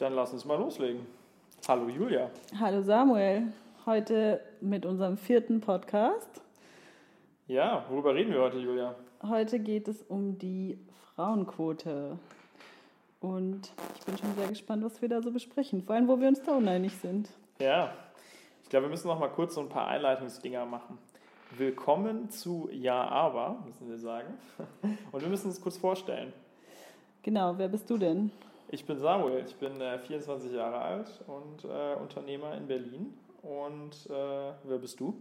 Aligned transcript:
Dann 0.00 0.14
lass 0.14 0.32
uns 0.32 0.46
mal 0.46 0.58
loslegen. 0.58 1.06
Hallo 1.68 1.86
Julia. 1.90 2.30
Hallo 2.58 2.80
Samuel. 2.80 3.52
Heute 3.84 4.40
mit 4.62 4.86
unserem 4.86 5.18
vierten 5.18 5.60
Podcast. 5.60 6.40
Ja, 7.46 7.84
worüber 7.90 8.14
reden 8.14 8.32
wir 8.32 8.40
heute, 8.40 8.56
Julia? 8.56 8.94
Heute 9.22 9.58
geht 9.58 9.88
es 9.88 10.02
um 10.04 10.38
die 10.38 10.78
Frauenquote. 11.14 12.18
Und 13.20 13.72
ich 13.98 14.06
bin 14.06 14.16
schon 14.16 14.34
sehr 14.36 14.48
gespannt, 14.48 14.82
was 14.84 15.02
wir 15.02 15.10
da 15.10 15.20
so 15.20 15.32
besprechen. 15.32 15.82
Vor 15.82 15.94
allem, 15.94 16.08
wo 16.08 16.18
wir 16.18 16.28
uns 16.28 16.40
da 16.40 16.56
uneinig 16.56 16.96
sind. 16.96 17.28
Ja, 17.58 17.92
ich 18.62 18.70
glaube, 18.70 18.86
wir 18.86 18.90
müssen 18.90 19.08
noch 19.08 19.20
mal 19.20 19.28
kurz 19.28 19.54
so 19.54 19.60
ein 19.60 19.68
paar 19.68 19.88
Einleitungsdinger 19.88 20.64
machen. 20.64 20.96
Willkommen 21.58 22.30
zu 22.30 22.70
Ja, 22.72 23.06
aber, 23.06 23.62
müssen 23.66 23.90
wir 23.90 23.98
sagen. 23.98 24.32
Und 25.12 25.20
wir 25.20 25.28
müssen 25.28 25.48
uns 25.48 25.60
kurz 25.60 25.76
vorstellen. 25.76 26.32
Genau, 27.22 27.58
wer 27.58 27.68
bist 27.68 27.90
du 27.90 27.98
denn? 27.98 28.30
Ich 28.72 28.84
bin 28.84 28.98
Samuel, 28.98 29.44
ich 29.46 29.56
bin 29.56 29.80
äh, 29.80 29.98
24 29.98 30.52
Jahre 30.52 30.78
alt 30.80 31.10
und 31.26 31.64
äh, 31.64 31.94
Unternehmer 32.00 32.54
in 32.56 32.66
Berlin. 32.68 33.14
Und 33.42 34.06
äh, 34.08 34.52
wer 34.64 34.78
bist 34.78 35.00
du? 35.00 35.14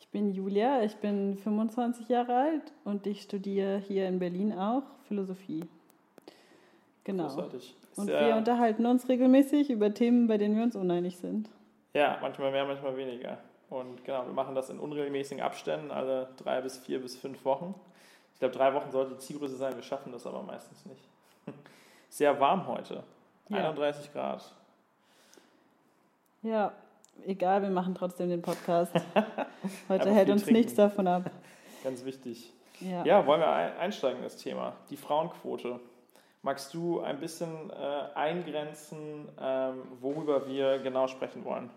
Ich 0.00 0.08
bin 0.08 0.32
Julia, 0.32 0.82
ich 0.82 0.96
bin 0.96 1.36
25 1.38 2.08
Jahre 2.08 2.34
alt 2.34 2.72
und 2.84 3.06
ich 3.06 3.22
studiere 3.22 3.78
hier 3.78 4.08
in 4.08 4.18
Berlin 4.18 4.52
auch 4.52 4.82
Philosophie. 5.06 5.64
Genau. 7.04 7.24
Großartig. 7.28 7.76
Und 7.96 8.08
Ist 8.08 8.14
ja- 8.14 8.26
wir 8.26 8.36
unterhalten 8.36 8.86
uns 8.86 9.08
regelmäßig 9.08 9.70
über 9.70 9.94
Themen, 9.94 10.26
bei 10.26 10.36
denen 10.38 10.56
wir 10.56 10.64
uns 10.64 10.74
uneinig 10.74 11.16
sind. 11.18 11.48
Ja, 11.92 12.18
manchmal 12.20 12.50
mehr, 12.50 12.64
manchmal 12.64 12.96
weniger. 12.96 13.38
Und 13.70 14.04
genau, 14.04 14.26
wir 14.26 14.32
machen 14.32 14.54
das 14.56 14.68
in 14.70 14.80
unregelmäßigen 14.80 15.42
Abständen, 15.42 15.90
alle 15.92 16.28
drei 16.38 16.60
bis 16.60 16.78
vier 16.78 17.00
bis 17.00 17.16
fünf 17.16 17.44
Wochen. 17.44 17.74
Ich 18.32 18.40
glaube, 18.40 18.54
drei 18.54 18.74
Wochen 18.74 18.90
sollte 18.90 19.12
die 19.14 19.18
Zielgröße 19.20 19.56
sein, 19.56 19.76
wir 19.76 19.82
schaffen 19.82 20.10
das 20.10 20.26
aber 20.26 20.42
meistens 20.42 20.84
nicht. 20.86 21.02
Sehr 22.14 22.38
warm 22.38 22.68
heute. 22.68 23.02
Ja. 23.48 23.70
31 23.70 24.12
Grad. 24.12 24.40
Ja, 26.42 26.72
egal, 27.26 27.62
wir 27.62 27.70
machen 27.70 27.96
trotzdem 27.96 28.28
den 28.28 28.40
Podcast. 28.40 28.92
Heute 29.88 30.14
hält 30.14 30.30
uns 30.30 30.44
trinken. 30.44 30.60
nichts 30.60 30.74
davon 30.74 31.08
ab. 31.08 31.28
Ganz 31.82 32.04
wichtig. 32.04 32.52
Ja. 32.78 33.04
Ja, 33.04 33.26
wollen 33.26 33.40
wir 33.40 33.50
ein- 33.50 33.76
einsteigen 33.78 34.18
in 34.18 34.22
das 34.22 34.36
Thema? 34.36 34.74
Die 34.90 34.96
Frauenquote. 34.96 35.80
Magst 36.42 36.72
du 36.72 37.00
ein 37.00 37.18
bisschen 37.18 37.70
äh, 37.70 37.74
eingrenzen, 38.14 39.28
ähm, 39.40 39.82
worüber 40.00 40.46
wir 40.46 40.78
genau 40.78 41.08
sprechen 41.08 41.44
wollen? 41.44 41.68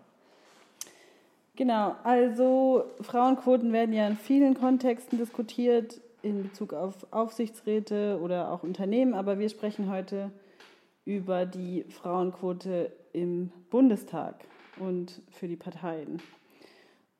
Genau, 1.56 1.96
also 2.04 2.84
Frauenquoten 3.00 3.72
werden 3.72 3.92
ja 3.92 4.06
in 4.06 4.16
vielen 4.16 4.54
Kontexten 4.54 5.18
diskutiert, 5.18 6.00
in 6.22 6.42
Bezug 6.42 6.72
auf 6.72 7.06
Aufsichtsräte 7.12 8.18
oder 8.20 8.50
auch 8.50 8.62
Unternehmen, 8.62 9.14
aber 9.14 9.38
wir 9.38 9.48
sprechen 9.48 9.90
heute 9.90 10.30
über 11.04 11.46
die 11.46 11.84
Frauenquote 11.88 12.92
im 13.12 13.50
Bundestag 13.70 14.44
und 14.78 15.22
für 15.30 15.48
die 15.48 15.56
Parteien. 15.56 16.20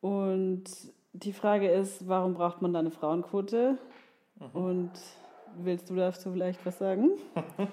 Und 0.00 0.64
die 1.12 1.32
Frage 1.32 1.68
ist, 1.68 2.06
warum 2.06 2.34
braucht 2.34 2.62
man 2.62 2.72
da 2.72 2.80
eine 2.80 2.90
Frauenquote? 2.90 3.78
Und 4.52 4.92
willst 5.64 5.90
du 5.90 5.96
dazu 5.96 6.32
vielleicht 6.32 6.64
was 6.64 6.78
sagen? 6.78 7.10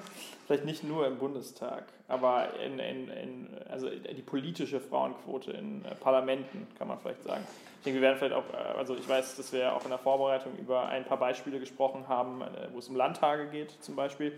Vielleicht 0.47 0.66
nicht 0.66 0.83
nur 0.83 1.08
im 1.08 1.17
Bundestag, 1.17 1.86
aber 2.08 2.50
in, 2.64 2.77
in, 2.77 3.09
in, 3.09 3.50
also 3.67 3.89
die 3.89 4.22
politische 4.22 4.80
Frauenquote 4.80 5.52
in 5.52 5.83
äh, 5.83 5.95
Parlamenten, 5.95 6.67
kann 6.77 6.88
man 6.88 7.00
vielleicht 7.00 7.23
sagen. 7.23 7.44
Ich 7.80 7.83
denke, 7.83 8.00
wir 8.00 8.08
werden 8.08 8.19
vielleicht 8.19 8.36
auch, 8.36 8.44
äh, 8.53 8.77
also 8.77 8.95
ich 8.95 9.09
weiß, 9.09 9.38
dass 9.38 9.52
wir 9.52 9.75
auch 9.75 9.83
in 9.86 9.89
der 9.89 9.97
Vorbereitung 9.97 10.55
über 10.58 10.86
ein 10.86 11.03
paar 11.03 11.17
Beispiele 11.17 11.59
gesprochen 11.59 12.08
haben, 12.08 12.44
äh, 12.44 12.45
wo 12.73 12.77
es 12.77 12.88
um 12.89 12.95
Landtage 12.95 13.47
geht 13.47 13.72
zum 13.81 13.95
Beispiel. 13.95 14.33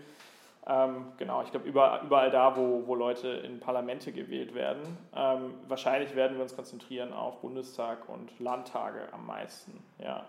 Ähm, 0.66 1.12
genau, 1.16 1.42
ich 1.42 1.50
glaube, 1.50 1.66
überall, 1.66 2.04
überall 2.04 2.30
da, 2.30 2.56
wo, 2.56 2.86
wo 2.86 2.94
Leute 2.94 3.28
in 3.28 3.58
Parlamente 3.60 4.12
gewählt 4.12 4.54
werden. 4.54 4.82
Ähm, 5.14 5.54
wahrscheinlich 5.66 6.14
werden 6.14 6.36
wir 6.36 6.42
uns 6.42 6.56
konzentrieren 6.56 7.12
auf 7.12 7.40
Bundestag 7.40 8.08
und 8.08 8.38
Landtage 8.38 9.08
am 9.12 9.26
meisten. 9.26 9.82
Ja. 9.98 10.24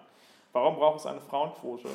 Warum 0.54 0.76
braucht 0.76 1.00
es 1.00 1.06
eine 1.06 1.22
Frauenquote? 1.22 1.90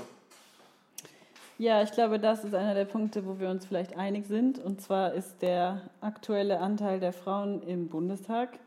Ja, 1.57 1.83
ich 1.83 1.93
glaube, 1.93 2.19
das 2.19 2.45
ist 2.45 2.55
einer 2.55 2.75
der 2.75 2.85
Punkte, 2.85 3.27
wo 3.27 3.39
wir 3.39 3.49
uns 3.49 3.65
vielleicht 3.65 3.97
einig 3.97 4.27
sind. 4.27 4.59
Und 4.59 4.81
zwar 4.81 5.15
ist 5.15 5.41
der 5.41 5.83
aktuelle 6.01 6.59
Anteil 6.59 6.99
der 6.99 7.13
Frauen 7.13 7.63
im 7.63 7.89
Bundestag 7.89 8.59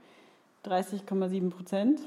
30,7 0.66 1.50
Prozent. 1.50 2.02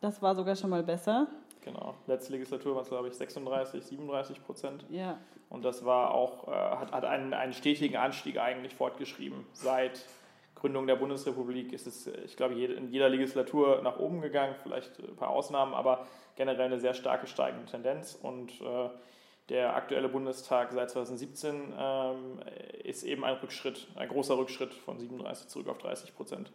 Das 0.00 0.22
war 0.22 0.36
sogar 0.36 0.54
schon 0.54 0.70
mal 0.70 0.84
besser. 0.84 1.26
Genau, 1.64 1.94
letzte 2.06 2.32
Legislatur 2.32 2.76
waren 2.76 2.82
es, 2.82 2.88
glaube 2.88 3.08
ich, 3.08 3.14
36, 3.14 3.84
37 3.84 4.44
Prozent. 4.44 4.84
Ja, 4.88 5.18
Und 5.50 5.64
das 5.64 5.84
war 5.84 6.14
auch, 6.14 6.46
äh, 6.46 6.52
hat, 6.52 6.92
hat 6.92 7.04
einen, 7.04 7.34
einen 7.34 7.52
stetigen 7.52 7.96
Anstieg 7.96 8.38
eigentlich 8.38 8.74
fortgeschrieben. 8.74 9.44
Seit 9.52 10.04
Gründung 10.54 10.86
der 10.86 10.96
Bundesrepublik 10.96 11.72
ist 11.72 11.86
es, 11.86 12.06
ich 12.06 12.36
glaube, 12.36 12.54
in 12.54 12.90
jeder 12.90 13.08
Legislatur 13.08 13.80
nach 13.82 13.98
oben 13.98 14.20
gegangen, 14.20 14.54
vielleicht 14.62 14.98
ein 15.00 15.16
paar 15.16 15.30
Ausnahmen, 15.30 15.74
aber 15.74 16.06
generell 16.36 16.66
eine 16.66 16.78
sehr 16.78 16.94
starke 16.94 17.26
steigende 17.26 17.66
Tendenz. 17.66 18.18
Und 18.20 18.52
äh, 18.60 18.88
der 19.48 19.74
aktuelle 19.74 20.08
Bundestag 20.08 20.72
seit 20.72 20.90
2017 20.90 21.72
ähm, 21.78 22.40
ist 22.84 23.02
eben 23.04 23.24
ein 23.24 23.34
Rückschritt, 23.34 23.88
ein 23.96 24.08
großer 24.08 24.36
Rückschritt 24.36 24.74
von 24.74 24.98
37 24.98 25.48
zurück 25.48 25.68
auf 25.68 25.78
30 25.78 26.14
Prozent. 26.14 26.52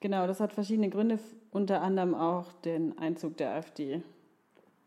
genau, 0.00 0.26
das 0.26 0.40
hat 0.40 0.52
verschiedene 0.52 0.88
Gründe, 0.88 1.18
unter 1.50 1.82
anderem 1.82 2.14
auch 2.14 2.52
den 2.64 2.98
Einzug 2.98 3.36
der 3.36 3.50
AfD 3.54 4.02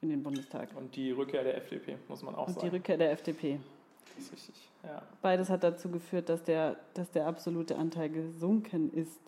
in 0.01 0.09
den 0.09 0.23
Bundestag 0.23 0.69
Und 0.75 0.95
die 0.95 1.11
Rückkehr 1.11 1.43
der 1.43 1.57
FDP, 1.57 1.97
muss 2.07 2.23
man 2.23 2.35
auch 2.35 2.47
und 2.47 2.55
die 2.55 2.61
sagen. 2.61 2.75
Rückkehr 2.75 2.97
der 2.97 3.11
FDP. 3.11 3.59
Das 4.15 4.25
ist 4.25 4.33
richtig, 4.33 4.69
ja. 4.83 5.01
Beides 5.21 5.49
hat 5.49 5.63
dazu 5.63 5.89
geführt, 5.89 6.27
dass 6.29 6.43
der, 6.43 6.77
dass 6.95 7.11
der 7.11 7.27
absolute 7.27 7.77
Anteil 7.77 8.09
gesunken 8.09 8.91
ist. 8.93 9.19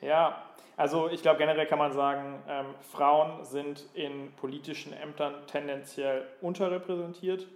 Ja, 0.00 0.42
also 0.76 1.08
ich 1.08 1.22
glaube 1.22 1.38
generell 1.38 1.66
kann 1.66 1.78
man 1.78 1.92
sagen, 1.92 2.40
ähm, 2.48 2.66
Frauen 2.92 3.44
sind 3.44 3.84
in 3.94 4.32
politischen 4.32 4.92
Ämtern 4.92 5.34
tendenziell 5.46 6.26
unterrepräsentiert. 6.40 7.46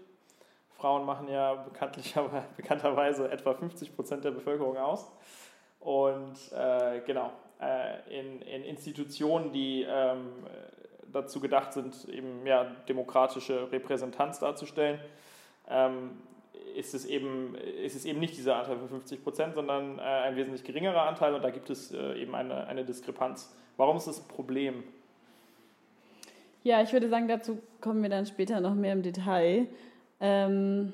Frauen 0.77 1.05
machen 1.07 1.29
ja 1.29 1.55
bekannterweise 2.57 3.31
etwa 3.31 3.55
50 3.55 3.95
Prozent 3.95 4.25
der 4.25 4.33
Bevölkerung 4.33 4.77
aus. 4.77 5.13
Und 5.79 6.37
äh, 6.53 7.01
genau, 7.07 7.33
äh, 7.61 8.19
in, 8.19 8.43
in 8.43 8.65
Institutionen, 8.65 9.53
die 9.53 9.87
ähm, 9.89 10.45
dazu 11.13 11.41
gedacht 11.41 11.73
sind, 11.73 12.09
eben 12.09 12.45
ja, 12.45 12.65
demokratische 12.89 13.71
Repräsentanz 13.71 14.41
darzustellen, 14.41 15.01
ähm, 15.69 16.21
ist 16.75 16.95
es, 16.95 17.05
eben, 17.07 17.55
ist 17.55 17.97
es 17.97 18.05
eben 18.05 18.21
nicht 18.21 18.37
dieser 18.37 18.57
Anteil 18.57 18.79
von 18.79 18.89
50 18.89 19.23
Prozent, 19.23 19.55
sondern 19.55 19.99
äh, 19.99 20.03
ein 20.03 20.37
wesentlich 20.37 20.65
geringerer 20.65 21.03
Anteil 21.03 21.35
und 21.35 21.43
da 21.43 21.51
gibt 21.51 21.71
es 21.71 21.93
äh, 21.93 22.21
eben 22.21 22.35
eine, 22.35 22.67
eine 22.67 22.85
Diskrepanz. 22.85 23.55
Warum 23.77 23.97
ist 23.97 24.07
das 24.07 24.21
ein 24.21 24.29
Problem? 24.29 24.83
Ja, 26.63 26.83
ich 26.83 26.93
würde 26.93 27.09
sagen, 27.09 27.29
dazu 27.29 27.59
kommen 27.81 28.03
wir 28.03 28.11
dann 28.11 28.27
später 28.27 28.61
noch 28.61 28.75
mehr 28.75 28.93
im 28.93 29.03
Detail. 29.03 29.67
Ähm, 30.21 30.93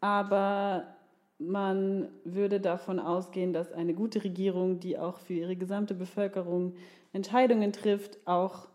aber 0.00 0.94
man 1.38 2.08
würde 2.24 2.60
davon 2.60 2.98
ausgehen, 3.00 3.52
dass 3.52 3.72
eine 3.72 3.94
gute 3.94 4.22
Regierung, 4.22 4.80
die 4.80 4.98
auch 4.98 5.18
für 5.18 5.34
ihre 5.34 5.56
gesamte 5.56 5.94
Bevölkerung 5.94 6.74
Entscheidungen 7.12 7.72
trifft, 7.72 8.18
auch 8.26 8.68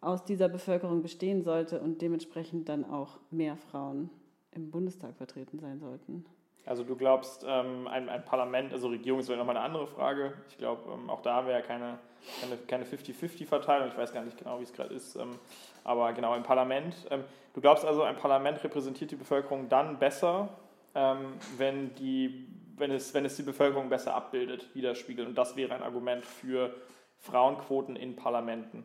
aus 0.00 0.24
dieser 0.24 0.48
Bevölkerung 0.48 1.02
bestehen 1.02 1.42
sollte 1.42 1.80
und 1.80 2.02
dementsprechend 2.02 2.68
dann 2.68 2.84
auch 2.84 3.18
mehr 3.30 3.56
Frauen 3.56 4.10
im 4.56 4.70
Bundestag 4.70 5.16
vertreten 5.16 5.58
sein 5.58 5.78
sollten. 5.78 6.24
Also 6.66 6.82
du 6.82 6.96
glaubst, 6.96 7.44
ähm, 7.48 7.86
ein, 7.86 8.08
ein 8.08 8.24
Parlament, 8.24 8.72
also 8.72 8.88
Regierung 8.88 9.20
ist 9.20 9.28
nochmal 9.28 9.56
eine 9.56 9.64
andere 9.64 9.86
Frage. 9.86 10.32
Ich 10.48 10.58
glaube, 10.58 10.92
ähm, 10.92 11.08
auch 11.08 11.22
da 11.22 11.34
haben 11.34 11.46
wir 11.46 11.54
ja 11.54 11.62
keine, 11.62 11.98
keine, 12.40 12.56
keine 12.66 12.84
50-50-Verteilung. 12.84 13.88
Ich 13.88 13.96
weiß 13.96 14.12
gar 14.12 14.24
nicht 14.24 14.36
genau, 14.36 14.58
wie 14.58 14.64
es 14.64 14.72
gerade 14.72 14.92
ist. 14.92 15.14
Ähm, 15.14 15.38
aber 15.84 16.12
genau, 16.12 16.34
im 16.34 16.42
Parlament. 16.42 16.96
Ähm, 17.10 17.22
du 17.54 17.60
glaubst 17.60 17.84
also, 17.84 18.02
ein 18.02 18.16
Parlament 18.16 18.64
repräsentiert 18.64 19.12
die 19.12 19.16
Bevölkerung 19.16 19.68
dann 19.68 20.00
besser, 20.00 20.48
ähm, 20.96 21.34
wenn, 21.56 21.94
die, 21.94 22.48
wenn, 22.76 22.90
es, 22.90 23.14
wenn 23.14 23.24
es 23.24 23.36
die 23.36 23.44
Bevölkerung 23.44 23.88
besser 23.88 24.16
abbildet, 24.16 24.74
widerspiegelt. 24.74 25.28
Und 25.28 25.38
das 25.38 25.54
wäre 25.54 25.72
ein 25.72 25.84
Argument 25.84 26.24
für 26.24 26.74
Frauenquoten 27.18 27.94
in 27.94 28.16
Parlamenten. 28.16 28.84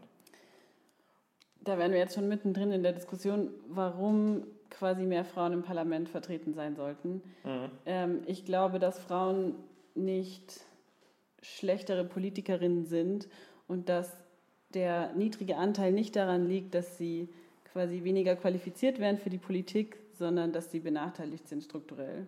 Da 1.62 1.80
wären 1.80 1.92
wir 1.92 2.00
jetzt 2.00 2.14
schon 2.14 2.28
mittendrin 2.28 2.72
in 2.72 2.84
der 2.84 2.94
Diskussion, 2.94 3.50
warum 3.68 4.46
quasi 4.72 5.04
mehr 5.04 5.26
Frauen 5.26 5.54
im 5.54 5.64
Parlament 5.64 6.10
vertreten 6.10 6.54
sein 6.54 6.76
sollten. 6.76 7.22
Mhm. 7.44 7.72
Ähm, 7.86 8.22
ich 8.26 8.46
glaube, 8.46 8.80
dass 8.80 9.00
Frauen 9.00 9.56
nicht 9.94 10.62
schlechtere 11.42 12.04
Politikerinnen 12.04 12.86
sind 12.86 13.28
und 13.68 13.90
dass 13.90 14.12
der 14.74 15.14
niedrige 15.14 15.58
Anteil 15.58 15.92
nicht 15.92 16.16
daran 16.16 16.48
liegt, 16.48 16.74
dass 16.74 16.98
sie 16.98 17.30
quasi 17.72 18.04
weniger 18.04 18.36
qualifiziert 18.36 19.00
wären 19.00 19.18
für 19.18 19.30
die 19.30 19.38
Politik, 19.38 19.98
sondern 20.14 20.52
dass 20.52 20.72
sie 20.72 20.80
benachteiligt 20.80 21.48
sind 21.48 21.64
strukturell. 21.64 22.28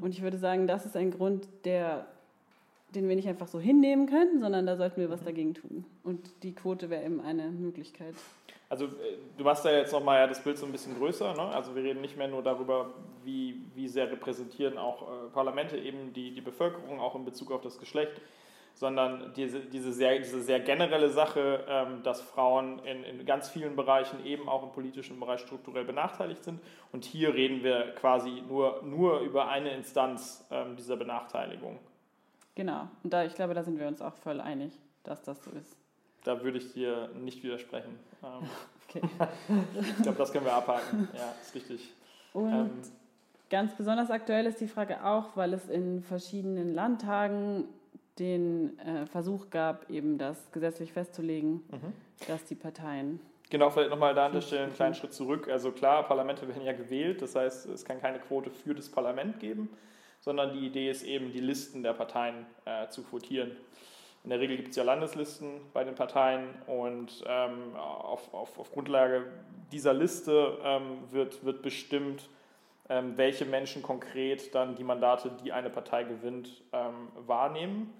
Und 0.00 0.12
ich 0.12 0.22
würde 0.22 0.38
sagen, 0.38 0.66
das 0.66 0.86
ist 0.86 0.96
ein 0.96 1.10
Grund, 1.10 1.46
der 1.64 2.06
den 2.94 3.08
wir 3.08 3.16
nicht 3.16 3.28
einfach 3.28 3.48
so 3.48 3.60
hinnehmen 3.60 4.06
können, 4.06 4.40
sondern 4.40 4.66
da 4.66 4.76
sollten 4.76 5.00
wir 5.00 5.10
was 5.10 5.22
dagegen 5.22 5.54
tun. 5.54 5.84
Und 6.02 6.42
die 6.42 6.54
Quote 6.54 6.90
wäre 6.90 7.04
eben 7.04 7.20
eine 7.20 7.50
Möglichkeit. 7.50 8.14
Also 8.68 8.86
äh, 8.86 9.18
du 9.36 9.44
machst 9.44 9.64
da 9.64 9.70
jetzt 9.70 9.92
nochmal 9.92 10.20
ja 10.20 10.26
das 10.26 10.42
Bild 10.42 10.58
so 10.58 10.66
ein 10.66 10.72
bisschen 10.72 10.96
größer. 10.96 11.34
Ne? 11.34 11.42
Also 11.42 11.74
wir 11.74 11.82
reden 11.82 12.00
nicht 12.00 12.16
mehr 12.16 12.28
nur 12.28 12.42
darüber, 12.42 12.94
wie, 13.22 13.60
wie 13.74 13.88
sehr 13.88 14.10
repräsentieren 14.10 14.78
auch 14.78 15.02
äh, 15.02 15.30
Parlamente 15.32 15.76
eben 15.76 16.12
die, 16.12 16.32
die 16.32 16.40
Bevölkerung, 16.40 17.00
auch 17.00 17.14
in 17.14 17.24
Bezug 17.24 17.52
auf 17.52 17.60
das 17.60 17.78
Geschlecht, 17.78 18.20
sondern 18.74 19.32
diese, 19.36 19.60
diese, 19.60 19.92
sehr, 19.92 20.18
diese 20.18 20.42
sehr 20.42 20.60
generelle 20.60 21.08
Sache, 21.08 21.64
ähm, 21.68 22.02
dass 22.02 22.20
Frauen 22.20 22.80
in, 22.80 23.04
in 23.04 23.24
ganz 23.26 23.48
vielen 23.48 23.76
Bereichen, 23.76 24.24
eben 24.24 24.48
auch 24.48 24.62
im 24.64 24.72
politischen 24.72 25.20
Bereich, 25.20 25.40
strukturell 25.40 25.84
benachteiligt 25.84 26.42
sind. 26.42 26.60
Und 26.90 27.04
hier 27.04 27.34
reden 27.34 27.62
wir 27.62 27.94
quasi 27.94 28.42
nur, 28.48 28.82
nur 28.82 29.20
über 29.20 29.48
eine 29.48 29.70
Instanz 29.74 30.44
ähm, 30.50 30.74
dieser 30.76 30.96
Benachteiligung. 30.96 31.78
Genau, 32.54 32.88
und 33.02 33.12
da, 33.12 33.24
ich 33.24 33.34
glaube, 33.34 33.54
da 33.54 33.64
sind 33.64 33.78
wir 33.78 33.88
uns 33.88 34.00
auch 34.00 34.14
voll 34.14 34.40
einig, 34.40 34.72
dass 35.02 35.22
das 35.22 35.42
so 35.42 35.50
ist. 35.50 35.76
Da 36.22 36.42
würde 36.42 36.58
ich 36.58 36.72
dir 36.72 37.10
nicht 37.20 37.42
widersprechen. 37.42 37.98
Ähm, 38.22 38.48
okay. 38.88 39.02
ich 39.80 40.02
glaube, 40.02 40.18
das 40.18 40.32
können 40.32 40.46
wir 40.46 40.54
abhaken. 40.54 41.08
Ja, 41.14 41.34
ist 41.42 41.54
richtig. 41.54 41.92
Und 42.32 42.52
ähm, 42.52 42.70
ganz 43.50 43.74
besonders 43.74 44.10
aktuell 44.10 44.46
ist 44.46 44.60
die 44.60 44.68
Frage 44.68 45.04
auch, 45.04 45.36
weil 45.36 45.52
es 45.52 45.68
in 45.68 46.02
verschiedenen 46.02 46.74
Landtagen 46.74 47.64
den 48.18 48.78
äh, 48.78 49.06
Versuch 49.06 49.50
gab, 49.50 49.90
eben 49.90 50.18
das 50.18 50.50
gesetzlich 50.52 50.92
festzulegen, 50.92 51.62
mhm. 51.70 51.92
dass 52.28 52.44
die 52.44 52.54
Parteien. 52.54 53.20
Genau, 53.50 53.70
vielleicht 53.70 53.90
nochmal 53.90 54.14
da 54.14 54.26
an 54.26 54.32
der 54.32 54.40
Stelle 54.40 54.64
einen 54.64 54.72
kleinen 54.72 54.94
Schritt 54.94 55.12
zurück. 55.12 55.48
Also 55.48 55.72
klar, 55.72 56.04
Parlamente 56.04 56.48
werden 56.48 56.62
ja 56.64 56.72
gewählt, 56.72 57.22
das 57.22 57.34
heißt, 57.34 57.66
es 57.66 57.84
kann 57.84 58.00
keine 58.00 58.18
Quote 58.18 58.50
für 58.50 58.74
das 58.74 58.88
Parlament 58.88 59.38
geben, 59.40 59.68
sondern 60.24 60.54
die 60.54 60.66
Idee 60.66 60.90
ist 60.90 61.02
eben, 61.02 61.32
die 61.32 61.40
Listen 61.40 61.82
der 61.82 61.92
Parteien 61.92 62.46
äh, 62.64 62.88
zu 62.88 63.02
quotieren. 63.02 63.50
In 64.24 64.30
der 64.30 64.40
Regel 64.40 64.56
gibt 64.56 64.70
es 64.70 64.76
ja 64.76 64.82
Landeslisten 64.82 65.60
bei 65.74 65.84
den 65.84 65.94
Parteien 65.94 66.48
und 66.66 67.22
ähm, 67.26 67.76
auf, 67.76 68.32
auf, 68.32 68.58
auf 68.58 68.72
Grundlage 68.72 69.26
dieser 69.70 69.92
Liste 69.92 70.56
ähm, 70.64 71.02
wird, 71.10 71.44
wird 71.44 71.60
bestimmt, 71.60 72.30
ähm, 72.88 73.18
welche 73.18 73.44
Menschen 73.44 73.82
konkret 73.82 74.54
dann 74.54 74.76
die 74.76 74.84
Mandate, 74.84 75.30
die 75.44 75.52
eine 75.52 75.68
Partei 75.68 76.04
gewinnt, 76.04 76.62
ähm, 76.72 77.08
wahrnehmen. 77.26 77.92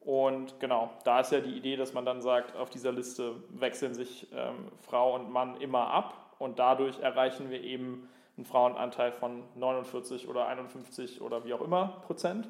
Und 0.00 0.60
genau, 0.60 0.90
da 1.04 1.20
ist 1.20 1.32
ja 1.32 1.40
die 1.40 1.56
Idee, 1.56 1.76
dass 1.76 1.94
man 1.94 2.04
dann 2.04 2.20
sagt, 2.20 2.54
auf 2.56 2.68
dieser 2.68 2.92
Liste 2.92 3.36
wechseln 3.48 3.94
sich 3.94 4.26
ähm, 4.34 4.70
Frau 4.82 5.14
und 5.14 5.30
Mann 5.30 5.58
immer 5.62 5.88
ab 5.88 6.34
und 6.38 6.58
dadurch 6.58 6.98
erreichen 7.00 7.48
wir 7.48 7.62
eben 7.62 8.06
einen 8.38 8.46
Frauenanteil 8.46 9.12
von 9.12 9.42
49 9.56 10.28
oder 10.28 10.46
51 10.46 11.20
oder 11.20 11.44
wie 11.44 11.52
auch 11.52 11.60
immer 11.60 12.00
Prozent. 12.06 12.48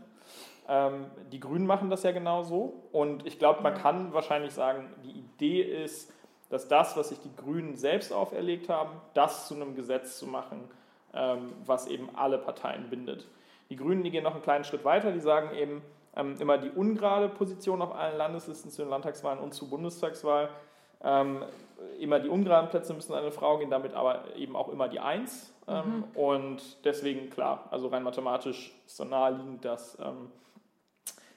Ähm, 0.69 1.07
die 1.33 1.41
Grünen 1.41 1.67
machen 1.67 1.91
das 1.91 2.03
ja 2.03 2.13
genauso 2.13 2.85
und 2.93 3.27
ich 3.27 3.39
glaube, 3.39 3.63
man 3.63 3.75
kann 3.75 4.13
wahrscheinlich 4.13 4.53
sagen, 4.53 4.89
die 5.03 5.11
Idee 5.11 5.63
ist, 5.63 6.13
dass 6.51 6.69
das, 6.69 6.97
was 6.97 7.09
sich 7.09 7.19
die 7.21 7.35
Grünen 7.35 7.75
selbst 7.75 8.13
auferlegt 8.13 8.69
haben, 8.69 8.91
das 9.15 9.49
zu 9.49 9.55
einem 9.55 9.75
Gesetz 9.75 10.19
zu 10.19 10.27
machen, 10.27 10.71
ähm, 11.15 11.53
was 11.65 11.87
eben 11.87 12.09
alle 12.15 12.39
Parteien 12.39 12.89
bindet. 12.91 13.27
Die 13.71 13.77
Grünen, 13.77 14.03
die 14.03 14.11
gehen 14.11 14.25
noch 14.25 14.35
einen 14.35 14.43
kleinen 14.43 14.65
Schritt 14.65 14.85
weiter, 14.85 15.13
die 15.13 15.21
sagen 15.21 15.55
eben, 15.55 15.83
ähm, 16.17 16.37
immer 16.39 16.59
die 16.59 16.71
ungerade 16.71 17.29
Position 17.29 17.83
auf 17.83 17.95
allen 17.95 18.17
Landeslisten 18.17 18.71
zu 18.71 18.83
den 18.83 18.91
Landtagswahlen 18.91 19.39
und 19.41 19.55
zur 19.55 19.69
Bundestagswahl. 19.69 20.49
Ähm, 21.03 21.45
immer 22.01 22.19
die 22.19 22.29
ungeraden 22.29 22.71
Plätze 22.71 22.93
müssen 22.93 23.13
an 23.13 23.21
eine 23.21 23.31
Frau 23.31 23.59
gehen, 23.59 23.71
damit 23.71 23.95
aber 23.95 24.25
eben 24.37 24.57
auch 24.57 24.69
immer 24.69 24.89
die 24.89 25.01
Eins. 25.01 25.55
Ähm, 25.69 25.97
mhm. 25.97 26.05
Und 26.15 26.85
deswegen, 26.85 27.31
klar, 27.31 27.69
also 27.71 27.89
rein 27.89 28.03
mathematisch 28.03 28.73
ist 28.87 28.99
dann 28.99 29.11
naheliegend, 29.11 29.65
dass, 29.65 29.99
ähm, 30.01 30.31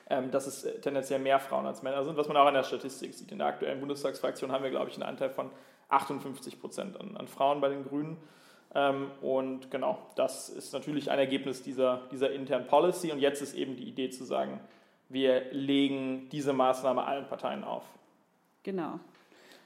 ähm, 0.10 0.32
dass 0.32 0.48
es 0.48 0.82
tendenziell 0.82 1.20
mehr 1.20 1.40
Frauen 1.40 1.66
als 1.66 1.84
Männer 1.84 2.04
sind, 2.06 2.18
was 2.18 2.28
man 2.28 2.38
auch 2.38 2.48
in 2.48 2.54
der 2.54 2.64
Statistik 2.64 3.14
sieht. 3.14 3.32
In 3.32 3.40
der 3.40 3.48
aktuellen 3.48 3.80
Bundestagsfraktion 3.80 4.52
haben 4.52 4.64
wir, 4.64 4.72
glaube 4.72 4.90
ich, 4.90 4.96
einen 4.96 5.04
Anteil 5.04 5.30
von 5.30 5.52
58 5.90 6.60
Prozent 6.60 7.00
an, 7.00 7.18
an 7.18 7.28
Frauen 7.28 7.60
bei 7.60 7.70
den 7.70 7.84
Grünen. 7.84 8.18
Ähm, 8.74 9.12
und 9.22 9.70
genau, 9.70 10.00
das 10.16 10.50
ist 10.50 10.72
natürlich 10.72 11.12
ein 11.12 11.20
Ergebnis 11.20 11.62
dieser, 11.62 12.04
dieser 12.12 12.32
internen 12.32 12.68
Policy. 12.68 13.12
Und 13.12 13.20
jetzt 13.20 13.42
ist 13.42 13.54
eben 13.54 13.76
die 13.76 13.84
Idee 13.84 14.10
zu 14.10 14.24
sagen, 14.24 14.62
wir 15.10 15.52
legen 15.52 16.30
diese 16.30 16.54
Maßnahme 16.54 17.04
allen 17.04 17.28
Parteien 17.28 17.66
auf. 17.66 17.84
Genau. 18.64 19.00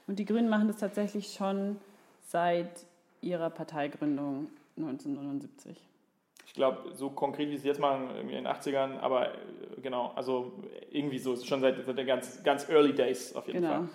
Und 0.08 0.18
die 0.18 0.24
Grünen 0.24 0.48
machen 0.48 0.66
das 0.66 0.78
tatsächlich 0.78 1.34
schon 1.34 1.78
seit 2.22 2.70
ihrer 3.20 3.50
Parteigründung 3.50 4.48
1979. 4.76 5.76
Ich 6.46 6.54
glaube, 6.54 6.92
so 6.94 7.10
konkret 7.10 7.50
wie 7.50 7.56
sie 7.56 7.68
jetzt 7.68 7.80
machen, 7.80 8.10
in 8.20 8.28
den 8.28 8.46
80ern, 8.46 8.98
aber 9.00 9.28
äh, 9.28 9.36
genau, 9.82 10.12
also 10.14 10.52
irgendwie 10.90 11.18
so, 11.18 11.36
schon 11.36 11.60
seit, 11.60 11.84
seit 11.84 11.98
den 11.98 12.06
ganz, 12.06 12.42
ganz 12.42 12.68
early 12.68 12.94
days 12.94 13.34
auf 13.34 13.46
jeden 13.46 13.62
genau. 13.62 13.74
Fall. 13.74 13.88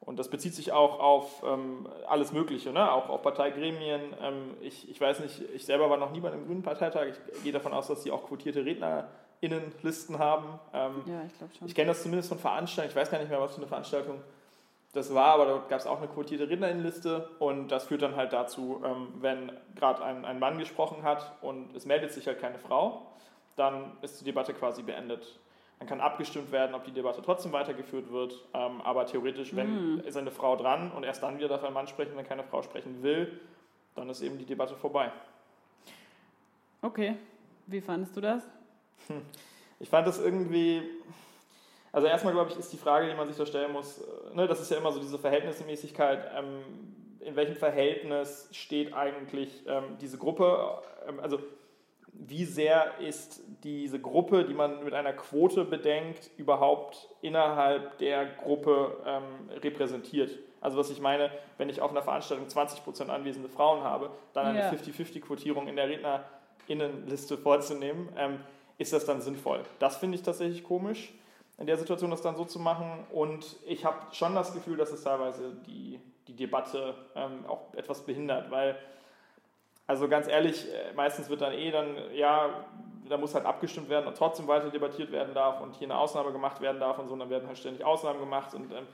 Und 0.00 0.18
das 0.18 0.30
bezieht 0.30 0.54
sich 0.54 0.72
auch 0.72 1.00
auf 1.00 1.42
ähm, 1.46 1.86
alles 2.06 2.32
Mögliche, 2.32 2.72
ne? 2.72 2.90
auch 2.92 3.08
auf 3.08 3.22
Parteigremien. 3.22 4.00
Ähm, 4.22 4.54
ich, 4.60 4.88
ich 4.88 5.00
weiß 5.00 5.20
nicht, 5.20 5.42
ich 5.54 5.66
selber 5.66 5.90
war 5.90 5.98
noch 5.98 6.12
nie 6.12 6.20
bei 6.20 6.32
einem 6.32 6.46
grünen 6.46 6.62
Parteitag. 6.62 7.08
Ich 7.08 7.42
gehe 7.42 7.52
davon 7.52 7.72
aus, 7.72 7.88
dass 7.88 8.04
sie 8.04 8.10
auch 8.10 8.26
quotierte 8.26 8.64
RednerInnenlisten 8.64 10.18
haben. 10.18 10.58
Ähm, 10.72 11.02
ja, 11.04 11.24
ich 11.26 11.36
glaube 11.36 11.52
schon. 11.58 11.68
Ich 11.68 11.74
kenne 11.74 11.88
das 11.88 12.02
zumindest 12.02 12.28
von 12.30 12.38
Veranstaltungen. 12.38 12.90
Ich 12.90 12.96
weiß 12.96 13.10
gar 13.10 13.18
nicht 13.18 13.28
mehr, 13.28 13.40
was 13.40 13.52
für 13.52 13.58
eine 13.58 13.66
Veranstaltung 13.66 14.20
das 14.98 15.14
war, 15.14 15.34
aber 15.34 15.46
da 15.46 15.62
gab 15.68 15.80
es 15.80 15.86
auch 15.86 15.98
eine 15.98 16.08
quotierte 16.08 16.48
RednerInnenliste 16.48 17.30
und 17.38 17.68
das 17.68 17.84
führt 17.84 18.02
dann 18.02 18.16
halt 18.16 18.32
dazu, 18.32 18.82
ähm, 18.84 19.08
wenn 19.20 19.52
gerade 19.76 20.02
ein, 20.04 20.24
ein 20.24 20.38
Mann 20.38 20.58
gesprochen 20.58 21.02
hat 21.02 21.32
und 21.40 21.74
es 21.74 21.86
meldet 21.86 22.12
sich 22.12 22.26
halt 22.26 22.40
keine 22.40 22.58
Frau, 22.58 23.06
dann 23.56 23.92
ist 24.02 24.20
die 24.20 24.24
Debatte 24.24 24.52
quasi 24.54 24.82
beendet. 24.82 25.38
Dann 25.78 25.88
kann 25.88 26.00
abgestimmt 26.00 26.50
werden, 26.50 26.74
ob 26.74 26.84
die 26.84 26.90
Debatte 26.90 27.22
trotzdem 27.22 27.52
weitergeführt 27.52 28.10
wird. 28.10 28.34
Ähm, 28.52 28.80
aber 28.82 29.06
theoretisch, 29.06 29.54
wenn 29.54 29.98
mm. 29.98 30.00
ist 30.00 30.16
eine 30.16 30.32
Frau 30.32 30.56
dran 30.56 30.90
und 30.90 31.04
erst 31.04 31.22
dann 31.22 31.38
wieder 31.38 31.48
darf 31.48 31.62
ein 31.62 31.72
Mann 31.72 31.86
sprechen, 31.86 32.16
wenn 32.16 32.26
keine 32.26 32.42
Frau 32.42 32.62
sprechen 32.62 33.02
will, 33.02 33.40
dann 33.94 34.10
ist 34.10 34.20
eben 34.20 34.38
die 34.38 34.44
Debatte 34.44 34.74
vorbei. 34.74 35.12
Okay, 36.82 37.16
wie 37.66 37.80
fandest 37.80 38.16
du 38.16 38.20
das? 38.20 38.42
Hm. 39.06 39.22
Ich 39.80 39.88
fand 39.88 40.06
das 40.06 40.18
irgendwie. 40.18 40.82
Also 41.92 42.06
erstmal 42.06 42.34
glaube 42.34 42.50
ich, 42.50 42.58
ist 42.58 42.72
die 42.72 42.76
Frage, 42.76 43.08
die 43.08 43.14
man 43.14 43.28
sich 43.28 43.36
da 43.36 43.46
stellen 43.46 43.72
muss, 43.72 43.98
äh, 43.98 44.34
ne, 44.34 44.46
das 44.46 44.60
ist 44.60 44.70
ja 44.70 44.76
immer 44.76 44.92
so 44.92 45.00
diese 45.00 45.18
Verhältnismäßigkeit. 45.18 46.30
Ähm, 46.36 46.62
in 47.20 47.36
welchem 47.36 47.56
Verhältnis 47.56 48.48
steht 48.52 48.94
eigentlich 48.94 49.64
ähm, 49.66 49.96
diese 50.00 50.18
Gruppe? 50.18 50.80
Ähm, 51.06 51.20
also 51.20 51.38
wie 52.12 52.44
sehr 52.44 52.98
ist 52.98 53.42
diese 53.62 54.00
Gruppe, 54.00 54.44
die 54.44 54.54
man 54.54 54.82
mit 54.82 54.92
einer 54.92 55.12
Quote 55.12 55.64
bedenkt, 55.64 56.30
überhaupt 56.36 57.08
innerhalb 57.22 57.98
der 57.98 58.26
Gruppe 58.26 58.96
ähm, 59.06 59.50
repräsentiert. 59.62 60.32
Also 60.60 60.76
was 60.76 60.90
ich 60.90 61.00
meine, 61.00 61.30
wenn 61.56 61.68
ich 61.68 61.80
auf 61.80 61.92
einer 61.92 62.02
Veranstaltung 62.02 62.48
20% 62.48 63.08
anwesende 63.08 63.48
Frauen 63.48 63.84
habe, 63.84 64.10
dann 64.32 64.46
eine 64.46 64.58
ja. 64.58 64.70
50-50-Quotierung 64.70 65.68
in 65.68 65.76
der 65.76 65.88
Rednerinnenliste 65.88 67.38
vorzunehmen, 67.38 68.08
ähm, 68.16 68.40
ist 68.78 68.92
das 68.92 69.04
dann 69.04 69.20
sinnvoll? 69.20 69.62
Das 69.78 69.96
finde 69.96 70.16
ich 70.16 70.22
tatsächlich 70.22 70.64
komisch, 70.64 71.12
in 71.58 71.66
der 71.66 71.76
Situation 71.76 72.10
das 72.10 72.22
dann 72.22 72.36
so 72.36 72.44
zu 72.44 72.58
machen. 72.58 73.06
Und 73.12 73.56
ich 73.66 73.84
habe 73.84 73.98
schon 74.12 74.34
das 74.34 74.54
Gefühl, 74.54 74.76
dass 74.76 74.92
es 74.92 75.02
teilweise 75.02 75.54
die, 75.66 76.00
die 76.26 76.34
Debatte 76.34 76.94
ähm, 77.14 77.44
auch 77.46 77.74
etwas 77.74 78.04
behindert, 78.06 78.50
weil 78.50 78.76
also 79.88 80.06
ganz 80.06 80.28
ehrlich, 80.28 80.66
äh, 80.72 80.92
meistens 80.94 81.30
wird 81.30 81.40
dann 81.40 81.54
eh 81.54 81.70
dann, 81.70 81.96
ja, 82.12 82.50
da 83.08 83.16
muss 83.16 83.34
halt 83.34 83.46
abgestimmt 83.46 83.88
werden 83.88 84.06
und 84.06 84.16
trotzdem 84.18 84.46
weiter 84.46 84.68
debattiert 84.68 85.10
werden 85.10 85.32
darf 85.32 85.62
und 85.62 85.74
hier 85.76 85.86
eine 85.86 85.96
Ausnahme 85.96 86.30
gemacht 86.30 86.60
werden 86.60 86.78
darf 86.78 86.98
und 86.98 87.08
so, 87.08 87.14
und 87.14 87.20
dann 87.20 87.30
werden 87.30 87.48
halt 87.48 87.56
ständig 87.56 87.84
Ausnahmen 87.84 88.20
gemacht 88.20 88.52
und 88.52 88.70
ähm, 88.70 88.86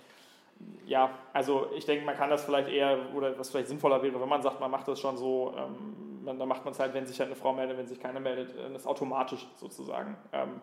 ja, 0.86 1.10
also 1.32 1.66
ich 1.76 1.84
denke, 1.84 2.04
man 2.04 2.16
kann 2.16 2.30
das 2.30 2.44
vielleicht 2.44 2.68
eher, 2.68 2.96
oder 3.12 3.36
was 3.36 3.50
vielleicht 3.50 3.66
sinnvoller 3.66 4.00
wäre, 4.02 4.20
wenn 4.20 4.28
man 4.28 4.40
sagt, 4.40 4.60
man 4.60 4.70
macht 4.70 4.86
das 4.86 5.00
schon 5.00 5.16
so, 5.16 5.52
ähm, 5.58 6.24
dann 6.24 6.48
macht 6.48 6.64
man 6.64 6.72
es 6.72 6.78
halt, 6.78 6.94
wenn 6.94 7.06
sich 7.06 7.18
halt 7.18 7.28
eine 7.28 7.36
Frau 7.36 7.52
meldet, 7.52 7.76
wenn 7.76 7.88
sich 7.88 7.98
keine 7.98 8.20
meldet, 8.20 8.54
das 8.72 8.86
automatisch 8.86 9.46
sozusagen. 9.56 10.16
Ähm, 10.32 10.60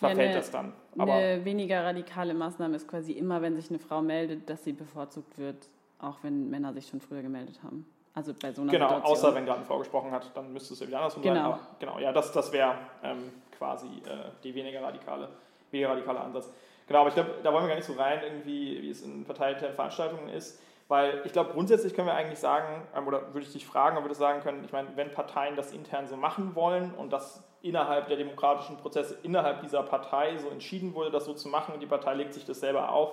verfällt 0.00 0.18
ja, 0.18 0.24
eine, 0.24 0.34
das 0.34 0.50
dann. 0.50 0.72
Aber 0.98 1.14
eine 1.14 1.44
weniger 1.44 1.84
radikale 1.84 2.34
Maßnahme 2.34 2.76
ist 2.76 2.88
quasi 2.88 3.12
immer, 3.12 3.42
wenn 3.42 3.54
sich 3.56 3.70
eine 3.70 3.78
Frau 3.78 4.00
meldet, 4.02 4.48
dass 4.50 4.64
sie 4.64 4.72
bevorzugt 4.72 5.38
wird, 5.38 5.68
auch 6.00 6.16
wenn 6.22 6.50
Männer 6.50 6.72
sich 6.72 6.88
schon 6.88 7.00
früher 7.00 7.22
gemeldet 7.22 7.60
haben. 7.62 7.86
Also 8.14 8.34
bei 8.34 8.52
so 8.52 8.62
einer 8.62 8.72
Genau, 8.72 8.88
Situation. 8.88 9.12
außer 9.12 9.34
wenn 9.34 9.44
gerade 9.44 9.58
eine 9.58 9.66
Frau 9.66 9.78
gesprochen 9.78 10.10
hat, 10.10 10.30
dann 10.34 10.52
müsste 10.52 10.74
es 10.74 10.80
ja 10.80 10.86
wieder 10.88 10.98
andersrum 10.98 11.22
genau. 11.22 11.34
sein. 11.34 11.44
Aber 11.44 11.60
genau, 11.78 11.98
ja, 12.00 12.12
das, 12.12 12.32
das 12.32 12.50
wäre 12.52 12.74
ähm, 13.04 13.30
quasi 13.56 13.86
äh, 13.86 14.30
die 14.42 14.54
weniger 14.54 14.82
radikale, 14.82 15.28
weniger 15.70 15.90
radikale 15.90 16.20
Ansatz. 16.20 16.50
Genau, 16.88 17.00
aber 17.00 17.08
ich 17.10 17.14
glaube, 17.14 17.36
da 17.42 17.52
wollen 17.52 17.64
wir 17.64 17.68
gar 17.68 17.76
nicht 17.76 17.86
so 17.86 17.92
rein, 17.92 18.20
irgendwie, 18.24 18.82
wie 18.82 18.90
es 18.90 19.02
in 19.02 19.24
parteiinternen 19.24 19.76
Veranstaltungen 19.76 20.28
ist. 20.28 20.60
Weil 20.88 21.22
ich 21.24 21.32
glaube, 21.32 21.52
grundsätzlich 21.52 21.94
können 21.94 22.08
wir 22.08 22.14
eigentlich 22.14 22.40
sagen, 22.40 22.82
ähm, 22.96 23.06
oder 23.06 23.32
würde 23.32 23.46
ich 23.46 23.52
dich 23.52 23.64
fragen, 23.64 23.96
ob 23.96 24.02
wir 24.04 24.08
das 24.08 24.18
sagen 24.18 24.40
können, 24.40 24.64
ich 24.64 24.72
meine, 24.72 24.88
wenn 24.96 25.12
Parteien 25.12 25.54
das 25.54 25.72
intern 25.72 26.08
so 26.08 26.16
machen 26.16 26.56
wollen 26.56 26.92
und 26.94 27.12
das 27.12 27.44
innerhalb 27.62 28.08
der 28.08 28.16
demokratischen 28.16 28.76
Prozesse, 28.76 29.18
innerhalb 29.22 29.60
dieser 29.60 29.82
Partei 29.82 30.36
so 30.38 30.48
entschieden 30.48 30.94
wurde, 30.94 31.10
das 31.10 31.24
so 31.24 31.34
zu 31.34 31.48
machen 31.48 31.74
und 31.74 31.80
die 31.80 31.86
Partei 31.86 32.14
legt 32.14 32.34
sich 32.34 32.44
das 32.44 32.60
selber 32.60 32.90
auf, 32.90 33.12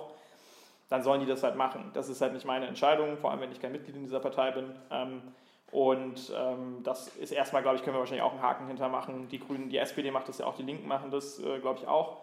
dann 0.88 1.02
sollen 1.02 1.20
die 1.20 1.26
das 1.26 1.42
halt 1.42 1.56
machen. 1.56 1.90
Das 1.94 2.08
ist 2.08 2.20
halt 2.20 2.32
nicht 2.32 2.46
meine 2.46 2.66
Entscheidung, 2.66 3.18
vor 3.18 3.30
allem 3.30 3.40
wenn 3.40 3.52
ich 3.52 3.60
kein 3.60 3.72
Mitglied 3.72 3.96
in 3.96 4.04
dieser 4.04 4.20
Partei 4.20 4.50
bin. 4.52 4.74
Ähm, 4.90 5.22
und 5.70 6.32
ähm, 6.34 6.78
das 6.82 7.08
ist 7.16 7.30
erstmal, 7.30 7.60
glaube 7.60 7.76
ich, 7.76 7.82
können 7.82 7.94
wir 7.94 8.00
wahrscheinlich 8.00 8.22
auch 8.22 8.32
einen 8.32 8.42
Haken 8.42 8.68
hintermachen. 8.68 9.28
Die 9.28 9.38
Grünen, 9.38 9.68
die 9.68 9.76
SPD 9.76 10.10
macht 10.10 10.28
das 10.28 10.38
ja 10.38 10.46
auch, 10.46 10.54
die 10.54 10.62
Linken 10.62 10.88
machen 10.88 11.10
das, 11.10 11.38
äh, 11.40 11.58
glaube 11.58 11.80
ich, 11.80 11.86
auch. 11.86 12.18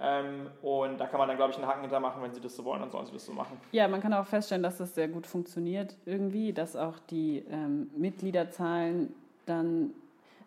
Ähm, 0.00 0.46
und 0.62 0.98
da 0.98 1.06
kann 1.06 1.18
man 1.18 1.28
dann, 1.28 1.36
glaube 1.36 1.52
ich, 1.52 1.58
einen 1.58 1.66
Haken 1.66 1.82
hintermachen, 1.82 2.22
wenn 2.22 2.32
sie 2.32 2.40
das 2.40 2.54
so 2.56 2.64
wollen, 2.64 2.80
dann 2.80 2.90
sollen 2.90 3.06
sie 3.06 3.12
das 3.12 3.26
so 3.26 3.32
machen. 3.32 3.60
Ja, 3.72 3.88
man 3.88 4.00
kann 4.00 4.14
auch 4.14 4.26
feststellen, 4.26 4.62
dass 4.62 4.78
das 4.78 4.94
sehr 4.94 5.08
gut 5.08 5.26
funktioniert 5.26 5.96
irgendwie, 6.06 6.52
dass 6.52 6.76
auch 6.76 6.98
die 7.10 7.44
ähm, 7.50 7.90
Mitgliederzahlen 7.96 9.12
dann. 9.46 9.92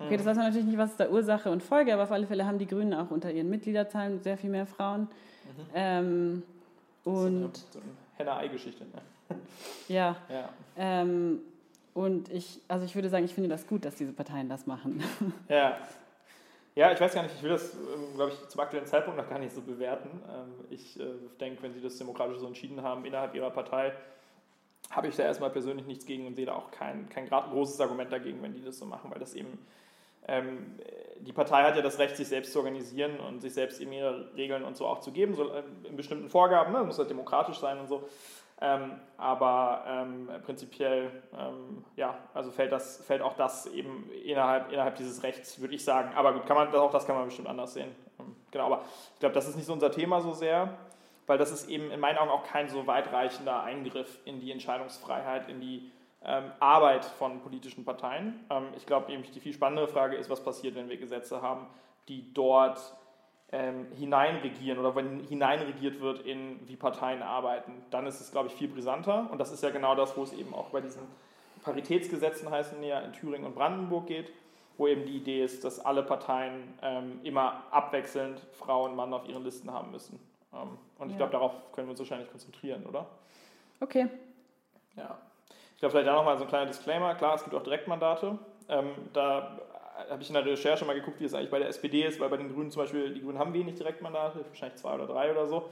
Okay, 0.06 0.18
das 0.18 0.26
weiß 0.26 0.38
man 0.38 0.46
natürlich 0.48 0.68
nicht, 0.68 0.78
was 0.78 0.92
ist 0.92 1.00
da 1.00 1.10
Ursache 1.10 1.50
und 1.50 1.64
Folge, 1.64 1.94
aber 1.94 2.04
auf 2.04 2.12
alle 2.12 2.28
Fälle 2.28 2.46
haben 2.46 2.58
die 2.58 2.68
Grünen 2.68 2.94
auch 2.94 3.12
unter 3.12 3.32
ihren 3.32 3.50
Mitgliederzahlen 3.50 4.22
sehr 4.22 4.38
viel 4.38 4.50
mehr 4.50 4.66
Frauen. 4.66 5.02
Mhm. 5.02 5.66
Ähm, 5.74 6.44
und 7.04 7.58
so 7.58 7.80
eine, 7.80 7.88
Henne-Ei-Geschichte. 8.18 8.84
Ne? 8.84 9.02
Ja. 9.88 10.16
ja. 10.30 10.50
Ähm, 10.78 11.40
und 11.94 12.30
ich, 12.30 12.62
also 12.68 12.86
ich 12.86 12.96
würde 12.96 13.10
sagen, 13.10 13.26
ich 13.26 13.34
finde 13.34 13.50
das 13.50 13.68
gut, 13.68 13.86
dass 13.86 13.96
diese 13.96 14.14
Parteien 14.14 14.50
das 14.50 14.68
machen. 14.68 15.04
Ja. 15.50 15.78
Ja, 16.74 16.90
ich 16.94 17.02
weiß 17.02 17.14
gar 17.14 17.24
nicht, 17.24 17.36
ich 17.36 17.44
will 17.44 17.50
das, 17.50 17.74
ähm, 17.74 18.16
glaube 18.16 18.32
ich, 18.32 18.48
zum 18.48 18.62
aktuellen 18.62 18.86
Zeitpunkt 18.86 19.20
noch 19.20 19.30
gar 19.30 19.40
nicht 19.40 19.54
so 19.54 19.60
bewerten. 19.62 20.10
Ähm, 20.30 20.66
ich 20.70 20.98
äh, 20.98 21.04
denke, 21.38 21.62
wenn 21.64 21.74
Sie 21.74 21.82
das 21.82 21.98
demokratisch 21.98 22.38
so 22.38 22.48
entschieden 22.48 22.82
haben 22.82 23.04
innerhalb 23.04 23.36
Ihrer 23.36 23.50
Partei, 23.50 23.92
habe 24.90 25.10
ich 25.10 25.16
da 25.18 25.24
erstmal 25.24 25.50
persönlich 25.50 25.86
nichts 25.86 26.06
gegen 26.06 26.26
und 26.28 26.36
sehe 26.36 26.46
da 26.46 26.54
auch 26.54 26.72
kein, 26.72 27.10
kein 27.10 27.28
großes 27.28 27.80
Argument 27.82 28.12
dagegen, 28.12 28.42
wenn 28.42 28.54
die 28.54 28.64
das 28.64 28.78
so 28.80 28.86
machen, 28.86 29.12
weil 29.12 29.20
das 29.20 29.34
eben, 29.34 29.58
ähm, 30.28 30.78
die 31.20 31.34
Partei 31.34 31.64
hat 31.64 31.76
ja 31.76 31.82
das 31.82 32.00
Recht, 32.00 32.16
sich 32.16 32.28
selbst 32.28 32.54
zu 32.54 32.60
organisieren 32.60 33.20
und 33.20 33.42
sich 33.42 33.54
selbst 33.54 33.80
eben 33.80 33.94
ihre 33.94 34.34
Regeln 34.36 34.64
und 34.64 34.76
so 34.76 34.88
auch 34.88 35.00
zu 35.00 35.12
geben, 35.12 35.36
so 35.36 35.50
äh, 35.50 35.64
in 35.84 35.96
bestimmten 35.96 36.30
Vorgaben, 36.30 36.74
ne? 36.74 36.84
muss 36.84 36.98
ja 36.98 37.04
demokratisch 37.04 37.58
sein 37.58 37.80
und 37.80 37.88
so. 37.88 38.04
Ähm, 38.64 39.00
aber 39.18 39.84
ähm, 39.88 40.30
prinzipiell 40.46 41.10
ähm, 41.36 41.84
ja, 41.96 42.20
also 42.34 42.52
fällt, 42.52 42.72
das, 42.72 43.04
fällt 43.04 43.24
auch 43.24 43.34
das 43.34 43.66
eben 43.66 44.08
innerhalb, 44.24 44.72
innerhalb 44.72 44.96
dieses 44.98 45.24
Rechts, 45.24 45.60
würde 45.60 45.74
ich 45.74 45.84
sagen. 45.84 46.12
Aber 46.16 46.34
gut, 46.34 46.46
kann 46.46 46.56
man, 46.56 46.74
auch 46.76 46.92
das 46.92 47.08
kann 47.08 47.16
man 47.16 47.26
bestimmt 47.26 47.48
anders 47.48 47.74
sehen. 47.74 47.90
Ähm, 48.20 48.36
genau, 48.52 48.68
aber 48.68 48.84
ich 49.16 49.20
glaube, 49.20 49.34
das 49.34 49.48
ist 49.48 49.56
nicht 49.56 49.66
so 49.66 49.74
unser 49.74 49.92
Thema 49.92 50.22
so 50.22 50.34
sehr, 50.34 50.78
weil 51.26 51.40
das 51.40 51.52
ist 51.52 51.70
eben 51.70 51.90
in 51.90 52.00
meinen 52.00 52.20
Augen 52.20 52.30
auch 52.30 52.44
kein 52.44 52.70
so 52.70 52.86
weitreichender 52.86 53.64
Eingriff 53.64 54.20
in 54.26 54.40
die 54.40 54.52
Entscheidungsfreiheit, 54.52 55.50
in 55.50 55.60
die 55.60 55.78
ähm, 55.78 55.92
Arbeit 56.24 57.06
von 57.06 57.42
politischen 57.42 57.84
Parteien. 57.84 58.46
Ähm, 58.50 58.68
ich 58.78 58.86
glaube, 58.86 59.12
eben 59.12 59.24
die 59.24 59.40
viel 59.40 59.54
spannendere 59.54 59.88
Frage 59.88 60.16
ist, 60.16 60.30
was 60.30 60.44
passiert, 60.44 60.76
wenn 60.76 60.90
wir 60.90 60.98
Gesetze 60.98 61.42
haben, 61.42 61.68
die 62.08 62.34
dort 62.34 62.80
ähm, 63.52 63.88
hineinregieren 63.98 64.80
oder 64.80 64.96
wenn 64.96 65.22
hineinregiert 65.26 66.00
wird 66.00 66.22
in 66.26 66.60
wie 66.68 66.76
Parteien 66.76 67.22
arbeiten, 67.22 67.84
dann 67.90 68.08
ist 68.08 68.22
es, 68.22 68.32
glaube 68.32 68.48
ich, 68.48 68.54
viel 68.54 68.68
brisanter. 68.68 69.30
Und 69.32 69.40
das 69.40 69.52
ist 69.52 69.64
ja 69.64 69.72
genau 69.72 69.96
das, 69.96 70.16
wo 70.16 70.24
es 70.24 70.34
eben 70.34 70.54
auch 70.54 70.70
bei 70.70 70.82
diesen 70.82 71.02
Paritätsgesetzen 71.64 72.50
heißen 72.50 72.82
ja 72.84 73.00
in 73.00 73.14
Thüringen 73.14 73.46
und 73.46 73.56
Brandenburg 73.56 74.08
geht, 74.08 74.32
wo 74.78 74.88
eben 74.88 75.06
die 75.06 75.18
Idee 75.18 75.44
ist, 75.44 75.64
dass 75.64 75.80
alle 75.80 76.04
Parteien 76.04 76.74
ähm, 76.82 77.20
immer 77.24 77.64
abwechselnd 77.72 78.40
Frau 78.54 78.86
und 78.86 78.96
Mann 78.96 79.14
auf 79.14 79.28
ihren 79.28 79.44
Listen 79.44 79.72
haben 79.72 79.92
müssen. 79.92 80.20
Ähm, 80.54 80.78
und 80.98 81.08
ich 81.08 81.14
ja. 81.14 81.18
glaube, 81.18 81.34
darauf 81.34 81.72
können 81.74 81.88
wir 81.88 81.92
uns 81.92 82.00
wahrscheinlich 82.00 82.30
konzentrieren, 82.30 82.86
oder? 82.86 83.06
Okay. 83.80 84.08
Ja. 84.96 85.18
Glaube, 85.82 85.94
vielleicht 85.94 86.10
da 86.10 86.14
nochmal 86.14 86.38
so 86.38 86.44
ein 86.44 86.48
kleiner 86.48 86.68
Disclaimer. 86.68 87.16
Klar, 87.16 87.34
es 87.34 87.44
gibt 87.44 87.56
auch 87.56 87.64
Direktmandate. 87.64 88.38
Ähm, 88.70 88.92
da 89.14 89.58
habe 90.12 90.22
ich 90.22 90.30
in 90.30 90.36
der 90.36 90.46
Recherche 90.46 90.86
mal 90.86 90.94
geguckt, 90.94 91.20
wie 91.20 91.26
es 91.26 91.34
eigentlich 91.34 91.50
bei 91.50 91.58
der 91.58 91.70
SPD 91.70 92.04
ist, 92.04 92.20
weil 92.20 92.30
bei 92.30 92.38
den 92.38 92.54
Grünen 92.54 92.70
zum 92.70 92.84
Beispiel, 92.84 93.12
die 93.16 93.22
Grünen 93.22 93.40
haben 93.40 93.52
wenig 93.52 93.76
Direktmandate, 93.76 94.46
wahrscheinlich 94.48 94.80
zwei 94.80 94.94
oder 94.94 95.08
drei 95.08 95.32
oder 95.32 95.48
so. 95.48 95.72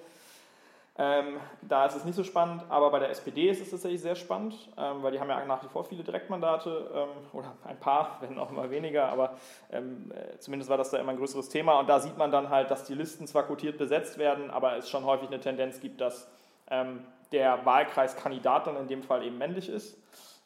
Ähm, 0.97 1.39
da 1.61 1.85
ist 1.85 1.95
es 1.95 2.05
nicht 2.05 2.15
so 2.15 2.23
spannend, 2.23 2.63
aber 2.69 2.89
bei 2.89 2.97
der 2.97 3.11
SPD 3.11 3.49
ist 3.49 3.61
es 3.61 3.69
tatsächlich 3.69 4.01
sehr 4.01 4.15
spannend, 4.15 4.55
ähm, 4.77 5.03
weil 5.03 5.11
die 5.11 5.19
haben 5.19 5.29
ja 5.29 5.45
nach 5.45 5.63
wie 5.63 5.67
vor 5.67 5.83
viele 5.83 6.03
Direktmandate 6.03 6.89
ähm, 6.91 7.07
oder 7.31 7.53
ein 7.65 7.79
paar, 7.79 8.17
wenn 8.21 8.39
auch 8.39 8.49
immer 8.49 8.71
weniger, 8.71 9.09
aber 9.09 9.37
ähm, 9.71 10.11
äh, 10.11 10.39
zumindest 10.39 10.71
war 10.71 10.77
das 10.77 10.89
da 10.89 10.97
immer 10.97 11.11
ein 11.11 11.17
größeres 11.17 11.49
Thema 11.49 11.79
und 11.79 11.87
da 11.87 11.99
sieht 11.99 12.17
man 12.17 12.31
dann 12.31 12.49
halt, 12.49 12.71
dass 12.71 12.83
die 12.83 12.95
Listen 12.95 13.27
zwar 13.27 13.43
quotiert 13.43 13.77
besetzt 13.77 14.17
werden, 14.17 14.49
aber 14.49 14.75
es 14.75 14.89
schon 14.89 15.05
häufig 15.05 15.27
eine 15.27 15.39
Tendenz 15.39 15.79
gibt, 15.79 16.01
dass 16.01 16.27
ähm, 16.71 17.05
der 17.31 17.65
Wahlkreiskandidat 17.65 18.67
dann 18.67 18.77
in 18.77 18.87
dem 18.87 19.03
Fall 19.03 19.23
eben 19.23 19.37
männlich 19.37 19.69
ist 19.69 19.97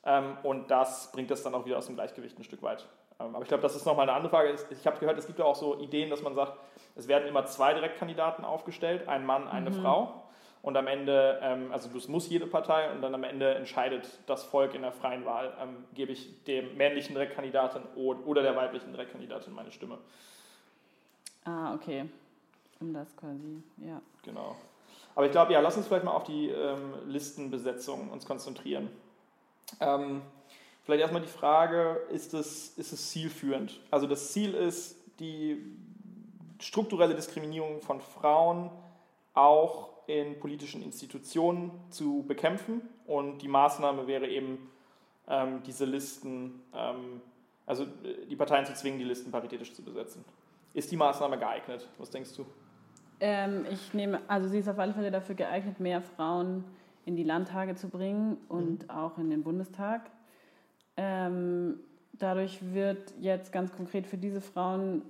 ähm, 0.06 0.38
und 0.44 0.70
das 0.70 1.12
bringt 1.12 1.32
das 1.32 1.44
dann 1.44 1.56
auch 1.56 1.66
wieder 1.66 1.78
aus 1.78 1.86
dem 1.86 1.96
Gleichgewicht 1.96 2.38
ein 2.38 2.44
Stück 2.44 2.62
weit. 2.62 2.86
Ähm, 3.20 3.36
aber 3.36 3.42
ich 3.42 3.48
glaube, 3.48 3.64
das 3.64 3.76
ist 3.76 3.86
nochmal 3.86 4.08
eine 4.10 4.16
andere 4.16 4.30
Frage. 4.30 4.56
Ich 4.70 4.86
habe 4.86 5.00
gehört, 5.00 5.18
es 5.18 5.28
gibt 5.28 5.40
ja 5.40 5.46
auch 5.46 5.56
so 5.56 5.80
Ideen, 5.80 6.10
dass 6.10 6.22
man 6.22 6.36
sagt, 6.36 6.58
es 6.96 7.08
werden 7.08 7.28
immer 7.28 7.46
zwei 7.46 7.74
Direktkandidaten 7.74 8.44
aufgestellt, 8.44 9.08
ein 9.08 9.26
Mann, 9.26 9.48
eine 9.48 9.70
mhm. 9.70 9.82
Frau. 9.82 10.20
Und 10.62 10.78
am 10.78 10.88
Ende, 10.88 11.40
ähm, 11.42 11.72
also 11.74 11.90
das 11.90 12.08
muss 12.08 12.30
jede 12.30 12.48
Partei 12.48 12.90
und 12.92 13.02
dann 13.02 13.14
am 13.14 13.26
Ende 13.26 13.54
entscheidet 13.56 14.08
das 14.28 14.46
Volk 14.46 14.74
in 14.74 14.82
der 14.82 14.94
freien 14.94 15.26
Wahl, 15.26 15.54
ähm, 15.62 15.84
gebe 15.94 16.14
ich 16.14 16.44
dem 16.46 16.78
männlichen 16.78 17.16
Direktkandidaten 17.16 17.84
oder 17.96 18.42
der 18.42 18.56
weiblichen 18.56 18.92
Direktkandidatin 18.92 19.54
meine 19.54 19.72
Stimme. 19.72 19.98
Ah, 21.44 21.74
okay. 21.74 22.06
Um 22.80 22.94
das 22.94 23.16
quasi, 23.18 23.62
ja. 23.78 24.02
Genau. 24.24 24.56
Aber 25.16 25.26
ich 25.26 25.32
glaube, 25.32 25.54
ja, 25.54 25.60
lass 25.60 25.78
uns 25.78 25.88
vielleicht 25.88 26.06
mal 26.06 26.12
auf 26.12 26.24
die 26.24 26.50
ähm, 26.50 26.94
Listenbesetzung 27.06 28.10
uns 28.10 28.26
konzentrieren. 28.26 28.90
Ähm, 29.80 30.22
Vielleicht 30.84 31.02
erstmal 31.02 31.22
die 31.22 31.30
Frage, 31.30 32.02
ist 32.12 32.34
es, 32.34 32.78
ist 32.78 32.92
es 32.92 33.10
zielführend? 33.10 33.80
Also 33.90 34.06
das 34.06 34.34
Ziel 34.34 34.54
ist, 34.54 34.98
die 35.20 35.64
strukturelle 36.60 37.16
Diskriminierung 37.16 37.82
von 37.82 38.02
Frauen 38.02 38.70
auch 39.34 39.92
in 40.08 40.38
politischen 40.40 40.84
Institutionen 40.84 41.72
zu 41.90 42.26
bekämpfen. 42.28 42.82
Und 43.06 43.38
die 43.42 43.48
Maßnahme 43.48 44.08
wäre 44.08 44.28
eben, 44.28 44.70
ähm, 45.30 45.64
diese 45.66 45.86
Listen, 45.86 46.62
ähm, 46.76 47.22
also 47.66 47.86
die 48.30 48.36
Parteien 48.36 48.66
zu 48.66 48.74
zwingen, 48.74 49.00
die 49.00 49.06
Listen 49.06 49.32
paritätisch 49.32 49.74
zu 49.74 49.84
besetzen. 49.84 50.26
Ist 50.74 50.92
die 50.92 50.98
Maßnahme 50.98 51.38
geeignet? 51.40 51.88
Was 51.98 52.10
denkst 52.10 52.36
du? 52.36 52.46
Ähm, 53.26 53.66
ich 53.72 53.94
nehme, 53.94 54.20
also 54.28 54.50
sie 54.50 54.60
ist 54.60 54.68
auf 54.68 54.78
alle 54.78 54.94
Fälle 54.94 55.10
dafür 55.10 55.36
geeignet, 55.36 55.80
mehr 55.80 56.02
Frauen 56.02 56.66
in 57.06 57.16
die 57.16 57.24
Landtage 57.24 57.74
zu 57.74 57.88
bringen 57.88 58.36
und 58.50 58.84
mhm. 58.84 58.90
auch 58.90 59.18
in 59.18 59.30
den 59.30 59.44
Bundestag. 59.44 60.02
Ähm, 60.98 61.80
dadurch 62.12 62.60
wird 62.74 63.14
jetzt 63.22 63.54
ganz 63.54 63.72
konkret 63.72 64.08
für 64.08 64.18
diese 64.18 64.42
Frauen 64.42 65.04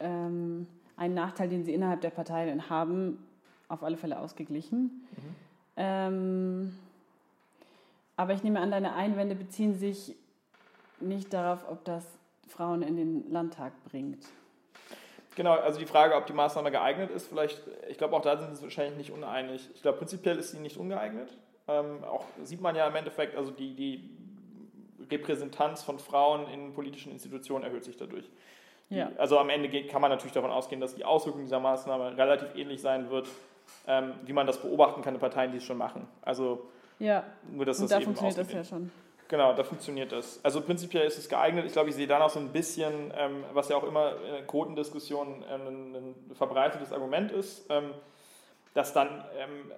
ähm, 0.00 0.66
ein 0.96 1.14
Nachteil, 1.14 1.48
den 1.48 1.62
sie 1.62 1.72
innerhalb 1.72 2.00
der 2.00 2.10
Partei 2.10 2.52
haben, 2.68 3.24
auf 3.68 3.84
alle 3.84 3.96
Fälle 3.96 4.18
ausgeglichen. 4.18 4.82
Mhm. 4.82 5.34
Ähm, 5.76 6.78
aber 8.16 8.34
ich 8.34 8.42
nehme 8.42 8.58
an, 8.58 8.72
deine 8.72 8.94
Einwände 8.94 9.36
beziehen 9.36 9.78
sich 9.78 10.16
nicht 10.98 11.32
darauf, 11.32 11.64
ob 11.70 11.84
das 11.84 12.04
Frauen 12.48 12.82
in 12.82 12.96
den 12.96 13.30
Landtag 13.30 13.72
bringt. 13.84 14.26
Genau, 15.34 15.52
also 15.52 15.78
die 15.78 15.86
Frage, 15.86 16.14
ob 16.14 16.26
die 16.26 16.32
Maßnahme 16.32 16.70
geeignet 16.70 17.10
ist, 17.10 17.28
vielleicht, 17.28 17.60
ich 17.88 17.96
glaube 17.96 18.14
auch 18.16 18.22
da 18.22 18.36
sind 18.36 18.54
sie 18.56 18.62
wahrscheinlich 18.62 18.96
nicht 18.96 19.10
uneinig. 19.10 19.68
Ich 19.74 19.82
glaube, 19.82 19.98
prinzipiell 19.98 20.38
ist 20.38 20.50
sie 20.50 20.58
nicht 20.58 20.76
ungeeignet. 20.76 21.30
Ähm, 21.68 22.04
auch 22.04 22.24
sieht 22.42 22.60
man 22.60 22.76
ja 22.76 22.86
im 22.86 22.94
Endeffekt, 22.94 23.36
also 23.36 23.50
die, 23.50 23.74
die 23.74 24.10
Repräsentanz 25.10 25.82
von 25.82 25.98
Frauen 25.98 26.48
in 26.48 26.74
politischen 26.74 27.12
Institutionen 27.12 27.64
erhöht 27.64 27.84
sich 27.84 27.96
dadurch. 27.96 28.28
Ja. 28.90 29.10
Also 29.16 29.38
am 29.38 29.48
Ende 29.48 29.86
kann 29.86 30.02
man 30.02 30.10
natürlich 30.10 30.34
davon 30.34 30.50
ausgehen, 30.50 30.80
dass 30.80 30.94
die 30.94 31.04
Auswirkung 31.04 31.42
dieser 31.42 31.60
Maßnahme 31.60 32.16
relativ 32.16 32.54
ähnlich 32.54 32.82
sein 32.82 33.10
wird, 33.10 33.26
ähm, 33.86 34.14
wie 34.24 34.32
man 34.32 34.46
das 34.46 34.60
beobachten 34.60 35.02
kann 35.02 35.14
in 35.14 35.20
Parteien, 35.20 35.50
die 35.50 35.58
es 35.58 35.64
schon 35.64 35.78
machen. 35.78 36.06
Also 36.20 36.68
ja. 36.98 37.24
nur, 37.50 37.64
dass 37.64 37.78
Und 37.78 37.84
das 37.84 37.90
da 37.90 37.96
eben 37.96 38.04
funktioniert 38.04 38.38
das 38.38 38.52
ja 38.52 38.64
schon. 38.64 38.90
Genau, 39.32 39.54
da 39.54 39.64
funktioniert 39.64 40.12
das. 40.12 40.44
Also 40.44 40.60
prinzipiell 40.60 41.06
ist 41.06 41.16
es 41.16 41.26
geeignet. 41.26 41.64
Ich 41.64 41.72
glaube, 41.72 41.88
ich 41.88 41.94
sehe 41.94 42.06
da 42.06 42.18
noch 42.18 42.28
so 42.28 42.38
ein 42.38 42.50
bisschen, 42.52 43.14
ähm, 43.16 43.44
was 43.54 43.70
ja 43.70 43.76
auch 43.76 43.82
immer 43.82 44.12
in 44.38 44.46
Quotendiskussionen 44.46 45.42
ähm, 45.50 45.94
ein, 45.94 46.34
verbreitetes 46.34 46.92
Argument 46.92 47.32
ist, 47.32 47.64
ähm, 47.70 47.92
dass 48.74 48.92
dann 48.92 49.24
ähm, 49.38 49.72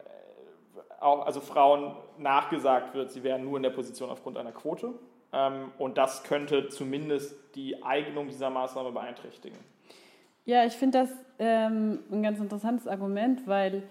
auch 0.99 1.25
also 1.25 1.41
Frauen 1.41 1.95
nachgesagt 2.19 2.95
wird, 2.95 3.13
sie 3.13 3.23
wären 3.23 3.45
nur 3.45 3.57
in 3.57 3.63
der 3.63 3.71
Position 3.71 4.11
aufgrund 4.11 4.39
einer 4.39 4.51
Quote. 4.51 4.95
Ähm, 5.33 5.71
und 5.79 5.99
das 5.99 6.25
könnte 6.25 6.69
zumindest 6.69 7.37
die 7.55 7.81
Eignung 7.85 8.27
dieser 8.27 8.51
Maßnahme 8.51 8.91
beeinträchtigen. 8.91 9.61
Ja, 10.47 10.65
ich 10.65 10.73
finde 10.73 10.99
das 10.99 11.11
ähm, 11.39 12.01
ein 12.11 12.25
ganz 12.25 12.41
interessantes 12.41 12.89
Argument, 12.89 13.47
weil 13.47 13.85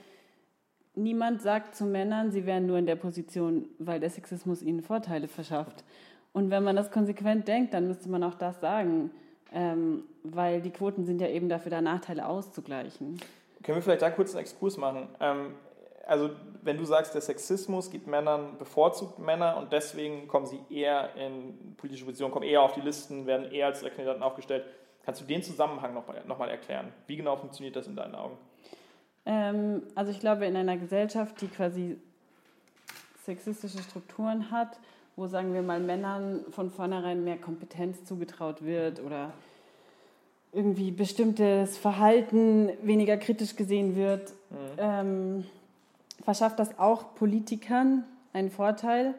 niemand 0.96 1.42
sagt 1.42 1.76
zu 1.76 1.86
Männern, 1.86 2.32
sie 2.32 2.46
wären 2.46 2.66
nur 2.66 2.78
in 2.78 2.86
der 2.86 2.96
Position, 2.96 3.68
weil 3.80 4.00
der 4.00 4.10
Sexismus 4.10 4.62
ihnen 4.62 4.82
Vorteile 4.82 5.28
verschafft. 5.28 5.84
Und 6.34 6.50
wenn 6.50 6.64
man 6.64 6.76
das 6.76 6.92
konsequent 6.92 7.48
denkt, 7.48 7.74
dann 7.74 7.88
müsste 7.88 8.10
man 8.10 8.24
auch 8.24 8.34
das 8.34 8.60
sagen, 8.60 9.12
ähm, 9.54 10.04
weil 10.24 10.62
die 10.62 10.72
Quoten 10.72 11.06
sind 11.06 11.22
ja 11.22 11.28
eben 11.28 11.48
dafür 11.48 11.70
da, 11.70 11.82
Nachteile 11.82 12.28
auszugleichen. 12.28 13.20
Können 13.62 13.78
wir 13.78 13.82
vielleicht 13.82 14.02
da 14.02 14.10
kurz 14.10 14.32
einen 14.32 14.42
Exkurs 14.42 14.78
machen? 14.78 15.08
Ähm, 15.20 15.54
also 16.06 16.32
wenn 16.64 16.78
du 16.78 16.86
sagst, 16.86 17.14
der 17.14 17.22
Sexismus 17.22 17.90
gibt 17.90 18.08
Männern 18.08 18.58
bevorzugt 18.58 19.20
Männer 19.20 19.58
und 19.58 19.72
deswegen 19.72 20.28
kommen 20.28 20.46
sie 20.46 20.60
eher 20.70 21.16
in 21.16 21.76
politische 21.78 22.04
Positionen, 22.04 22.34
kommen 22.34 22.46
eher 22.46 22.62
auf 22.62 22.74
die 22.74 22.82
Listen, 22.82 23.26
werden 23.26 23.52
eher 23.52 23.68
als 23.68 23.82
Kandidaten 23.82 24.22
aufgestellt. 24.22 24.66
Kannst 25.06 25.22
du 25.22 25.26
den 25.26 25.44
Zusammenhang 25.44 25.94
nochmal 25.94 26.22
noch 26.26 26.38
mal 26.38 26.50
erklären? 26.50 26.92
Wie 27.08 27.16
genau 27.16 27.36
funktioniert 27.36 27.76
das 27.76 27.88
in 27.88 27.96
deinen 27.96 28.16
Augen? 28.16 28.38
Ähm, 29.26 29.84
also 29.96 30.12
ich 30.12 30.20
glaube, 30.20 30.46
in 30.46 30.56
einer 30.56 30.78
Gesellschaft, 30.78 31.40
die 31.42 31.48
quasi 31.48 31.98
sexistische 33.26 33.80
Strukturen 33.80 34.52
hat, 34.52 34.78
wo, 35.16 35.28
sagen 35.28 35.54
wir 35.54 35.62
mal, 35.62 35.80
Männern 35.80 36.42
von 36.52 36.72
vornherein 36.72 37.24
mehr 37.24 37.38
Kompetenz 37.38 38.04
zugetraut 38.04 38.64
wird 38.64 39.00
oder 39.00 39.32
irgendwie 40.52 40.92
bestimmtes 40.92 41.78
Verhalten 41.78 42.70
weniger 42.82 43.18
kritisch 43.18 43.56
gesehen 43.56 43.96
wird, 43.96 44.32
Mhm. 44.50 44.58
ähm, 44.78 45.46
verschafft 46.24 46.60
das 46.60 46.78
auch 46.78 47.16
Politikern 47.16 48.04
einen 48.34 48.52
Vorteil. 48.52 49.16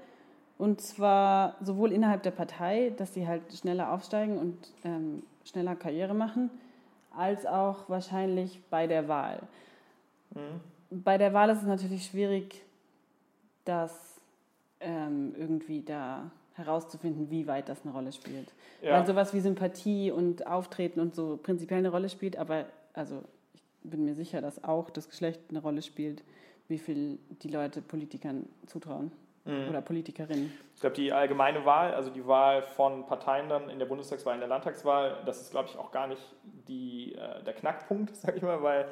Und 0.59 0.81
zwar 0.81 1.57
sowohl 1.61 1.91
innerhalb 1.91 2.23
der 2.23 2.31
Partei, 2.31 2.93
dass 2.97 3.15
sie 3.15 3.27
halt 3.27 3.43
schneller 3.53 3.93
aufsteigen 3.93 4.39
und 4.39 4.57
ähm, 4.85 5.25
schneller 5.45 5.75
Karriere 5.75 6.15
machen, 6.15 6.51
als 7.17 7.45
auch 7.47 7.89
wahrscheinlich 7.89 8.61
bei 8.71 8.87
der 8.87 9.09
Wahl. 9.09 9.41
Mhm. 10.35 11.03
Bei 11.03 11.19
der 11.19 11.33
Wahl 11.33 11.51
ist 11.51 11.59
es 11.59 11.67
natürlich 11.67 12.07
schwierig, 12.07 12.63
das 13.65 14.21
ähm, 14.81 15.35
irgendwie 15.37 15.83
da 15.83 16.31
herauszufinden, 16.55 17.31
wie 17.31 17.47
weit 17.47 17.69
das 17.69 17.83
eine 17.85 17.93
Rolle 17.93 18.13
spielt. 18.13 18.53
Ja. 18.83 18.93
Weil 18.99 19.07
sowas 19.07 19.33
wie 19.35 19.41
Sympathie 19.41 20.11
und 20.13 20.47
Auftreten 20.47 21.01
und 21.01 21.15
so 21.15 21.39
prinzipiell 21.43 21.79
eine 21.79 21.89
Rolle 21.91 22.09
spielt, 22.09 22.37
aber 22.37 22.67
also 22.93 23.23
ich 23.55 23.63
bin 23.83 24.05
mir 24.05 24.15
sicher, 24.15 24.41
dass 24.41 24.63
auch 24.63 24.91
das 24.91 25.09
Geschlecht 25.09 25.41
eine 25.49 25.61
Rolle 25.61 25.83
spielt, 25.83 26.23
wie 26.69 26.79
viel 26.79 27.19
die 27.43 27.49
Leute 27.49 27.81
Politikern 27.83 28.47
zutrauen 28.67 29.11
Mhm. 29.47 29.69
oder 29.69 29.83
Politikerinnen. 29.83 30.51
Ich 30.75 30.81
glaube, 30.81 30.97
die 30.97 31.13
allgemeine 31.13 31.67
Wahl, 31.67 31.93
also 31.93 32.09
die 32.11 32.27
Wahl 32.27 32.63
von 32.63 33.05
Parteien 33.07 33.49
dann 33.51 33.69
in 33.69 33.79
der 33.79 33.85
Bundestagswahl, 33.85 34.33
in 34.35 34.41
der 34.41 34.49
Landtagswahl, 34.49 35.19
das 35.27 35.43
ist, 35.43 35.51
glaube 35.51 35.69
ich, 35.69 35.77
auch 35.77 35.91
gar 35.93 36.07
nicht 36.07 36.23
die, 36.67 37.15
äh, 37.15 37.43
der 37.45 37.53
Knackpunkt, 37.53 38.17
sage 38.17 38.39
ich 38.39 38.43
mal, 38.43 38.63
weil 38.63 38.87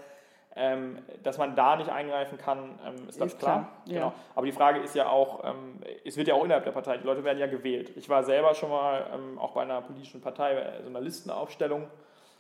ähm, 0.57 0.99
dass 1.23 1.39
man 1.39 1.55
da 1.57 1.77
nicht 1.77 1.89
eingreifen 1.91 2.37
kann, 2.39 2.79
ähm, 2.87 3.09
ist, 3.09 3.21
Ist 3.21 3.39
klar. 3.39 3.53
klar, 3.61 3.69
ja. 3.87 3.95
Genau. 3.95 4.13
Aber 4.35 4.47
die 4.47 4.53
Frage 4.53 4.81
ist 4.81 4.95
ja 4.95 5.09
auch, 5.09 5.45
ähm, 5.45 5.81
es 6.05 6.17
wird 6.17 6.29
ja 6.29 6.35
auch 6.35 6.45
innerhalb 6.45 6.65
der 6.65 6.73
Partei, 6.73 6.99
die 6.99 7.07
Leute 7.07 7.25
werden 7.25 7.39
ja 7.39 7.47
gewählt. 7.47 7.93
Ich 7.97 8.09
war 8.09 8.23
selber 8.25 8.55
schon 8.55 8.71
mal 8.71 9.07
ähm, 9.15 9.39
auch 9.39 9.53
bei 9.53 9.63
einer 9.63 9.81
politischen 9.81 10.21
Partei, 10.21 10.55
bei 10.55 10.83
so 10.83 10.89
einer 10.91 11.01
Listenaufstellung. 11.01 11.87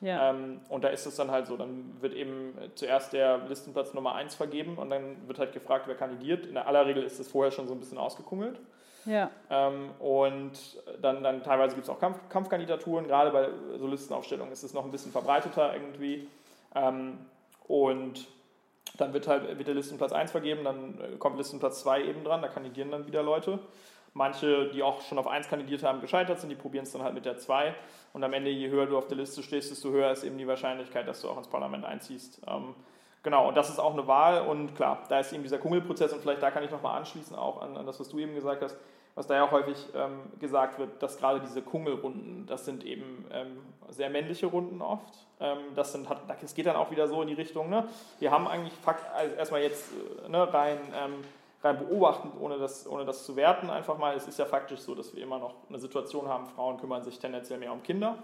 Ja, 0.03 0.31
Ähm, 0.31 0.61
und 0.69 0.83
da 0.83 0.89
ist 0.89 1.07
es 1.07 1.15
dann 1.15 1.31
halt 1.31 1.47
so, 1.47 1.57
dann 1.57 1.97
wird 2.01 2.13
eben 2.13 2.55
zuerst 2.75 3.13
der 3.13 3.39
Listenplatz 3.49 3.95
Nummer 3.95 4.17
1 4.17 4.35
vergeben 4.35 4.77
und 4.77 4.91
dann 4.91 5.29
wird 5.29 5.39
halt 5.39 5.53
gefragt, 5.53 5.85
wer 5.87 5.95
kandidiert. 5.95 6.45
In 6.45 6.59
aller 6.59 6.85
Regel 6.87 7.05
ist 7.05 7.21
es 7.21 7.29
vorher 7.31 7.53
schon 7.53 7.69
so 7.69 7.73
ein 7.75 7.79
bisschen 7.79 7.99
ausgekungelt. 7.99 8.59
ja, 9.05 9.31
Ähm, 9.49 9.91
und 10.01 10.53
dann, 11.01 11.23
dann 11.23 11.45
teilweise 11.45 11.77
gibt 11.77 11.85
es 11.87 11.91
auch 11.91 12.01
Kampf, 12.01 12.19
Kampfkandidaturen, 12.29 13.07
gerade 13.07 13.31
bei 13.31 13.49
so 13.79 13.87
Listenaufstellungen 13.87 14.53
ist 14.53 14.65
es 14.65 14.75
noch 14.75 14.85
ein 14.85 14.91
bisschen 14.91 15.13
verbreiteter 15.13 15.73
irgendwie. 15.73 16.27
Ähm, 16.75 17.19
und 17.67 18.29
dann 18.99 19.13
wird 19.13 19.27
halt 19.27 19.59
wird 19.59 19.69
der 19.69 19.75
Listenplatz 19.75 20.13
1 20.13 20.31
vergeben, 20.31 20.65
dann 20.65 21.01
äh, 21.01 21.17
kommt 21.17 21.39
Listenplatz 21.39 21.81
2 21.83 22.05
eben 22.05 22.25
dran, 22.25 22.43
da 22.43 22.49
kandidieren 22.49 22.91
dann 22.91 23.07
wieder 23.07 23.23
Leute. 23.23 23.59
Manche, 24.15 24.69
die 24.71 24.83
auch 24.83 25.01
schon 25.01 25.19
auf 25.19 25.27
1 25.27 25.49
kandidiert 25.49 25.83
haben, 25.83 26.03
gescheitert 26.03 26.39
sind, 26.39 26.51
die 26.51 26.57
probieren 26.57 26.83
es 26.83 26.93
dann 26.93 27.03
halt 27.03 27.15
mit 27.15 27.25
der 27.25 27.39
2. 27.39 27.75
Und 28.13 28.23
am 28.23 28.35
Ende, 28.35 28.51
je 28.51 28.69
höher 28.69 28.87
du 28.87 28.99
auf 28.99 29.07
der 29.07 29.17
Liste 29.17 29.43
stehst, 29.43 29.71
desto 29.71 29.91
höher 29.91 30.13
ist 30.13 30.23
eben 30.23 30.37
die 30.37 30.47
Wahrscheinlichkeit, 30.47 31.09
dass 31.09 31.23
du 31.23 31.31
auch 31.31 31.39
ins 31.39 31.49
Parlament 31.49 31.87
einziehst. 31.87 32.43
Ähm, 32.47 32.75
genau, 33.23 33.49
und 33.49 33.57
das 33.57 33.69
ist 33.69 33.79
auch 33.79 33.93
eine 33.93 34.07
Wahl. 34.07 34.47
Und 34.47 34.75
klar, 34.75 35.03
da 35.09 35.21
ist 35.21 35.33
eben 35.33 35.43
dieser 35.43 35.59
Kungelprozess. 35.59 36.13
Und 36.13 36.21
vielleicht 36.21 36.43
da 36.43 36.51
kann 36.51 36.65
ich 36.65 36.71
nochmal 36.71 36.99
anschließen, 36.99 37.37
auch 37.37 37.63
an, 37.63 37.77
an 37.77 37.87
das, 37.87 38.01
was 38.01 38.09
du 38.09 38.19
eben 38.19 38.35
gesagt 38.35 38.63
hast, 38.63 38.77
was 39.15 39.27
da 39.27 39.35
ja 39.35 39.45
auch 39.45 39.53
häufig 39.53 39.77
ähm, 39.95 40.21
gesagt 40.41 40.79
wird, 40.79 41.03
dass 41.03 41.19
gerade 41.19 41.41
diese 41.41 41.61
Kungelrunden, 41.63 42.47
das 42.47 42.65
sind 42.65 42.85
eben 42.85 43.27
ähm, 43.31 43.59
sehr 43.91 44.09
männliche 44.09 44.47
Runden 44.47 44.81
oft. 44.81 45.27
Ähm, 45.39 45.59
das 45.75 45.93
sind, 45.93 46.09
hat, 46.09 46.23
es 46.43 46.55
geht 46.55 46.67
dann 46.67 46.77
auch 46.77 46.91
wieder 46.91 47.07
so 47.09 47.21
in 47.21 47.29
die 47.29 47.35
Richtung, 47.35 47.69
ne? 47.69 47.87
wir 48.21 48.31
haben 48.31 48.49
eigentlich 48.49 48.73
fakt, 48.73 49.05
also 49.15 49.35
erstmal 49.35 49.63
jetzt 49.63 49.91
äh, 50.25 50.29
ne, 50.29 50.53
rein, 50.53 50.79
ähm, 50.97 51.15
rein 51.63 51.79
beobachtend, 51.79 52.35
ohne 52.41 52.59
das, 52.59 52.87
ohne 52.87 53.05
das 53.05 53.27
zu 53.27 53.37
werten, 53.37 53.69
einfach 53.69 53.99
mal, 53.99 54.17
es 54.17 54.27
ist 54.27 54.39
ja 54.39 54.47
faktisch 54.47 54.81
so, 54.81 54.95
dass 54.95 55.15
wir 55.15 55.23
immer 55.23 55.39
noch 55.39 55.55
eine 55.69 55.79
Situation 55.79 56.27
haben, 56.29 56.47
Frauen 56.47 56.79
kümmern 56.79 57.03
sich 57.03 57.19
tendenziell 57.19 57.59
mehr 57.59 57.73
um 57.73 57.83
Kinder. 57.83 58.17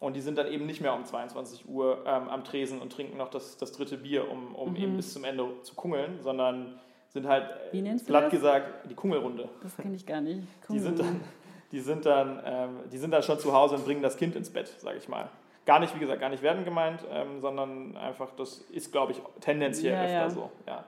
Und 0.00 0.14
die 0.16 0.20
sind 0.20 0.36
dann 0.38 0.46
eben 0.48 0.66
nicht 0.66 0.80
mehr 0.80 0.94
um 0.94 1.04
22 1.04 1.68
Uhr 1.68 1.98
ähm, 2.06 2.28
am 2.28 2.44
Tresen 2.44 2.80
und 2.80 2.92
trinken 2.92 3.16
noch 3.16 3.30
das, 3.30 3.56
das 3.56 3.72
dritte 3.72 3.96
Bier, 3.98 4.30
um, 4.30 4.54
um 4.54 4.76
eben 4.76 4.96
bis 4.96 5.12
zum 5.12 5.24
Ende 5.24 5.46
zu 5.62 5.74
kungeln, 5.74 6.20
sondern 6.20 6.78
sind 7.08 7.26
halt, 7.26 7.44
äh, 7.44 7.72
Wie 7.72 7.82
nennst 7.82 8.06
du 8.08 8.12
platt 8.12 8.24
das? 8.24 8.32
gesagt, 8.32 8.90
die 8.90 8.94
Kungelrunde. 8.94 9.48
das 9.62 9.76
kenne 9.76 9.96
ich 9.96 10.04
gar 10.04 10.20
nicht. 10.20 10.42
Die 10.68 10.78
sind 10.78 10.98
dann, 10.98 11.20
die 11.72 11.80
sind 11.80 12.04
dann, 12.04 12.40
ähm, 12.44 12.70
die 12.92 12.98
sind 12.98 13.10
dann 13.10 13.22
schon 13.22 13.38
zu 13.38 13.52
Hause 13.52 13.76
und 13.76 13.84
bringen 13.84 14.02
das 14.02 14.16
Kind 14.16 14.36
ins 14.36 14.50
Bett, 14.50 14.68
sage 14.78 14.98
ich 14.98 15.08
mal. 15.08 15.28
Gar 15.64 15.80
nicht, 15.80 15.94
wie 15.94 15.98
gesagt, 15.98 16.20
gar 16.20 16.30
nicht 16.30 16.42
werden 16.42 16.64
gemeint, 16.64 17.00
ähm, 17.10 17.40
sondern 17.40 17.96
einfach, 17.96 18.30
das 18.36 18.58
ist, 18.70 18.90
glaube 18.92 19.12
ich, 19.12 19.22
tendenziell 19.40 19.92
Ja, 19.94 20.02
öfter 20.02 20.12
ja. 20.12 20.30
so. 20.30 20.50
Ja. 20.66 20.84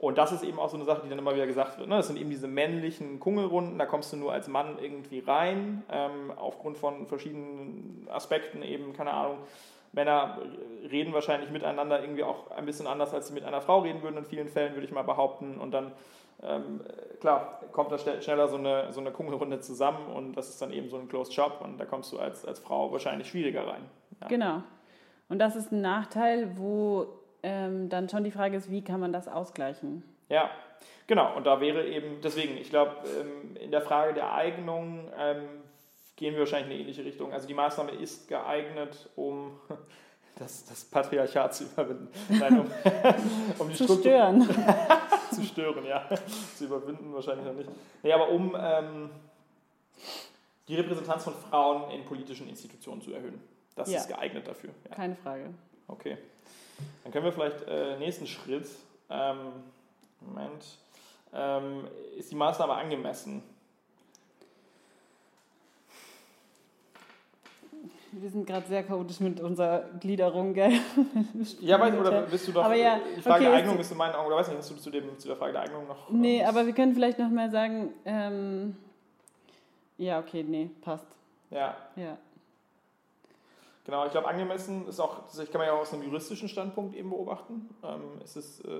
Und 0.00 0.16
das 0.16 0.32
ist 0.32 0.42
eben 0.44 0.58
auch 0.58 0.70
so 0.70 0.76
eine 0.76 0.86
Sache, 0.86 1.02
die 1.04 1.10
dann 1.10 1.18
immer 1.18 1.34
wieder 1.34 1.46
gesagt 1.46 1.78
wird. 1.78 1.86
Ne? 1.86 1.96
Das 1.96 2.06
sind 2.06 2.18
eben 2.18 2.30
diese 2.30 2.48
männlichen 2.48 3.20
Kungelrunden, 3.20 3.78
da 3.78 3.84
kommst 3.84 4.10
du 4.14 4.16
nur 4.16 4.32
als 4.32 4.48
Mann 4.48 4.78
irgendwie 4.80 5.18
rein, 5.18 5.82
ähm, 5.92 6.32
aufgrund 6.36 6.78
von 6.78 7.06
verschiedenen 7.06 8.08
Aspekten 8.10 8.62
eben, 8.62 8.94
keine 8.94 9.12
Ahnung. 9.12 9.36
Männer 9.92 10.38
reden 10.90 11.12
wahrscheinlich 11.12 11.50
miteinander 11.50 12.00
irgendwie 12.00 12.22
auch 12.22 12.50
ein 12.50 12.64
bisschen 12.64 12.86
anders, 12.86 13.12
als 13.12 13.28
sie 13.28 13.34
mit 13.34 13.44
einer 13.44 13.60
Frau 13.60 13.80
reden 13.80 14.02
würden, 14.02 14.16
in 14.16 14.24
vielen 14.24 14.48
Fällen, 14.48 14.72
würde 14.72 14.86
ich 14.86 14.92
mal 14.92 15.02
behaupten. 15.02 15.58
Und 15.58 15.72
dann, 15.72 15.92
ähm, 16.42 16.80
klar, 17.20 17.60
kommt 17.72 17.92
da 17.92 17.98
schnell- 17.98 18.22
schneller 18.22 18.48
so 18.48 18.56
eine, 18.56 18.92
so 18.94 19.00
eine 19.00 19.10
Kungelrunde 19.10 19.60
zusammen 19.60 20.06
und 20.14 20.32
das 20.34 20.48
ist 20.48 20.62
dann 20.62 20.72
eben 20.72 20.88
so 20.88 20.96
ein 20.96 21.08
Closed 21.08 21.34
Shop 21.34 21.60
und 21.62 21.78
da 21.78 21.84
kommst 21.84 22.10
du 22.12 22.18
als, 22.18 22.46
als 22.46 22.58
Frau 22.58 22.90
wahrscheinlich 22.90 23.28
schwieriger 23.28 23.66
rein. 23.66 23.82
Ja. 24.22 24.28
Genau. 24.28 24.62
Und 25.28 25.40
das 25.40 25.56
ist 25.56 25.72
ein 25.72 25.82
Nachteil, 25.82 26.56
wo 26.56 27.06
ähm, 27.42 27.88
dann 27.88 28.08
schon 28.08 28.24
die 28.24 28.30
Frage 28.30 28.56
ist, 28.56 28.70
wie 28.70 28.82
kann 28.82 29.00
man 29.00 29.12
das 29.12 29.28
ausgleichen? 29.28 30.02
Ja, 30.28 30.50
genau. 31.06 31.34
Und 31.36 31.44
da 31.46 31.60
wäre 31.60 31.86
eben, 31.86 32.20
deswegen, 32.22 32.56
ich 32.56 32.70
glaube, 32.70 32.96
ähm, 33.20 33.56
in 33.56 33.70
der 33.70 33.80
Frage 33.82 34.14
der 34.14 34.32
Eignung 34.34 35.08
ähm, 35.18 35.42
gehen 36.16 36.34
wir 36.34 36.40
wahrscheinlich 36.40 36.66
in 36.68 36.72
eine 36.72 36.80
ähnliche 36.82 37.04
Richtung. 37.04 37.32
Also 37.32 37.46
die 37.48 37.54
Maßnahme 37.54 37.92
ist 37.92 38.28
geeignet, 38.28 39.08
um 39.16 39.58
das, 40.38 40.64
das 40.66 40.84
Patriarchat 40.84 41.54
zu 41.54 41.64
überwinden. 41.64 42.08
Nein, 42.28 42.60
um, 42.60 42.66
um 43.58 43.68
die 43.68 43.74
Zu 43.76 43.84
Struktur 43.84 43.98
stören. 44.12 44.48
zu 45.32 45.42
stören, 45.44 45.86
ja. 45.86 46.08
zu 46.56 46.64
überwinden 46.66 47.12
wahrscheinlich 47.14 47.46
noch 47.46 47.54
nicht. 47.54 47.70
Nee, 48.02 48.12
aber 48.12 48.28
um 48.28 48.56
ähm, 48.58 49.10
die 50.68 50.76
Repräsentanz 50.76 51.24
von 51.24 51.34
Frauen 51.34 51.90
in 51.90 52.04
politischen 52.04 52.48
Institutionen 52.48 53.00
zu 53.00 53.12
erhöhen. 53.12 53.40
Das 53.76 53.90
Ja. 53.90 53.98
ist 54.00 54.08
geeignet 54.08 54.46
dafür. 54.46 54.70
Ja. 54.88 54.94
Keine 54.94 55.16
Frage. 55.16 55.54
Okay. 55.90 56.16
Dann 57.02 57.12
können 57.12 57.24
wir 57.24 57.32
vielleicht 57.32 57.62
äh, 57.66 57.98
nächsten 57.98 58.26
Schritt. 58.26 58.68
Ähm, 59.08 59.36
Moment. 60.20 60.64
Ähm, 61.32 61.88
ist 62.16 62.30
die 62.30 62.36
Maßnahme 62.36 62.74
angemessen? 62.74 63.42
Wir 68.12 68.28
sind 68.28 68.44
gerade 68.44 68.66
sehr 68.66 68.82
chaotisch 68.82 69.20
mit 69.20 69.40
unserer 69.40 69.84
Gliederung, 70.00 70.52
gell? 70.52 70.72
Ja, 71.60 71.78
weiß 71.78 71.94
oder 71.94 72.22
bist 72.22 72.48
du 72.48 72.52
doch. 72.52 72.64
Aber 72.64 72.74
ja, 72.74 72.98
die 73.16 73.22
Frage 73.22 73.44
okay, 73.44 73.50
der 73.52 73.60
Eignung 73.60 73.78
ist 73.78 73.92
in 73.92 73.96
meinen 73.98 74.14
Augen, 74.14 74.26
oder 74.26 74.36
weiß 74.36 74.48
nicht, 74.48 74.58
hast 74.58 74.70
du 74.70 74.74
zu, 74.76 74.90
dem, 74.90 75.16
zu 75.16 75.28
der 75.28 75.36
Frage 75.36 75.52
der 75.52 75.62
Eignung 75.62 75.86
noch. 75.86 76.10
Nee, 76.10 76.44
aber 76.44 76.66
wir 76.66 76.72
können 76.72 76.92
vielleicht 76.92 77.20
noch 77.20 77.30
mal 77.30 77.50
sagen, 77.52 77.90
ähm, 78.04 78.76
ja, 79.96 80.18
okay, 80.18 80.42
nee, 80.42 80.70
passt. 80.80 81.06
Ja, 81.50 81.76
Ja. 81.94 82.18
Genau. 83.90 84.06
Ich 84.06 84.12
glaube, 84.12 84.28
angemessen 84.28 84.86
ist 84.86 85.00
auch, 85.00 85.26
das 85.26 85.36
kann 85.50 85.58
man 85.58 85.66
ja 85.66 85.72
auch 85.72 85.80
aus 85.80 85.92
einem 85.92 86.04
juristischen 86.04 86.48
Standpunkt 86.48 86.94
eben 86.94 87.10
beobachten. 87.10 87.68
Ähm, 87.82 88.20
es 88.22 88.36
ist, 88.36 88.64
äh, 88.64 88.70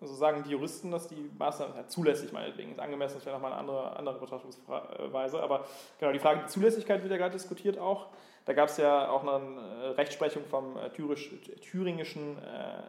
also 0.00 0.14
sagen 0.14 0.42
die 0.44 0.50
Juristen, 0.50 0.90
dass 0.90 1.08
die 1.08 1.30
Maßnahme 1.38 1.74
ja, 1.76 1.86
zulässig 1.88 2.32
meinetwegen 2.32 2.72
ist. 2.72 2.80
Angemessen 2.80 3.16
ist 3.16 3.22
vielleicht 3.22 3.36
nochmal 3.36 3.52
eine 3.52 3.60
andere, 3.60 3.96
andere 3.96 4.18
Betrachtungsweise. 4.18 5.42
Aber 5.42 5.64
genau, 5.98 6.12
die 6.12 6.18
Frage 6.18 6.40
der 6.40 6.48
Zulässigkeit 6.48 7.02
wird 7.02 7.10
ja 7.10 7.18
gerade 7.18 7.32
diskutiert 7.32 7.78
auch. 7.78 8.08
Da 8.44 8.52
gab 8.52 8.68
es 8.68 8.76
ja 8.76 9.10
auch 9.10 9.26
eine 9.26 9.60
äh, 9.60 9.86
Rechtsprechung 9.88 10.44
vom 10.44 10.76
äh, 10.76 10.90
Thürisch, 10.90 11.30
thüringischen 11.60 12.38
äh, 12.38 12.82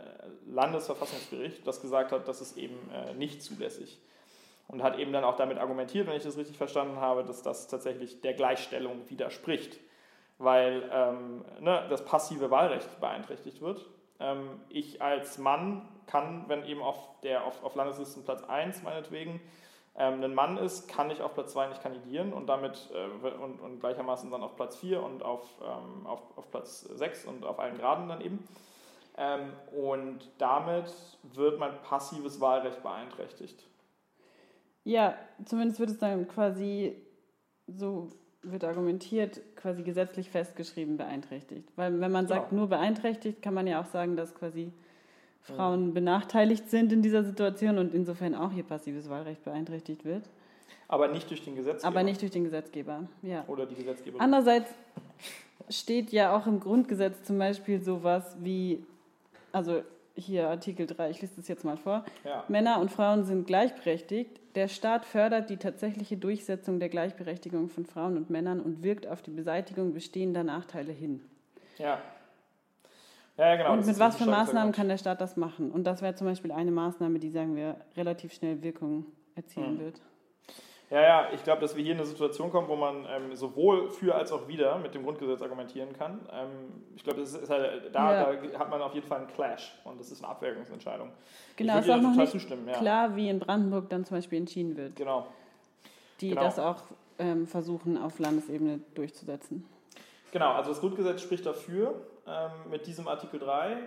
Landesverfassungsgericht, 0.47 1.65
das 1.65 1.81
gesagt 1.81 2.11
hat, 2.11 2.27
dass 2.27 2.41
es 2.41 2.57
eben 2.57 2.77
äh, 2.91 3.13
nicht 3.13 3.41
zulässig 3.41 3.99
und 4.69 4.83
hat 4.83 4.99
eben 4.99 5.11
dann 5.11 5.23
auch 5.23 5.35
damit 5.35 5.57
argumentiert, 5.57 6.07
wenn 6.07 6.15
ich 6.15 6.23
das 6.23 6.37
richtig 6.37 6.57
verstanden 6.57 6.97
habe, 6.97 7.23
dass 7.23 7.41
das 7.41 7.67
tatsächlich 7.67 8.21
der 8.21 8.33
Gleichstellung 8.33 9.01
widerspricht, 9.09 9.79
weil 10.39 10.89
ähm, 10.91 11.45
ne, 11.59 11.85
das 11.89 12.03
passive 12.03 12.49
Wahlrecht 12.49 12.99
beeinträchtigt 12.99 13.61
wird. 13.61 13.85
Ähm, 14.19 14.61
ich 14.69 15.01
als 15.01 15.37
Mann 15.37 15.87
kann, 16.07 16.45
wenn 16.47 16.65
eben 16.65 16.81
auf, 16.81 16.95
der, 17.21 17.45
auf, 17.45 17.63
auf 17.63 17.75
Landeslisten 17.75 18.23
Platz 18.23 18.43
1 18.43 18.81
meinetwegen 18.81 19.39
ähm, 19.95 20.23
ein 20.23 20.33
Mann 20.33 20.57
ist, 20.57 20.87
kann 20.87 21.11
ich 21.11 21.21
auf 21.21 21.33
Platz 21.33 21.51
2 21.51 21.67
nicht 21.67 21.83
kandidieren 21.83 22.31
und 22.31 22.47
damit 22.47 22.89
äh, 22.93 23.27
und, 23.27 23.59
und 23.59 23.79
gleichermaßen 23.81 24.31
dann 24.31 24.41
auf 24.41 24.55
Platz 24.55 24.77
4 24.77 25.03
und 25.03 25.23
auf, 25.23 25.45
ähm, 25.61 26.07
auf, 26.07 26.21
auf 26.37 26.49
Platz 26.49 26.81
6 26.81 27.25
und 27.25 27.45
auf 27.45 27.59
allen 27.59 27.77
Graden 27.77 28.07
dann 28.07 28.21
eben. 28.21 28.47
Ähm, 29.17 29.51
und 29.75 30.31
damit 30.37 30.93
wird 31.33 31.59
mein 31.59 31.81
passives 31.81 32.39
Wahlrecht 32.39 32.81
beeinträchtigt. 32.81 33.67
Ja, 34.85 35.15
zumindest 35.43 35.81
wird 35.81 35.89
es 35.89 35.97
dann 35.97 36.27
quasi, 36.29 37.05
so 37.67 38.09
wird 38.41 38.63
argumentiert, 38.63 39.41
quasi 39.55 39.83
gesetzlich 39.83 40.29
festgeschrieben 40.29 40.97
beeinträchtigt. 40.97 41.67
Weil 41.75 41.99
wenn 41.99 42.11
man 42.11 42.27
sagt, 42.27 42.49
Genau. 42.49 42.61
nur 42.61 42.69
beeinträchtigt, 42.69 43.41
kann 43.41 43.53
man 43.53 43.67
ja 43.67 43.81
auch 43.81 43.85
sagen, 43.87 44.15
dass 44.15 44.33
quasi 44.33 44.71
Frauen 45.41 45.93
benachteiligt 45.93 46.69
sind 46.69 46.93
in 46.93 47.01
dieser 47.01 47.23
Situation 47.23 47.77
und 47.77 47.93
insofern 47.93 48.35
auch 48.35 48.53
ihr 48.53 48.63
passives 48.63 49.09
Wahlrecht 49.09 49.43
beeinträchtigt 49.43 50.05
wird. 50.05 50.23
Aber 50.87 51.07
nicht 51.07 51.29
durch 51.29 51.43
den 51.43 51.55
Gesetzgeber. 51.55 51.87
Aber 51.87 52.03
nicht 52.03 52.21
durch 52.21 52.31
den 52.31 52.43
Gesetzgeber. 52.43 53.03
Ja. 53.21 53.43
Oder 53.47 53.65
die 53.65 53.75
Gesetzgeberin. 53.75 54.21
Andererseits, 54.21 54.73
steht 55.69 56.11
ja 56.11 56.35
auch 56.35 56.47
im 56.47 56.59
Grundgesetz 56.59 57.23
zum 57.23 57.37
Beispiel 57.37 57.81
sowas 57.81 58.35
wie, 58.39 58.83
also 59.51 59.81
hier 60.15 60.49
Artikel 60.49 60.87
3, 60.87 61.11
ich 61.11 61.21
lese 61.21 61.33
das 61.37 61.47
jetzt 61.47 61.63
mal 61.63 61.77
vor. 61.77 62.03
Ja. 62.23 62.43
Männer 62.47 62.79
und 62.79 62.91
Frauen 62.91 63.23
sind 63.23 63.47
gleichberechtigt. 63.47 64.38
Der 64.55 64.67
Staat 64.67 65.05
fördert 65.05 65.49
die 65.49 65.57
tatsächliche 65.57 66.17
Durchsetzung 66.17 66.79
der 66.79 66.89
Gleichberechtigung 66.89 67.69
von 67.69 67.85
Frauen 67.85 68.17
und 68.17 68.29
Männern 68.29 68.59
und 68.59 68.83
wirkt 68.83 69.07
auf 69.07 69.21
die 69.21 69.31
Beseitigung 69.31 69.93
bestehender 69.93 70.43
Nachteile 70.43 70.91
hin. 70.91 71.21
Ja. 71.77 72.01
Ja, 73.37 73.55
genau. 73.55 73.73
Und 73.73 73.85
mit 73.85 73.99
was 73.99 74.17
für 74.17 74.25
Maßnahmen 74.25 74.73
kann 74.73 74.89
der 74.89 74.97
Staat 74.97 75.21
das 75.21 75.37
machen? 75.37 75.71
Und 75.71 75.85
das 75.85 76.01
wäre 76.01 76.13
zum 76.15 76.27
Beispiel 76.27 76.51
eine 76.51 76.71
Maßnahme, 76.71 77.19
die, 77.19 77.29
sagen 77.29 77.55
wir, 77.55 77.77
relativ 77.95 78.33
schnell 78.33 78.61
Wirkung 78.61 79.05
erzielen 79.35 79.75
mhm. 79.75 79.79
wird. 79.79 80.01
Ja, 80.89 81.01
ja, 81.01 81.27
ich 81.33 81.43
glaube, 81.43 81.61
dass 81.61 81.75
wir 81.75 81.83
hier 81.83 81.91
in 81.91 81.99
eine 81.99 82.07
Situation 82.07 82.49
kommen, 82.49 82.67
wo 82.67 82.75
man 82.75 83.05
ähm, 83.07 83.35
sowohl 83.35 83.89
für 83.89 84.15
als 84.15 84.31
auch 84.31 84.47
wieder 84.47 84.79
mit 84.79 84.95
dem 84.95 85.03
Grundgesetz 85.03 85.39
argumentieren 85.41 85.93
kann. 85.93 86.19
Ähm, 86.33 86.83
ich 86.95 87.03
glaube, 87.03 87.23
halt, 87.47 87.93
da, 87.93 88.13
ja. 88.13 88.33
da, 88.33 88.59
hat 88.59 88.69
man 88.71 88.81
auf 88.81 88.95
jeden 88.95 89.05
Fall 89.05 89.19
einen 89.19 89.27
Clash 89.27 89.79
und 89.83 89.99
das 89.99 90.11
ist 90.11 90.23
eine 90.23 90.31
Abwägungsentscheidung. 90.31 91.11
Genau, 91.57 91.77
es 91.77 91.85
ist 91.85 91.91
auch 91.91 92.01
noch 92.01 92.15
nicht 92.15 92.49
ja. 92.49 92.73
klar, 92.73 93.15
wie 93.15 93.29
in 93.29 93.39
Brandenburg 93.39 93.87
dann 93.89 94.03
zum 94.03 94.17
Beispiel 94.17 94.39
entschieden 94.39 94.75
wird. 94.75 94.95
Genau. 94.95 95.27
Die 96.21 96.29
genau. 96.29 96.41
das 96.41 96.57
auch 96.57 96.81
ähm, 97.19 97.45
versuchen, 97.45 97.95
auf 97.95 98.17
Landesebene 98.17 98.79
durchzusetzen. 98.95 99.65
Genau, 100.31 100.53
also 100.53 100.71
das 100.71 100.79
Grundgesetz 100.79 101.21
spricht 101.21 101.45
dafür 101.45 102.01
ähm, 102.29 102.69
mit 102.69 102.85
diesem 102.85 103.07
Artikel 103.07 103.39
3. 103.39 103.71
Ähm, 103.71 103.77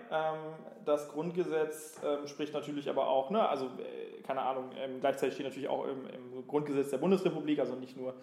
das 0.85 1.09
Grundgesetz 1.11 2.01
ähm, 2.05 2.27
spricht 2.27 2.53
natürlich 2.53 2.89
aber 2.91 3.07
auch, 3.07 3.31
ne, 3.31 3.49
also 3.49 3.67
äh, 3.67 4.21
keine 4.23 4.43
Ahnung, 4.43 4.71
ähm, 4.77 4.99
gleichzeitig 5.01 5.35
steht 5.35 5.47
natürlich 5.47 5.69
auch 5.69 5.85
im, 5.85 6.07
im, 6.09 6.47
Grundgesetz 6.49 6.91
der 6.91 6.99
Bundesrepublik, 6.99 7.61
also 7.61 7.77
nicht 7.77 7.97
nur 7.97 8.15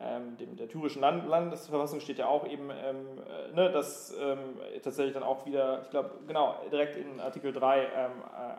ähm, 0.00 0.38
dem, 0.38 0.56
der 0.56 0.68
thürischen 0.68 1.02
Land 1.02 1.28
Landesverfassung 1.28 2.00
steht 2.00 2.18
ja 2.18 2.28
auch 2.28 2.46
eben, 2.46 2.70
ähm, 2.70 3.06
äh, 3.28 3.54
ne, 3.54 3.70
dass 3.70 4.14
tatsächlich 4.82 5.12
dann 5.12 5.22
auch 5.22 5.44
wieder, 5.44 5.82
ich 5.82 5.90
glaube, 5.90 6.12
genau, 6.26 6.56
direkt 6.70 6.96
in 6.96 7.20
Artikel 7.20 7.52
3, 7.52 7.82
äh, 7.82 7.88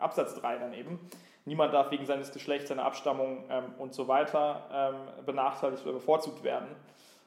Absatz 0.00 0.36
3 0.36 0.58
dann 0.58 0.74
eben, 0.74 1.00
niemand 1.44 1.74
darf 1.74 1.90
wegen 1.90 2.06
seines 2.06 2.32
Geschlechts, 2.32 2.68
seiner 2.68 2.84
Abstammung 2.84 3.44
und 3.78 3.92
so 3.92 4.08
weiter 4.08 4.94
benachteiligt 5.26 5.82
oder 5.82 5.92
bevorzugt 5.92 6.42
werden. 6.42 6.68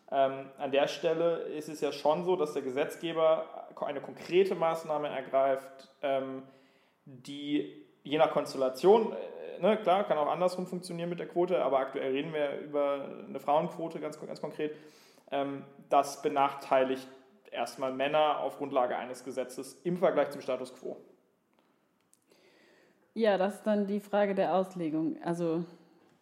Ähm, 0.10 0.46
an 0.58 0.72
der 0.72 0.88
Stelle 0.88 1.40
ist 1.58 1.68
es 1.68 1.82
ja 1.82 1.92
schon 1.92 2.24
so, 2.24 2.38
dass 2.38 2.54
der 2.54 2.62
Gesetzgeber 2.62 3.57
eine 3.82 4.02
konkrete 4.02 4.56
Maßnahme 4.56 5.08
ergreift, 5.10 5.90
ähm, 6.02 6.44
die 7.06 7.86
je 8.04 8.18
nach 8.18 8.32
Konstellation, 8.32 9.14
äh, 9.14 9.62
ne, 9.62 9.78
klar, 9.78 10.04
kann 10.06 10.18
auch 10.18 10.28
andersrum 10.28 10.66
funktionieren 10.66 11.10
mit 11.10 11.20
der 11.20 11.28
Quote, 11.28 11.62
aber 11.62 11.80
aktuell 11.80 12.12
reden 12.12 12.34
wir 12.34 12.60
über 12.60 13.08
eine 13.28 13.40
Frauenquote 13.40 14.00
ganz, 14.00 14.20
ganz 14.20 14.42
konkret, 14.42 14.76
ähm, 15.32 15.64
das 15.90 16.22
benachteiligt 16.22 17.08
erstmal 17.52 17.94
Männer 17.94 18.40
auf 18.40 18.58
Grundlage 18.58 18.98
eines 18.98 19.24
Gesetzes 19.24 19.80
im 19.84 19.98
Vergleich 19.98 20.30
zum 20.30 20.42
Status 20.42 20.74
quo. 20.74 20.98
Ja, 23.14 23.38
das 23.38 23.56
ist 23.56 23.64
dann 23.64 23.88
die 23.88 24.00
Frage 24.00 24.36
der 24.36 24.54
Auslegung. 24.54 25.18
Also 25.24 25.64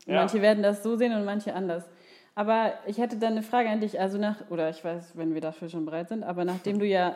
ja. 0.06 0.16
manche 0.16 0.42
werden 0.42 0.64
das 0.64 0.82
so 0.82 0.96
sehen 0.96 1.14
und 1.14 1.26
manche 1.26 1.54
anders. 1.54 1.84
Aber 2.36 2.74
ich 2.86 2.98
hätte 2.98 3.18
dann 3.18 3.34
eine 3.34 3.44
Frage 3.44 3.70
an 3.70 3.82
dich, 3.82 4.00
also 4.00 4.18
nach, 4.18 4.50
oder 4.50 4.70
ich 4.70 4.84
weiß, 4.84 5.18
wenn 5.18 5.34
wir 5.34 5.42
dafür 5.42 5.70
schon 5.70 5.86
bereit 5.86 6.10
sind, 6.10 6.24
aber 6.24 6.46
nachdem 6.46 6.80
du 6.80 6.86
ja 6.86 7.16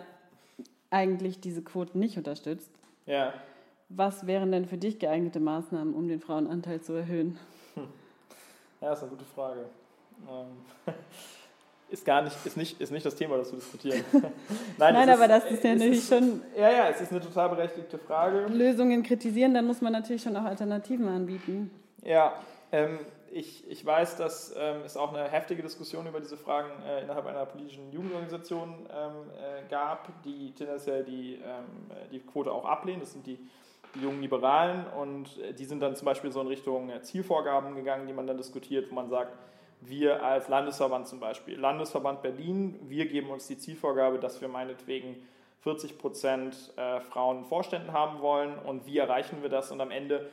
eigentlich 0.91 1.39
diese 1.39 1.61
Quoten 1.61 1.99
nicht 1.99 2.17
unterstützt, 2.17 2.71
ja. 3.05 3.33
was 3.89 4.27
wären 4.27 4.51
denn 4.51 4.65
für 4.65 4.77
dich 4.77 4.99
geeignete 4.99 5.39
Maßnahmen, 5.39 5.93
um 5.93 6.07
den 6.07 6.19
Frauenanteil 6.19 6.81
zu 6.81 6.93
erhöhen? 6.93 7.37
Ja, 8.81 8.93
ist 8.93 9.01
eine 9.01 9.09
gute 9.09 9.25
Frage. 9.25 9.65
Ähm, 10.29 10.93
ist 11.89 12.05
gar 12.05 12.21
nicht, 12.21 12.35
ist 12.45 12.55
nicht, 12.55 12.79
ist 12.79 12.91
nicht 12.91 13.05
das 13.05 13.15
Thema, 13.15 13.37
das 13.37 13.51
wir 13.51 13.59
diskutieren. 13.59 14.03
Nein, 14.77 14.93
Nein 14.93 15.09
aber 15.09 15.23
ist, 15.23 15.29
das 15.29 15.51
ist 15.51 15.63
ja 15.63 15.73
natürlich 15.73 16.05
schon. 16.05 16.41
Ja, 16.55 16.71
ja, 16.71 16.89
es 16.89 17.01
ist 17.01 17.11
eine 17.11 17.19
total 17.19 17.49
berechtigte 17.49 17.97
Frage. 17.97 18.45
Lösungen 18.47 19.03
kritisieren, 19.03 19.53
dann 19.53 19.65
muss 19.65 19.81
man 19.81 19.93
natürlich 19.93 20.21
schon 20.21 20.35
auch 20.37 20.45
Alternativen 20.45 21.07
anbieten. 21.07 21.71
Ja, 22.03 22.33
ähm, 22.71 22.99
ich, 23.31 23.67
ich 23.69 23.85
weiß, 23.85 24.17
dass 24.17 24.53
ähm, 24.57 24.81
es 24.85 24.97
auch 24.97 25.13
eine 25.13 25.29
heftige 25.29 25.61
Diskussion 25.61 26.07
über 26.07 26.19
diese 26.19 26.37
Fragen 26.37 26.69
äh, 26.83 27.03
innerhalb 27.03 27.25
einer 27.25 27.45
politischen 27.45 27.91
Jugendorganisation 27.91 28.87
ähm, 28.91 29.11
äh, 29.37 29.69
gab, 29.69 30.23
die 30.23 30.53
tendenziell 30.53 31.03
die, 31.03 31.35
ähm, 31.35 31.91
die 32.11 32.19
Quote 32.19 32.51
auch 32.51 32.65
ablehnen. 32.65 32.99
Das 32.99 33.13
sind 33.13 33.25
die, 33.25 33.37
die 33.95 34.01
jungen 34.01 34.21
Liberalen 34.21 34.85
und 34.87 35.37
äh, 35.39 35.53
die 35.53 35.65
sind 35.65 35.81
dann 35.81 35.95
zum 35.95 36.05
Beispiel 36.05 36.31
so 36.31 36.41
in 36.41 36.47
Richtung 36.47 36.89
äh, 36.89 37.01
Zielvorgaben 37.01 37.75
gegangen, 37.75 38.07
die 38.07 38.13
man 38.13 38.27
dann 38.27 38.37
diskutiert, 38.37 38.89
wo 38.91 38.95
man 38.95 39.09
sagt, 39.09 39.37
wir 39.81 40.23
als 40.23 40.49
Landesverband 40.49 41.07
zum 41.07 41.19
Beispiel, 41.19 41.57
Landesverband 41.57 42.21
Berlin, 42.21 42.77
wir 42.89 43.07
geben 43.07 43.29
uns 43.29 43.47
die 43.47 43.57
Zielvorgabe, 43.57 44.19
dass 44.19 44.41
wir 44.41 44.49
meinetwegen 44.49 45.15
40 45.61 45.97
Prozent 45.97 46.73
äh, 46.75 46.99
Frauen 47.01 47.45
Vorständen 47.45 47.93
haben 47.93 48.21
wollen 48.21 48.57
und 48.59 48.85
wie 48.85 48.97
erreichen 48.97 49.41
wir 49.41 49.49
das 49.49 49.71
und 49.71 49.81
am 49.81 49.91
Ende 49.91 50.29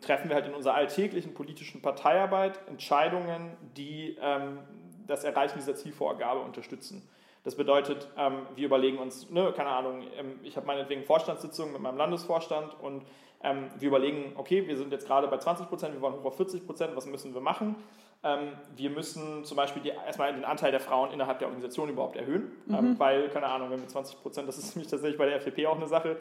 treffen 0.00 0.28
wir 0.28 0.36
halt 0.36 0.46
in 0.46 0.54
unserer 0.54 0.74
alltäglichen 0.74 1.34
politischen 1.34 1.82
Parteiarbeit 1.82 2.60
Entscheidungen, 2.68 3.56
die 3.76 4.16
ähm, 4.20 4.58
das 5.06 5.24
Erreichen 5.24 5.58
dieser 5.58 5.74
Zielvorgabe 5.74 6.40
unterstützen. 6.40 7.08
Das 7.44 7.54
bedeutet, 7.54 8.08
ähm, 8.16 8.46
wir 8.56 8.66
überlegen 8.66 8.98
uns, 8.98 9.30
ne, 9.30 9.52
keine 9.56 9.70
Ahnung, 9.70 10.02
ähm, 10.18 10.38
ich 10.42 10.56
habe 10.56 10.66
meinetwegen 10.66 11.04
Vorstandssitzungen 11.04 11.72
mit 11.72 11.80
meinem 11.80 11.96
Landesvorstand 11.96 12.78
und 12.80 13.04
ähm, 13.42 13.70
wir 13.78 13.88
überlegen, 13.88 14.32
okay, 14.36 14.66
wir 14.66 14.76
sind 14.76 14.92
jetzt 14.92 15.06
gerade 15.06 15.28
bei 15.28 15.38
20 15.38 15.68
Prozent, 15.68 15.94
wir 15.94 16.00
wollen 16.00 16.14
hoch 16.14 16.24
auf 16.24 16.36
40 16.36 16.66
Prozent, 16.66 16.96
was 16.96 17.06
müssen 17.06 17.32
wir 17.34 17.40
machen? 17.40 17.76
Ähm, 18.24 18.48
wir 18.74 18.90
müssen 18.90 19.44
zum 19.44 19.56
Beispiel 19.56 19.80
die, 19.80 19.90
erstmal 19.90 20.34
den 20.34 20.44
Anteil 20.44 20.72
der 20.72 20.80
Frauen 20.80 21.12
innerhalb 21.12 21.38
der 21.38 21.46
Organisation 21.46 21.88
überhaupt 21.88 22.16
erhöhen, 22.16 22.50
ähm, 22.68 22.90
mhm. 22.90 22.98
weil, 22.98 23.28
keine 23.28 23.46
Ahnung, 23.46 23.70
wenn 23.70 23.80
wir 23.80 23.88
20 23.88 24.20
Prozent, 24.20 24.48
das 24.48 24.58
ist 24.58 24.74
nämlich 24.76 24.90
tatsächlich 24.90 25.18
bei 25.18 25.26
der 25.26 25.36
FDP 25.36 25.66
auch 25.68 25.76
eine 25.76 25.86
Sache, 25.86 26.16
ähm, 26.16 26.18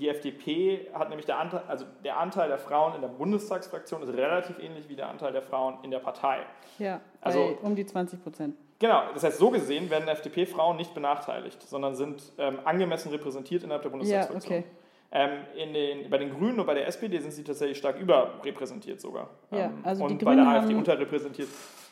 die 0.00 0.08
FDP 0.08 0.88
hat 0.94 1.10
nämlich 1.10 1.26
der 1.26 1.38
Anteil, 1.38 1.62
also 1.68 1.84
der 2.04 2.18
Anteil 2.18 2.48
der 2.48 2.58
Frauen 2.58 2.94
in 2.94 3.02
der 3.02 3.08
Bundestagsfraktion 3.08 4.02
ist 4.02 4.14
relativ 4.14 4.58
ähnlich 4.58 4.88
wie 4.88 4.96
der 4.96 5.08
Anteil 5.08 5.32
der 5.32 5.42
Frauen 5.42 5.76
in 5.82 5.90
der 5.90 5.98
Partei. 5.98 6.38
Ja, 6.78 7.02
also 7.20 7.58
um 7.62 7.76
die 7.76 7.84
20 7.84 8.22
Prozent. 8.22 8.56
Genau, 8.78 9.02
das 9.12 9.22
heißt, 9.22 9.38
so 9.38 9.50
gesehen 9.50 9.90
werden 9.90 10.08
FDP-Frauen 10.08 10.76
nicht 10.76 10.94
benachteiligt, 10.94 11.62
sondern 11.62 11.94
sind 11.94 12.32
ähm, 12.38 12.60
angemessen 12.64 13.10
repräsentiert 13.10 13.62
innerhalb 13.62 13.82
der 13.82 13.90
Bundestagsfraktion. 13.90 14.54
Ja, 14.54 14.60
okay. 14.60 14.68
Ähm, 15.14 15.30
in 15.54 15.74
den, 15.74 16.10
bei 16.10 16.16
den 16.16 16.30
Grünen 16.30 16.58
und 16.58 16.66
bei 16.66 16.74
der 16.74 16.86
SPD 16.86 17.18
sind 17.18 17.32
sie 17.32 17.44
tatsächlich 17.44 17.76
stark 17.76 18.00
überrepräsentiert 18.00 19.02
sogar. 19.02 19.28
Ja, 19.50 19.66
ähm, 19.66 19.80
also 19.84 20.04
und 20.04 20.20
die 20.20 20.24
bei 20.24 20.34
Grünen 20.34 20.50
der 20.50 20.60
AfD 20.60 20.74
unterrepräsentiert. 20.74 21.48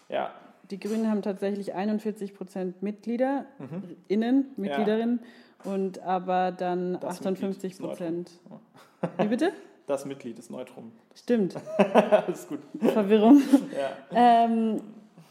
Ja. 0.09 0.33
Die 0.70 0.81
Grünen 0.81 1.11
haben 1.11 1.20
tatsächlich 1.20 1.75
41 1.75 2.35
Prozent 2.35 2.83
Mitglieder, 2.83 3.44
mhm. 3.59 3.96
Innen, 4.09 4.46
Mitgliederinnen. 4.57 5.20
Ja 5.23 5.29
und 5.64 6.01
aber 6.01 6.53
dann 6.53 6.99
das 7.01 7.18
58 7.18 7.79
Prozent. 7.79 8.31
Wie 9.18 9.29
bitte? 9.29 9.53
Das 9.87 10.05
Mitglied 10.05 10.38
ist 10.38 10.53
Neutrum. 10.53 10.92
Stimmt. 11.16 11.57
Alles 11.79 12.46
gut. 12.46 12.61
Verwirrung. 12.79 13.42
Ja. 13.77 14.44
Ähm, 14.44 14.81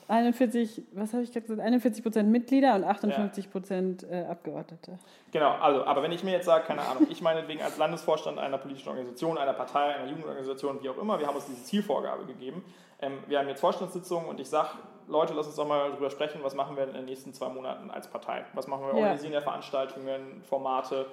41, 0.09 0.81
was 0.91 1.13
habe 1.13 1.23
ich 1.23 1.31
gerade 1.31 1.45
gesagt? 1.45 1.61
41 1.61 2.03
Prozent 2.03 2.29
Mitglieder 2.29 2.75
und 2.75 2.83
58 2.83 3.51
Prozent 3.51 4.01
ja. 4.01 4.23
äh, 4.23 4.25
Abgeordnete. 4.25 4.97
Genau, 5.31 5.51
also, 5.51 5.85
aber 5.85 6.01
wenn 6.01 6.11
ich 6.11 6.23
mir 6.23 6.31
jetzt 6.31 6.45
sage, 6.45 6.65
keine 6.65 6.81
Ahnung, 6.81 7.07
ich 7.09 7.21
meinetwegen 7.21 7.61
als 7.61 7.77
Landesvorstand 7.77 8.39
einer 8.39 8.57
politischen 8.57 8.89
Organisation, 8.89 9.37
einer 9.37 9.53
Partei, 9.53 9.95
einer 9.95 10.09
Jugendorganisation, 10.09 10.81
wie 10.81 10.89
auch 10.89 10.97
immer, 10.97 11.19
wir 11.19 11.27
haben 11.27 11.35
uns 11.35 11.45
diese 11.45 11.63
Zielvorgabe 11.63 12.25
gegeben. 12.25 12.63
Ähm, 13.01 13.23
wir 13.27 13.39
haben 13.39 13.47
jetzt 13.47 13.61
Vorstandssitzungen 13.61 14.27
und 14.27 14.39
ich 14.39 14.49
sage, 14.49 14.69
Leute, 15.07 15.33
lass 15.33 15.47
uns 15.47 15.55
doch 15.55 15.67
mal 15.67 15.89
darüber 15.89 16.09
sprechen, 16.09 16.41
was 16.43 16.53
machen 16.53 16.75
wir 16.77 16.83
in 16.83 16.93
den 16.93 17.05
nächsten 17.05 17.33
zwei 17.33 17.49
Monaten 17.49 17.89
als 17.89 18.07
Partei? 18.07 18.45
Was 18.53 18.67
machen 18.67 18.83
wir? 18.83 18.89
Ja. 18.89 18.95
Organisieren 18.95 19.33
ja 19.33 19.41
Veranstaltungen, 19.41 20.43
Formate, 20.47 21.07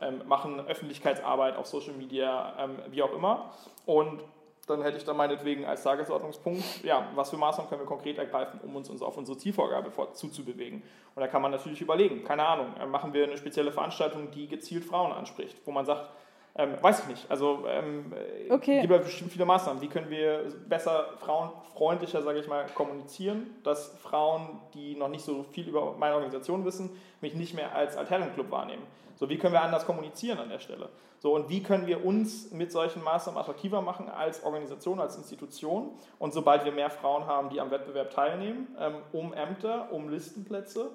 ähm, 0.00 0.22
machen 0.26 0.60
Öffentlichkeitsarbeit 0.66 1.56
auf 1.56 1.66
Social 1.66 1.94
Media, 1.94 2.54
ähm, 2.58 2.78
wie 2.90 3.02
auch 3.02 3.12
immer. 3.12 3.50
Und 3.84 4.22
dann 4.66 4.82
hätte 4.82 4.96
ich 4.96 5.04
dann 5.04 5.16
meinetwegen 5.16 5.64
als 5.64 5.82
Tagesordnungspunkt, 5.82 6.84
ja, 6.84 7.08
was 7.16 7.30
für 7.30 7.36
Maßnahmen 7.36 7.68
können 7.68 7.82
wir 7.82 7.86
konkret 7.86 8.18
ergreifen, 8.18 8.60
um 8.62 8.76
uns, 8.76 8.88
uns 8.88 9.02
auf 9.02 9.16
unsere 9.16 9.36
Zielvorgabe 9.36 9.90
vor, 9.90 10.14
zuzubewegen. 10.14 10.82
Und 11.14 11.20
da 11.20 11.26
kann 11.26 11.42
man 11.42 11.50
natürlich 11.50 11.80
überlegen, 11.80 12.22
keine 12.24 12.46
Ahnung, 12.46 12.68
äh, 12.80 12.86
machen 12.86 13.12
wir 13.12 13.24
eine 13.24 13.36
spezielle 13.36 13.72
Veranstaltung, 13.72 14.30
die 14.30 14.46
gezielt 14.46 14.84
Frauen 14.84 15.12
anspricht, 15.12 15.56
wo 15.64 15.72
man 15.72 15.84
sagt, 15.84 16.08
ähm, 16.54 16.74
weiß 16.80 17.00
ich 17.00 17.06
nicht. 17.06 17.30
Also 17.30 17.64
ähm, 17.66 18.12
okay. 18.50 18.82
gibt 18.82 18.92
es 18.92 19.04
bestimmt 19.04 19.32
viele 19.32 19.46
Maßnahmen. 19.46 19.80
Wie 19.80 19.88
können 19.88 20.10
wir 20.10 20.44
besser 20.68 21.14
frauenfreundlicher, 21.20 22.22
sage 22.22 22.40
ich 22.40 22.48
mal, 22.48 22.66
kommunizieren, 22.74 23.56
dass 23.62 23.96
Frauen, 23.98 24.60
die 24.74 24.94
noch 24.94 25.08
nicht 25.08 25.24
so 25.24 25.44
viel 25.44 25.68
über 25.68 25.94
meine 25.98 26.14
Organisation 26.14 26.64
wissen, 26.64 26.90
mich 27.22 27.34
nicht 27.34 27.54
mehr 27.54 27.74
als 27.74 27.96
Altherrenclub 27.96 28.50
wahrnehmen. 28.50 28.82
So, 29.16 29.28
wie 29.30 29.38
können 29.38 29.54
wir 29.54 29.62
anders 29.62 29.86
kommunizieren 29.86 30.38
an 30.38 30.48
der 30.50 30.58
Stelle? 30.58 30.90
So, 31.20 31.34
und 31.34 31.48
wie 31.48 31.62
können 31.62 31.86
wir 31.86 32.04
uns 32.04 32.50
mit 32.50 32.72
solchen 32.72 33.02
Maßnahmen 33.02 33.40
attraktiver 33.40 33.80
machen 33.80 34.08
als 34.08 34.42
Organisation, 34.42 35.00
als 35.00 35.16
Institution? 35.16 35.90
Und 36.18 36.34
sobald 36.34 36.64
wir 36.64 36.72
mehr 36.72 36.90
Frauen 36.90 37.26
haben, 37.26 37.48
die 37.48 37.60
am 37.60 37.70
Wettbewerb 37.70 38.10
teilnehmen, 38.10 38.76
ähm, 38.78 38.96
um 39.12 39.32
Ämter, 39.32 39.92
um 39.92 40.08
Listenplätze, 40.08 40.90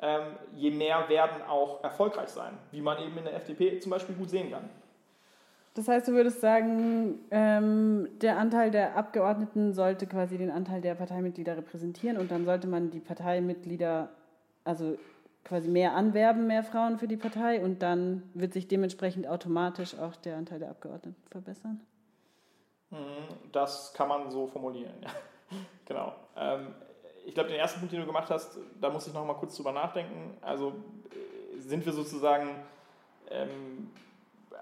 ähm, 0.00 0.22
je 0.54 0.70
mehr 0.70 1.08
werden 1.08 1.42
auch 1.48 1.84
erfolgreich 1.84 2.30
sein, 2.30 2.58
wie 2.70 2.80
man 2.80 2.98
eben 3.02 3.16
in 3.18 3.24
der 3.24 3.34
FDP 3.34 3.78
zum 3.78 3.90
Beispiel 3.90 4.14
gut 4.14 4.30
sehen 4.30 4.50
kann. 4.50 4.70
Das 5.76 5.88
heißt, 5.88 6.08
du 6.08 6.12
würdest 6.12 6.40
sagen, 6.40 7.20
ähm, 7.30 8.08
der 8.22 8.38
Anteil 8.38 8.70
der 8.70 8.96
Abgeordneten 8.96 9.74
sollte 9.74 10.06
quasi 10.06 10.38
den 10.38 10.50
Anteil 10.50 10.80
der 10.80 10.94
Parteimitglieder 10.94 11.54
repräsentieren 11.58 12.16
und 12.16 12.30
dann 12.30 12.46
sollte 12.46 12.66
man 12.66 12.90
die 12.90 12.98
Parteimitglieder 12.98 14.08
also 14.64 14.96
quasi 15.44 15.68
mehr 15.68 15.94
anwerben, 15.94 16.46
mehr 16.46 16.64
Frauen 16.64 16.98
für 16.98 17.06
die 17.06 17.18
Partei 17.18 17.62
und 17.62 17.82
dann 17.82 18.22
wird 18.32 18.54
sich 18.54 18.68
dementsprechend 18.68 19.26
automatisch 19.26 19.98
auch 19.98 20.16
der 20.16 20.38
Anteil 20.38 20.60
der 20.60 20.70
Abgeordneten 20.70 21.22
verbessern. 21.30 21.80
Mhm, 22.88 22.96
das 23.52 23.92
kann 23.92 24.08
man 24.08 24.30
so 24.30 24.46
formulieren, 24.46 24.94
ja. 25.02 25.10
genau. 25.84 26.14
Ähm, 26.38 26.68
ich 27.26 27.34
glaube, 27.34 27.50
den 27.50 27.58
ersten 27.58 27.80
Punkt, 27.80 27.92
den 27.92 28.00
du 28.00 28.06
gemacht 28.06 28.30
hast, 28.30 28.56
da 28.80 28.88
muss 28.88 29.06
ich 29.06 29.12
noch 29.12 29.26
mal 29.26 29.34
kurz 29.34 29.54
drüber 29.56 29.72
nachdenken. 29.72 30.38
Also 30.40 30.68
äh, 30.70 31.60
sind 31.60 31.84
wir 31.84 31.92
sozusagen, 31.92 32.48
ähm, 33.30 33.90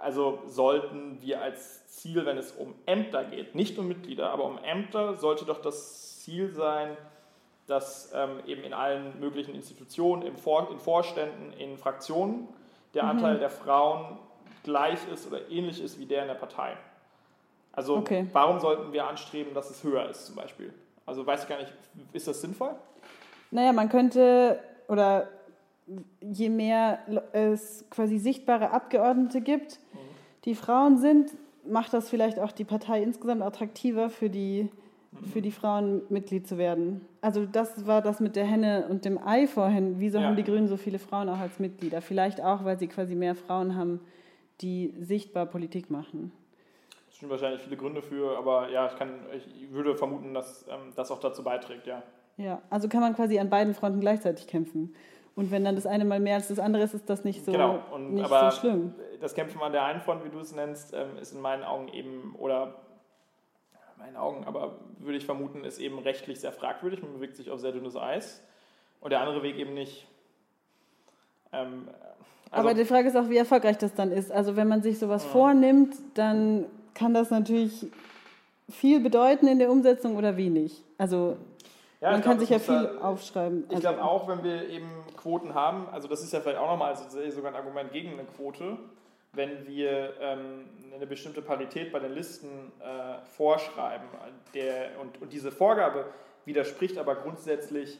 also 0.05 0.43
sollten 0.47 1.19
wir 1.23 1.40
als 1.40 1.87
Ziel, 1.88 2.27
wenn 2.27 2.37
es 2.37 2.53
um 2.53 2.75
Ämter 2.85 3.25
geht, 3.25 3.55
nicht 3.55 3.79
um 3.79 3.88
Mitglieder, 3.88 4.31
aber 4.31 4.45
um 4.45 4.59
Ämter, 4.62 5.14
sollte 5.14 5.47
doch 5.47 5.62
das 5.62 6.21
Ziel 6.21 6.51
sein, 6.51 6.97
dass 7.67 8.12
ähm, 8.14 8.40
eben 8.47 8.62
in 8.62 8.75
allen 8.75 9.19
möglichen 9.19 9.55
Institutionen, 9.55 10.23
in, 10.23 10.37
Vor 10.37 10.71
in 10.71 10.79
Vorständen, 10.79 11.55
in 11.55 11.79
Fraktionen 11.79 12.49
der 12.93 13.05
mhm. 13.05 13.11
Anteil 13.11 13.38
der 13.38 13.49
Frauen 13.49 14.19
gleich 14.62 14.99
ist 15.12 15.27
oder 15.27 15.51
ähnlich 15.51 15.83
ist 15.83 15.99
wie 15.99 16.05
der 16.05 16.23
in 16.23 16.29
der 16.29 16.35
Partei. 16.35 16.77
Also 17.73 17.97
okay. 17.97 18.27
warum 18.33 18.61
sollten 18.61 18.93
wir 18.93 19.07
anstreben, 19.07 19.55
dass 19.55 19.71
es 19.71 19.83
höher 19.83 20.09
ist 20.11 20.27
zum 20.27 20.37
Beispiel? 20.37 20.73
Also 21.07 21.27
weiß 21.27 21.45
ich 21.45 21.49
gar 21.49 21.59
nicht, 21.59 21.73
ist 22.12 22.29
das 22.29 22.43
sinnvoll? 22.43 22.75
Naja, 23.51 23.73
man 23.73 23.88
könnte, 23.88 24.61
oder 24.88 25.29
je 26.20 26.49
mehr 26.49 26.99
es 27.33 27.85
quasi 27.90 28.18
sichtbare 28.18 28.70
Abgeordnete 28.70 29.40
gibt, 29.40 29.81
die 30.44 30.55
Frauen 30.55 30.99
sind, 30.99 31.31
macht 31.66 31.92
das 31.92 32.09
vielleicht 32.09 32.38
auch 32.38 32.53
die 32.53 32.64
Partei 32.64 33.03
insgesamt 33.03 33.42
attraktiver 33.42 34.11
für 34.11 34.29
die, 34.29 34.68
für 35.33 35.40
die 35.40 35.51
Frauen 35.51 36.03
Mitglied 36.09 36.47
zu 36.47 36.59
werden. 36.59 37.03
Also 37.20 37.47
das 37.47 37.87
war 37.87 38.03
das 38.03 38.20
mit 38.20 38.37
der 38.37 38.44
Henne 38.44 38.87
und 38.88 39.05
dem 39.05 39.18
Ei 39.18 39.47
vorhin. 39.47 39.97
Wieso 39.99 40.18
ja. 40.18 40.27
haben 40.27 40.37
die 40.37 40.44
Grünen 40.44 40.68
so 40.68 40.77
viele 40.77 40.99
Frauen 40.99 41.29
auch 41.29 41.38
als 41.38 41.59
Mitglieder? 41.59 42.03
Vielleicht 42.03 42.42
auch, 42.42 42.64
weil 42.64 42.79
sie 42.79 42.88
quasi 42.88 43.14
mehr 43.14 43.35
Frauen 43.35 43.77
haben, 43.77 44.01
die 44.61 44.94
sichtbar 45.01 45.47
Politik 45.47 45.90
machen. 45.90 46.33
Es 47.11 47.20
sind 47.20 47.31
wahrscheinlich 47.31 47.62
viele 47.62 47.77
Gründe 47.77 48.03
für, 48.03 48.37
aber 48.37 48.70
ja, 48.70 48.87
ich, 48.87 48.97
kann, 48.97 49.11
ich 49.35 49.70
würde 49.73 49.97
vermuten, 49.97 50.35
dass 50.35 50.66
ähm, 50.68 50.92
das 50.97 51.11
auch 51.11 51.20
dazu 51.20 51.42
beiträgt, 51.44 51.87
ja. 51.87 52.03
Ja, 52.37 52.61
also 52.70 52.88
kann 52.88 53.01
man 53.01 53.14
quasi 53.14 53.38
an 53.38 53.49
beiden 53.49 53.75
Fronten 53.75 54.01
gleichzeitig 54.01 54.49
kämpfen. 54.49 54.94
Und 55.37 55.51
wenn 55.51 55.64
dann 55.64 55.75
das 55.75 55.87
eine 55.87 56.05
mal 56.05 56.20
mehr 56.20 56.37
als 56.37 56.49
das 56.49 56.59
andere 56.59 56.85
ist, 56.85 56.94
ist 56.94 57.11
das 57.11 57.25
nicht 57.25 57.44
so, 57.44 57.53
genau. 57.53 57.83
Und, 57.92 58.14
nicht 58.14 58.25
aber 58.25 58.53
so 58.53 58.61
schlimm. 58.61 58.94
Das 59.20 59.35
Kämpfen 59.35 59.61
an 59.61 59.73
der 59.73 59.85
einen 59.85 60.01
Front, 60.01 60.25
wie 60.25 60.29
du 60.29 60.38
es 60.38 60.55
nennst, 60.55 60.94
ähm, 60.94 61.18
ist 61.20 61.33
in 61.33 61.40
meinen 61.40 61.64
Augen 61.64 61.88
eben, 61.88 62.37
oder 62.38 62.75
in 63.97 64.05
meinen 64.05 64.16
Augen, 64.16 64.44
aber 64.44 64.79
würde 64.99 65.18
ich 65.18 65.27
vermuten, 65.27 65.64
ist 65.64 65.81
eben 65.81 65.99
rechtlich 65.99 66.40
sehr 66.40 66.53
fragwürdig. 66.53 67.03
Man 67.03 67.14
bewegt 67.14 67.37
sich 67.37 67.51
auf 67.51 67.59
sehr 67.59 67.73
dünnes 67.73 67.97
Eis. 67.97 68.42
Und 69.01 69.11
der 69.11 69.20
andere 69.20 69.42
Weg 69.42 69.57
eben 69.57 69.75
nicht. 69.75 70.07
Ähm, 71.53 71.88
also 72.51 72.68
aber 72.68 72.75
die 72.75 72.85
Frage 72.85 73.09
ist 73.09 73.16
auch, 73.16 73.29
wie 73.29 73.37
erfolgreich 73.37 73.79
das 73.79 73.92
dann 73.94 74.12
ist. 74.12 74.31
Also 74.31 74.55
wenn 74.55 74.68
man 74.68 74.83
sich 74.83 75.01
sowas 75.01 75.25
ja. 75.25 75.31
vornimmt, 75.31 75.97
dann 76.14 76.66
kann 76.94 77.12
das 77.12 77.31
natürlich 77.31 77.87
viel 78.70 79.01
bedeuten 79.01 79.49
in 79.49 79.59
der 79.59 79.70
Umsetzung 79.70 80.16
oder 80.16 80.37
wenig. 80.37 80.83
Also 80.97 81.37
ja, 82.05 82.11
man 82.11 82.21
kann 82.21 82.37
glaub, 82.37 82.40
sich 82.40 82.51
ja 82.51 82.59
viel 82.59 82.90
da, 82.95 83.01
aufschreiben. 83.01 83.64
Ich 83.69 83.77
also, 83.77 83.88
glaube 83.88 84.05
auch, 84.05 84.29
wenn 84.29 84.45
wir 84.45 84.69
eben 84.69 84.90
Quoten 85.17 85.55
haben, 85.55 85.88
also 85.90 86.07
das 86.07 86.23
ist 86.23 86.33
ja 86.33 86.40
vielleicht 86.40 86.59
auch 86.59 86.69
nochmal 86.69 86.95
also 86.95 87.31
sogar 87.31 87.53
ein 87.53 87.57
Argument 87.57 87.93
gegen 87.93 88.12
eine 88.12 88.25
Quote, 88.25 88.77
wenn 89.33 89.67
wir 89.67 90.12
ähm, 90.21 90.69
eine 90.95 91.07
bestimmte 91.07 91.43
Parität 91.43 91.93
bei 91.93 91.99
den 91.99 92.12
Listen 92.12 92.73
äh, 92.81 93.25
vorschreiben 93.25 94.07
der, 94.53 95.01
und, 95.01 95.21
und 95.21 95.33
diese 95.33 95.51
Vorgabe 95.51 96.07
widerspricht 96.45 96.99
aber 96.99 97.14
grundsätzlich 97.17 97.99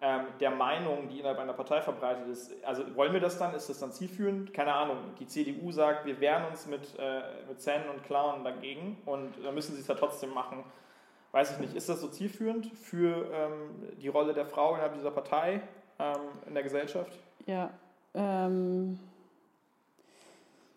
ähm, 0.00 0.22
der 0.40 0.50
Meinung, 0.50 1.08
die 1.08 1.20
innerhalb 1.20 1.38
einer 1.38 1.52
Partei 1.52 1.80
verbreitet 1.80 2.28
ist. 2.28 2.52
Also 2.64 2.82
wollen 2.96 3.12
wir 3.12 3.20
das 3.20 3.38
dann? 3.38 3.54
Ist 3.54 3.68
das 3.70 3.78
dann 3.78 3.92
zielführend? 3.92 4.52
Keine 4.52 4.74
Ahnung. 4.74 4.98
Die 5.20 5.26
CDU 5.26 5.70
sagt, 5.70 6.04
wir 6.04 6.20
wehren 6.20 6.44
uns 6.50 6.66
mit, 6.66 6.98
äh, 6.98 7.22
mit 7.48 7.60
Zähnen 7.60 7.88
und 7.88 8.04
Klauen 8.04 8.44
dagegen 8.44 8.98
und 9.06 9.32
dann 9.42 9.54
müssen 9.54 9.74
sie 9.74 9.80
es 9.80 9.86
ja 9.86 9.94
trotzdem 9.94 10.34
machen. 10.34 10.64
Weiß 11.34 11.50
ich 11.50 11.58
nicht. 11.58 11.74
Ist 11.74 11.88
das 11.88 12.00
so 12.00 12.06
zielführend 12.06 12.68
für 12.80 13.26
ähm, 13.32 13.98
die 14.00 14.06
Rolle 14.06 14.34
der 14.34 14.46
Frau 14.46 14.74
innerhalb 14.74 14.94
dieser 14.94 15.10
Partei 15.10 15.62
ähm, 15.98 16.16
in 16.46 16.54
der 16.54 16.62
Gesellschaft? 16.62 17.10
Ja. 17.44 17.70
Ähm 18.14 19.00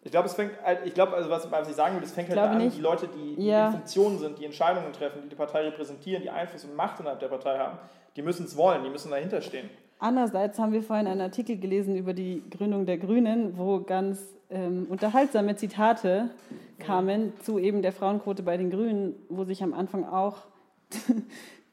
ich 0.03 0.09
glaube, 0.09 0.25
es 0.25 0.33
fängt, 0.33 0.53
ich 0.83 0.95
glaube, 0.95 1.13
also 1.13 1.29
was, 1.29 1.51
was 1.51 1.69
ich 1.69 1.75
sagen 1.75 1.93
würde, 1.93 2.07
es 2.07 2.11
fängt 2.11 2.29
halt 2.29 2.39
an, 2.39 2.57
nicht. 2.57 2.75
die 2.75 2.81
Leute, 2.81 3.07
die, 3.07 3.45
ja. 3.45 3.67
in 3.67 3.73
Funktionen 3.73 4.17
sind, 4.17 4.39
die 4.39 4.45
Entscheidungen 4.45 4.91
treffen, 4.93 5.21
die 5.21 5.29
die 5.29 5.35
Partei 5.35 5.61
repräsentieren, 5.61 6.23
die 6.23 6.31
Einfluss 6.31 6.65
und 6.65 6.75
Macht 6.75 6.99
innerhalb 6.99 7.19
der 7.19 7.27
Partei 7.27 7.59
haben, 7.59 7.77
die 8.15 8.23
müssen 8.23 8.47
es 8.47 8.57
wollen, 8.57 8.83
die 8.83 8.89
müssen 8.89 9.11
dahinter 9.11 9.41
stehen. 9.41 9.69
Andererseits 9.99 10.57
haben 10.57 10.71
wir 10.71 10.81
vorhin 10.81 11.05
einen 11.05 11.21
Artikel 11.21 11.59
gelesen 11.59 11.95
über 11.95 12.13
die 12.13 12.41
Gründung 12.49 12.87
der 12.87 12.97
Grünen, 12.97 13.59
wo 13.59 13.81
ganz 13.81 14.36
ähm, 14.49 14.87
unterhaltsame 14.89 15.55
Zitate 15.55 16.29
kamen 16.79 17.33
zu 17.41 17.59
eben 17.59 17.81
der 17.81 17.91
Frauenquote 17.91 18.43
bei 18.43 18.57
den 18.57 18.69
Grünen, 18.69 19.15
wo 19.29 19.43
sich 19.43 19.63
am 19.63 19.73
Anfang 19.73 20.05
auch 20.05 20.43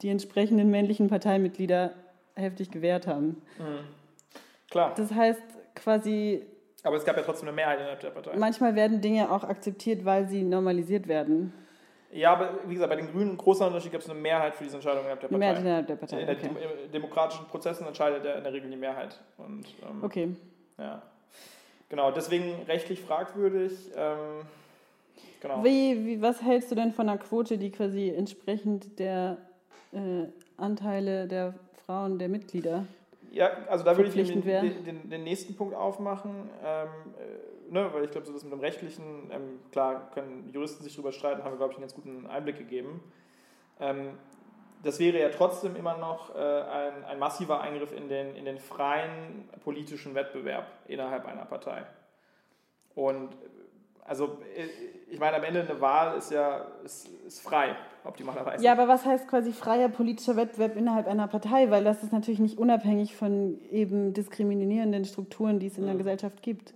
die 0.02 0.08
entsprechenden 0.08 0.70
männlichen 0.70 1.08
Parteimitglieder 1.08 1.92
heftig 2.34 2.70
gewehrt 2.70 3.06
haben. 3.06 3.42
Mhm. 3.58 3.84
Klar. 4.70 4.92
Das 4.96 5.12
heißt 5.12 5.42
quasi. 5.74 6.44
Aber 6.82 6.96
es 6.96 7.04
gab 7.04 7.16
ja 7.16 7.22
trotzdem 7.22 7.48
eine 7.48 7.54
Mehrheit 7.54 7.78
innerhalb 7.78 8.00
der 8.00 8.10
Partei. 8.10 8.36
Manchmal 8.36 8.74
werden 8.74 9.00
Dinge 9.00 9.30
auch 9.30 9.44
akzeptiert, 9.44 10.04
weil 10.04 10.28
sie 10.28 10.42
normalisiert 10.42 11.08
werden. 11.08 11.52
Ja, 12.10 12.32
aber 12.32 12.60
wie 12.66 12.74
gesagt, 12.74 12.90
bei 12.90 12.96
den 12.96 13.10
Grünen, 13.10 13.36
großer 13.36 13.66
Unterschied, 13.66 13.90
gibt 13.90 14.04
es 14.04 14.10
eine 14.10 14.18
Mehrheit 14.18 14.54
für 14.54 14.64
diese 14.64 14.76
Entscheidung 14.76 15.00
innerhalb 15.00 15.20
der 15.20 15.28
Partei. 15.28 15.38
Mehrheit 15.38 15.60
innerhalb 15.60 15.86
der 15.86 15.96
Partei. 15.96 16.20
In 16.20 16.28
okay. 16.28 16.50
den 16.84 16.92
demokratischen 16.92 17.46
Prozessen 17.46 17.86
entscheidet 17.86 18.24
er 18.24 18.36
in 18.36 18.44
der 18.44 18.52
Regel 18.52 18.70
die 18.70 18.76
Mehrheit. 18.76 19.20
Und, 19.36 19.66
ähm, 19.82 20.04
okay. 20.04 20.36
Ja. 20.78 21.02
Genau, 21.88 22.10
deswegen 22.10 22.62
rechtlich 22.66 23.00
fragwürdig. 23.00 23.72
Ähm, 23.96 24.46
genau. 25.40 25.64
Wie, 25.64 26.06
wie, 26.06 26.22
was 26.22 26.42
hältst 26.42 26.70
du 26.70 26.74
denn 26.74 26.92
von 26.92 27.08
einer 27.08 27.18
Quote, 27.18 27.58
die 27.58 27.70
quasi 27.70 28.10
entsprechend 28.10 28.98
der 28.98 29.38
äh, 29.92 30.24
Anteile 30.56 31.28
der 31.28 31.54
Frauen, 31.84 32.18
der 32.18 32.28
Mitglieder 32.28 32.86
ja, 33.34 33.50
also 33.68 33.84
da 33.84 33.96
würde 33.96 34.10
ich 34.10 34.14
den, 34.14 34.42
den, 34.84 35.10
den, 35.10 35.24
nächsten 35.24 35.56
Punkt 35.56 35.74
aufmachen. 35.74 36.48
Ähm, 36.64 36.88
ne, 37.68 37.90
weil 37.92 38.04
ich 38.04 38.10
glaube, 38.10 38.26
so 38.26 38.32
das 38.32 38.44
mit 38.44 38.52
dem 38.52 38.60
Rechtlichen, 38.60 39.30
ähm, 39.32 39.60
klar, 39.72 40.10
können 40.14 40.48
Juristen 40.52 40.84
sich 40.84 40.94
darüber 40.94 41.12
streiten, 41.12 41.42
haben 41.42 41.52
wir, 41.52 41.58
glaube 41.58 41.72
ich, 41.72 41.78
einen 41.78 41.88
ganz 41.88 41.94
guten 41.94 42.26
Einblick 42.26 42.58
gegeben. 42.58 43.02
Ähm, 43.80 44.10
das 44.84 44.98
wäre 44.98 45.18
ja 45.18 45.30
trotzdem 45.30 45.76
immer 45.76 45.96
noch 45.96 46.34
äh, 46.34 46.38
ein, 46.38 47.04
ein 47.04 47.18
massiver 47.18 47.60
Eingriff 47.60 47.92
in 47.92 48.08
den, 48.08 48.36
in 48.36 48.44
den 48.44 48.58
freien 48.58 49.48
politischen 49.64 50.14
Wettbewerb 50.14 50.66
innerhalb 50.86 51.26
einer 51.26 51.44
Partei. 51.44 51.82
Und 52.94 53.30
also 54.04 54.38
äh, 54.56 54.66
ich 55.10 55.18
meine, 55.18 55.36
am 55.36 55.44
Ende 55.44 55.62
eine 55.62 55.80
Wahl 55.80 56.16
ist 56.18 56.30
ja 56.30 56.66
ist, 56.84 57.08
ist 57.26 57.40
frei, 57.40 57.74
optimalerweise. 58.04 58.62
Ja, 58.62 58.72
aber 58.72 58.86
was 58.86 59.04
heißt 59.04 59.28
quasi 59.28 59.52
freier 59.52 59.88
politischer 59.88 60.36
Wettbewerb 60.36 60.76
innerhalb 60.76 61.06
einer 61.06 61.28
Partei? 61.28 61.70
Weil 61.70 61.84
das 61.84 62.02
ist 62.02 62.12
natürlich 62.12 62.40
nicht 62.40 62.58
unabhängig 62.58 63.16
von 63.16 63.58
eben 63.70 64.12
diskriminierenden 64.12 65.04
Strukturen, 65.04 65.58
die 65.58 65.68
es 65.68 65.78
in 65.78 65.84
mhm. 65.84 65.88
der 65.88 65.96
Gesellschaft 65.96 66.42
gibt. 66.42 66.74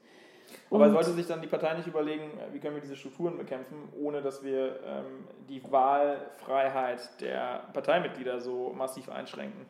Aber 0.70 0.90
sollte 0.90 1.12
sich 1.12 1.26
dann 1.26 1.40
die 1.40 1.46
Partei 1.46 1.74
nicht 1.74 1.87
überlegen, 1.87 2.30
wie 2.52 2.58
können 2.58 2.74
wir 2.74 2.82
diese 2.82 2.96
Strukturen 2.96 3.38
bekämpfen, 3.38 3.76
ohne 4.00 4.20
dass 4.20 4.42
wir 4.44 4.78
ähm, 4.87 5.24
die 5.48 5.62
Wahlfreiheit 5.70 7.20
der 7.20 7.62
Parteimitglieder 7.72 8.40
so 8.40 8.74
massiv 8.76 9.08
einschränken? 9.08 9.66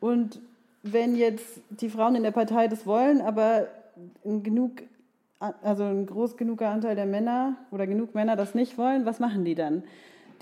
Und 0.00 0.40
wenn 0.82 1.16
jetzt 1.16 1.60
die 1.70 1.90
Frauen 1.90 2.14
in 2.14 2.22
der 2.22 2.30
Partei 2.30 2.68
das 2.68 2.86
wollen, 2.86 3.20
aber 3.20 3.66
genug, 4.24 4.82
also 5.40 5.84
ein 5.84 6.06
groß 6.06 6.36
genuger 6.36 6.68
Anteil 6.70 6.94
der 6.94 7.06
Männer 7.06 7.56
oder 7.70 7.86
genug 7.86 8.14
Männer 8.14 8.36
das 8.36 8.54
nicht 8.54 8.78
wollen, 8.78 9.06
was 9.06 9.18
machen 9.18 9.44
die 9.44 9.54
dann? 9.54 9.82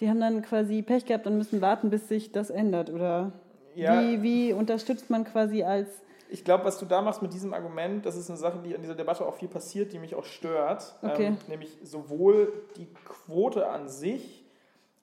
Die 0.01 0.11
haben 0.11 0.21
dann 0.21 0.43
quasi 0.43 0.83
Pech 0.83 1.07
gehabt 1.07 1.27
und 1.27 1.39
müssen 1.39 1.63
warten, 1.63 1.89
bis 1.89 2.09
sich 2.09 2.33
das 2.33 2.51
ändert, 2.51 2.91
oder? 2.91 3.33
Ja. 3.75 4.01
Wie, 4.01 4.23
wie 4.23 4.53
unterstützt 4.53 5.09
man 5.09 5.25
quasi 5.25 5.63
als 5.63 5.89
ich 6.29 6.45
glaube, 6.45 6.65
was 6.65 6.79
du 6.79 6.87
da 6.87 7.03
machst 7.03 7.23
mit 7.23 7.33
diesem 7.33 7.55
Argument, 7.55 8.05
das 8.05 8.17
ist 8.17 8.29
eine 8.31 8.39
Sache, 8.39 8.59
die 8.65 8.73
in 8.73 8.83
dieser 8.83 8.95
Debatte 8.95 9.27
auch 9.27 9.35
viel 9.35 9.49
passiert, 9.49 9.93
die 9.93 9.99
mich 9.99 10.15
auch 10.15 10.25
stört. 10.25 10.95
Okay. 11.03 11.27
Ähm, 11.27 11.39
nämlich 11.49 11.77
sowohl 11.83 12.53
die 12.77 12.87
Quote 13.05 13.69
an 13.69 13.89
sich, 13.89 14.45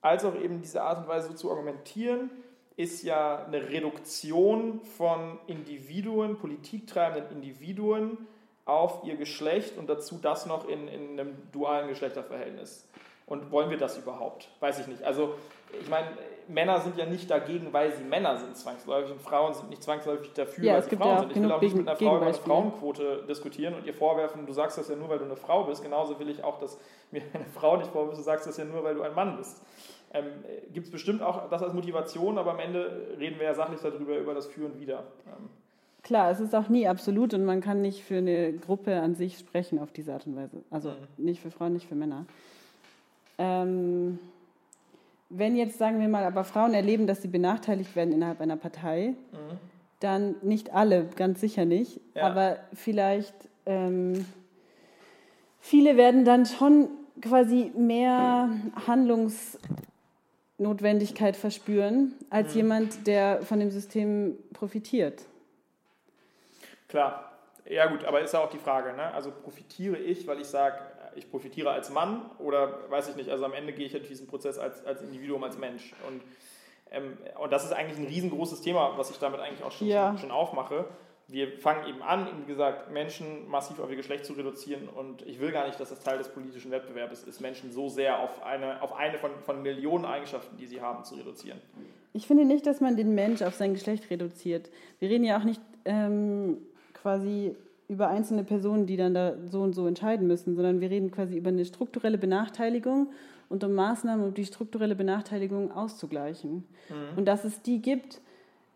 als 0.02 0.26
auch 0.26 0.36
eben 0.36 0.62
diese 0.62 0.82
Art 0.82 1.00
und 1.00 1.08
Weise 1.08 1.30
so 1.30 1.34
zu 1.34 1.52
argumentieren, 1.52 2.30
ist 2.76 3.04
ja 3.04 3.46
eine 3.46 3.70
Reduktion 3.70 4.82
von 4.98 5.40
Individuen, 5.48 6.38
politiktreibenden 6.38 7.32
Individuen 7.32 8.18
auf 8.66 9.04
ihr 9.04 9.16
Geschlecht 9.16 9.78
und 9.78 9.90
dazu 9.90 10.20
das 10.22 10.46
noch 10.46 10.68
in, 10.68 10.88
in 10.88 11.20
einem 11.20 11.36
dualen 11.52 11.90
Geschlechterverhältnis. 11.90 12.88
Und 13.26 13.52
wollen 13.52 13.70
wir 13.70 13.78
das 13.78 13.98
überhaupt? 13.98 14.50
Weiß 14.60 14.80
ich 14.80 14.88
nicht. 14.88 15.04
Also, 15.04 15.36
ich 15.80 15.90
meine, 15.90 16.08
Männer 16.48 16.80
sind 16.82 16.98
ja 16.98 17.06
nicht 17.06 17.30
dagegen, 17.30 17.72
weil 17.72 17.92
sie 17.94 18.04
Männer 18.04 18.38
sind 18.38 18.56
zwangsläufig 18.58 19.12
und 19.12 19.22
Frauen 19.22 19.54
sind 19.54 19.70
nicht 19.70 19.82
zwangsläufig 19.82 20.34
dafür, 20.34 20.64
ja, 20.64 20.74
weil 20.74 20.84
sie 20.84 20.96
Frauen 20.96 21.10
ja 21.10 21.20
sind. 21.20 21.32
Ich 21.32 21.42
will 21.42 21.52
auch 21.52 21.62
nicht 21.62 21.76
mit 21.76 21.88
einer 21.88 21.98
Frau 21.98 22.18
über 22.18 22.26
eine 22.26 22.34
Frauenquote 22.34 23.24
diskutieren 23.28 23.74
und 23.76 23.86
ihr 23.86 23.94
vorwerfen, 23.94 24.46
du 24.46 24.54
sagst 24.54 24.78
das 24.78 24.90
ja 24.90 24.96
nur, 24.96 25.10
weil 25.10 25.20
du 25.20 25.26
eine 25.26 25.36
Frau 25.36 25.64
bist. 25.64 25.84
Genauso 25.84 26.20
will 26.20 26.30
ich 26.30 26.44
auch, 26.44 26.60
dass 26.60 26.78
mir 27.12 27.22
eine 27.34 27.46
Frau 27.46 27.78
nicht 27.78 27.92
vorwirft, 27.92 28.18
du 28.18 28.24
sagst 28.24 28.48
das 28.48 28.58
ja 28.58 28.66
nur, 28.66 28.84
weil 28.84 28.96
du 28.96 29.02
ein 29.02 29.14
Mann 29.14 29.38
bist. 29.38 29.62
Ähm, 30.14 30.26
Gibt 30.72 30.88
es 30.88 30.92
bestimmt 30.92 31.24
auch 31.24 31.50
das 31.50 31.64
als 31.64 31.74
Motivation, 31.74 32.38
aber 32.38 32.52
am 32.52 32.60
Ende 32.60 33.16
reden 33.18 33.40
wir 33.40 33.46
ja 33.46 33.54
sachlich 33.54 33.80
darüber, 33.82 34.18
über 34.18 34.34
das 34.34 34.46
Für 34.46 34.66
und 34.66 34.80
Wider. 34.80 35.04
Ähm, 35.26 35.50
Klar, 36.04 36.30
es 36.30 36.42
ist 36.42 36.54
auch 36.54 36.68
nie 36.68 36.86
absolut 36.88 37.34
und 37.34 37.46
man 37.46 37.62
kann 37.62 37.82
nicht 37.82 38.04
für 38.04 38.18
eine 38.18 38.52
Gruppe 38.52 39.00
an 39.00 39.16
sich 39.16 39.38
sprechen 39.38 39.80
auf 39.80 39.94
diese 39.94 40.12
Art 40.14 40.28
und 40.28 40.36
Weise. 40.36 40.62
Also 40.70 40.90
mhm. 40.90 41.26
nicht 41.26 41.42
für 41.42 41.50
Frauen, 41.50 41.74
nicht 41.74 41.88
für 41.88 41.96
Männer. 41.96 42.26
Ähm, 43.38 44.20
wenn 45.30 45.56
jetzt, 45.56 45.80
sagen 45.80 46.00
wir 46.00 46.08
mal, 46.08 46.24
aber 46.24 46.44
Frauen 46.44 46.74
erleben, 46.74 47.08
dass 47.08 47.22
sie 47.22 47.28
benachteiligt 47.28 47.96
werden 47.96 48.14
innerhalb 48.14 48.40
einer 48.40 48.58
Partei, 48.58 49.16
mhm. 49.32 49.58
dann 50.00 50.36
nicht 50.42 50.74
alle, 50.74 51.06
ganz 51.16 51.42
sicher 51.42 51.66
nicht, 51.66 52.00
ja. 52.14 52.24
aber 52.24 52.58
vielleicht 52.74 53.34
ähm, 53.66 54.26
viele 55.60 55.98
werden 55.98 56.26
dann 56.26 56.46
schon 56.46 56.90
quasi 57.22 57.72
mehr 57.76 58.50
Handlungsnotwendigkeit 58.86 61.36
verspüren 61.36 62.14
als 62.30 62.52
mhm. 62.52 62.58
jemand, 62.58 63.08
der 63.08 63.42
von 63.42 63.60
dem 63.60 63.72
System 63.72 64.38
profitiert. 64.54 65.24
Klar, 66.88 67.32
ja 67.66 67.88
gut, 67.88 68.06
aber 68.06 68.22
ist 68.22 68.34
ja 68.34 68.42
auch 68.42 68.52
die 68.52 68.60
Frage, 68.60 68.94
ne? 68.94 69.12
also 69.14 69.32
profitiere 69.32 69.98
ich, 69.98 70.28
weil 70.28 70.42
ich 70.42 70.48
sage, 70.48 70.78
ich 71.16 71.30
profitiere 71.30 71.72
als 71.72 71.90
Mann 71.90 72.30
oder 72.40 72.90
weiß 72.90 73.10
ich 73.10 73.16
nicht, 73.16 73.30
also 73.30 73.46
am 73.46 73.54
Ende 73.54 73.74
gehe 73.74 73.86
ich 73.86 73.92
durch 73.92 74.08
diesen 74.08 74.28
Prozess 74.28 74.58
als, 74.58 74.86
als 74.86 75.02
Individuum, 75.02 75.44
als 75.44 75.58
Mensch. 75.58 75.94
Und, 76.08 76.22
ähm, 76.92 77.18
und 77.40 77.52
das 77.52 77.66
ist 77.66 77.74
eigentlich 77.74 77.98
ein 77.98 78.08
riesengroßes 78.08 78.62
Thema, 78.62 78.98
was 78.98 79.10
ich 79.10 79.18
damit 79.18 79.40
eigentlich 79.40 79.64
auch 79.64 79.72
schon, 79.72 79.88
ja. 79.88 80.18
schon 80.18 80.32
aufmache. 80.32 80.86
Wir 81.28 81.58
fangen 81.58 81.88
eben 81.88 82.02
an, 82.02 82.28
wie 82.42 82.46
gesagt, 82.46 82.92
Menschen 82.92 83.48
massiv 83.48 83.80
auf 83.80 83.90
ihr 83.90 83.96
Geschlecht 83.96 84.26
zu 84.26 84.34
reduzieren 84.34 84.90
und 84.90 85.22
ich 85.22 85.40
will 85.40 85.52
gar 85.52 85.66
nicht, 85.66 85.80
dass 85.80 85.90
das 85.90 86.02
Teil 86.02 86.18
des 86.18 86.28
politischen 86.28 86.70
Wettbewerbs 86.70 87.24
ist, 87.24 87.40
Menschen 87.40 87.72
so 87.72 87.88
sehr 87.88 88.20
auf 88.20 88.44
eine, 88.44 88.82
auf 88.82 88.94
eine 88.94 89.18
von, 89.18 89.32
von 89.46 89.62
Millionen 89.62 90.06
Eigenschaften, 90.06 90.58
die 90.58 90.66
sie 90.66 90.82
haben, 90.82 91.06
zu 91.06 91.16
reduzieren. 91.16 91.62
Ich 92.12 92.28
finde 92.28 92.46
nicht, 92.46 92.68
dass 92.68 92.82
man 92.82 92.98
den 92.98 93.16
Mensch 93.16 93.42
auf 93.42 93.56
sein 93.56 93.74
Geschlecht 93.74 94.10
reduziert. 94.10 94.70
Wir 95.00 95.10
reden 95.10 95.24
ja 95.24 95.40
auch 95.40 95.46
nicht 95.46 95.62
ähm, 95.86 96.58
quasi 96.94 97.56
über 97.88 98.08
einzelne 98.08 98.44
Personen, 98.44 98.86
die 98.86 98.98
dann 98.98 99.14
da 99.14 99.34
so 99.46 99.62
und 99.62 99.74
so 99.74 99.88
entscheiden 99.88 100.28
müssen, 100.28 100.56
sondern 100.56 100.82
wir 100.82 100.90
reden 100.90 101.12
quasi 101.12 101.38
über 101.38 101.50
eine 101.50 101.66
strukturelle 101.66 102.18
Benachteiligung 102.18 103.12
und 103.50 103.64
um 103.64 103.74
Maßnahmen, 103.74 104.26
um 104.26 104.34
die 104.34 104.46
strukturelle 104.46 104.96
Benachteiligung 104.96 105.72
auszugleichen. 105.72 106.66
Mhm. 106.90 107.18
Und 107.18 107.26
dass 107.26 107.44
es 107.44 107.62
die 107.62 107.82
gibt, 107.82 108.22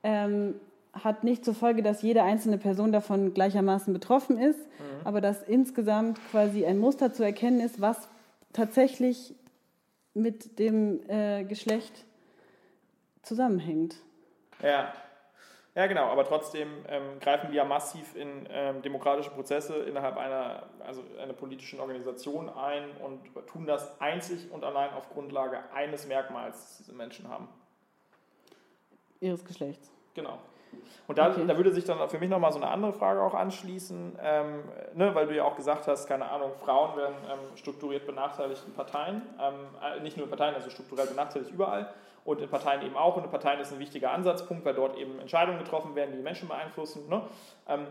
ähm, 0.04 0.56
hat 0.93 1.24
nicht 1.24 1.46
zur 1.46 1.54
Folge, 1.54 1.84
dass 1.84 2.02
jede 2.02 2.24
einzelne 2.24 2.58
Person 2.58 2.91
davon 2.91 3.34
gleichermaßen 3.34 3.93
betroffen 3.93 4.38
ist, 4.38 4.60
mhm. 4.60 5.06
aber 5.06 5.22
dass 5.22 5.43
insgesamt 5.43 6.20
quasi 6.32 6.65
ein 6.65 6.78
Muster 6.78 7.13
zu 7.13 7.24
erkennen 7.24 7.60
ist, 7.60 7.82
was 7.82 8.10
tatsächlich 8.54 9.36
mit 10.13 10.60
dem 10.60 11.00
äh, 11.08 11.43
Geschlecht 11.43 12.06
zusammenhängt. 13.22 13.96
Ja, 14.63 14.91
ja, 15.78 15.86
genau, 15.86 16.06
aber 16.06 16.26
trotzdem 16.26 16.70
ähm, 16.88 17.20
greifen 17.20 17.52
wir 17.52 17.58
ja 17.58 17.63
massiv 17.63 18.16
in 18.16 18.48
ähm, 18.50 18.82
demokratische 18.82 19.30
Prozesse 19.30 19.76
innerhalb 19.76 20.18
einer, 20.18 20.63
also 20.84 21.04
einer 21.22 21.34
politischen 21.34 21.80
Organisation 21.80 22.50
ein 22.50 22.98
und 22.98 23.20
tun 23.46 23.68
das 23.68 24.02
einzig 24.02 24.52
und 24.52 24.63
allein 24.63 24.92
auf 24.96 25.08
Grundlage 25.12 25.60
eines 25.76 26.08
Merkmals, 26.08 26.58
das 26.58 26.78
diese 26.80 26.94
Menschen 26.94 27.30
haben. 27.30 27.48
Ihres 29.20 29.46
Geschlechts. 29.46 29.92
Genau. 30.16 30.40
Und 31.08 31.20
da, 31.20 31.30
okay. 31.30 31.46
da 31.46 31.56
würde 31.56 31.72
sich 31.72 31.86
dann 31.86 32.10
für 32.10 32.18
mich 32.18 32.30
nochmal 32.32 32.52
so 32.52 32.60
eine 32.60 32.70
andere 32.70 32.92
Frage 32.92 33.22
auch 33.22 33.36
anschließen, 33.36 34.18
ähm, 34.20 34.63
ne, 34.96 35.13
weil 35.13 35.28
du 35.28 35.36
ja 35.36 35.44
auch 35.44 35.56
gesagt 35.56 35.88
hast, 35.88 36.08
keine 36.08 36.28
Ahnung, 36.28 36.54
Frauen 36.56 36.98
werden 36.98 37.16
ähm, 37.32 37.56
strukturiert 37.56 38.08
benachteiligt 38.08 38.63
in 38.66 38.74
Parteien, 38.74 39.22
ähm, 39.40 39.54
äh, 39.80 40.02
nicht 40.02 40.18
nur 40.18 40.26
in 40.26 40.32
Parteien, 40.32 40.56
also 40.56 40.72
strukturell 40.72 41.06
benachteiligt 41.06 41.52
überall 41.52 41.94
und 42.28 42.42
in 42.42 42.50
Parteien 42.50 42.82
eben 42.82 42.98
auch. 42.98 43.16
Und 43.16 43.24
in 43.24 43.32
Parteien 43.32 43.62
ist 43.62 43.72
ein 43.72 43.80
wichtiger 43.80 44.12
Ansatzpunkt, 44.12 44.66
weil 44.66 44.74
dort 44.74 44.98
eben 44.98 45.18
Entscheidungen 45.20 45.60
getroffen 45.60 45.96
werden, 45.96 46.13
die, 46.13 46.22
Menschen 46.22 46.50
beeinflussen. 46.50 47.08
Ne? 47.08 47.22
Ähm, 47.70 47.88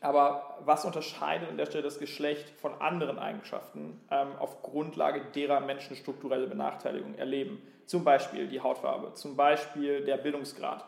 aber 0.00 0.58
was 0.64 0.84
unterscheidet 0.84 1.48
an 1.48 1.56
der 1.56 1.66
Stelle 1.66 1.84
das 1.84 2.00
Geschlecht 2.00 2.50
von 2.50 2.74
anderen 2.80 3.20
Eigenschaften 3.20 4.00
ähm, 4.10 4.30
auf 4.40 4.62
Grundlage 4.62 5.20
derer 5.32 5.60
Menschen 5.60 5.94
strukturelle 5.94 6.48
Benachteiligung 6.48 7.14
erleben? 7.14 7.62
Zum 7.86 8.02
Beispiel 8.02 8.48
die 8.48 8.60
Hautfarbe, 8.60 9.14
zum 9.14 9.36
Beispiel 9.36 10.04
der 10.04 10.16
Bildungsgrad, 10.16 10.84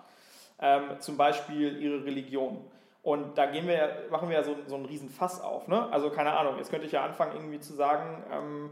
ähm, 0.58 0.98
zum 0.98 1.16
Beispiel 1.16 1.80
ihre 1.80 2.04
Religion. 2.04 2.64
Und 3.04 3.38
da 3.38 3.46
gehen 3.46 3.68
wir, 3.68 4.06
machen 4.10 4.28
wir 4.28 4.38
ja 4.38 4.42
so, 4.42 4.56
so 4.66 4.74
einen 4.74 4.86
riesen 4.86 5.10
Fass 5.10 5.40
auf. 5.40 5.68
Ne? 5.68 5.92
Also 5.92 6.10
keine 6.10 6.32
Ahnung, 6.32 6.56
jetzt 6.58 6.70
könnte 6.70 6.86
ich 6.86 6.92
ja 6.92 7.04
anfangen 7.04 7.36
irgendwie 7.36 7.60
zu 7.60 7.72
sagen, 7.72 8.24
ähm, 8.32 8.70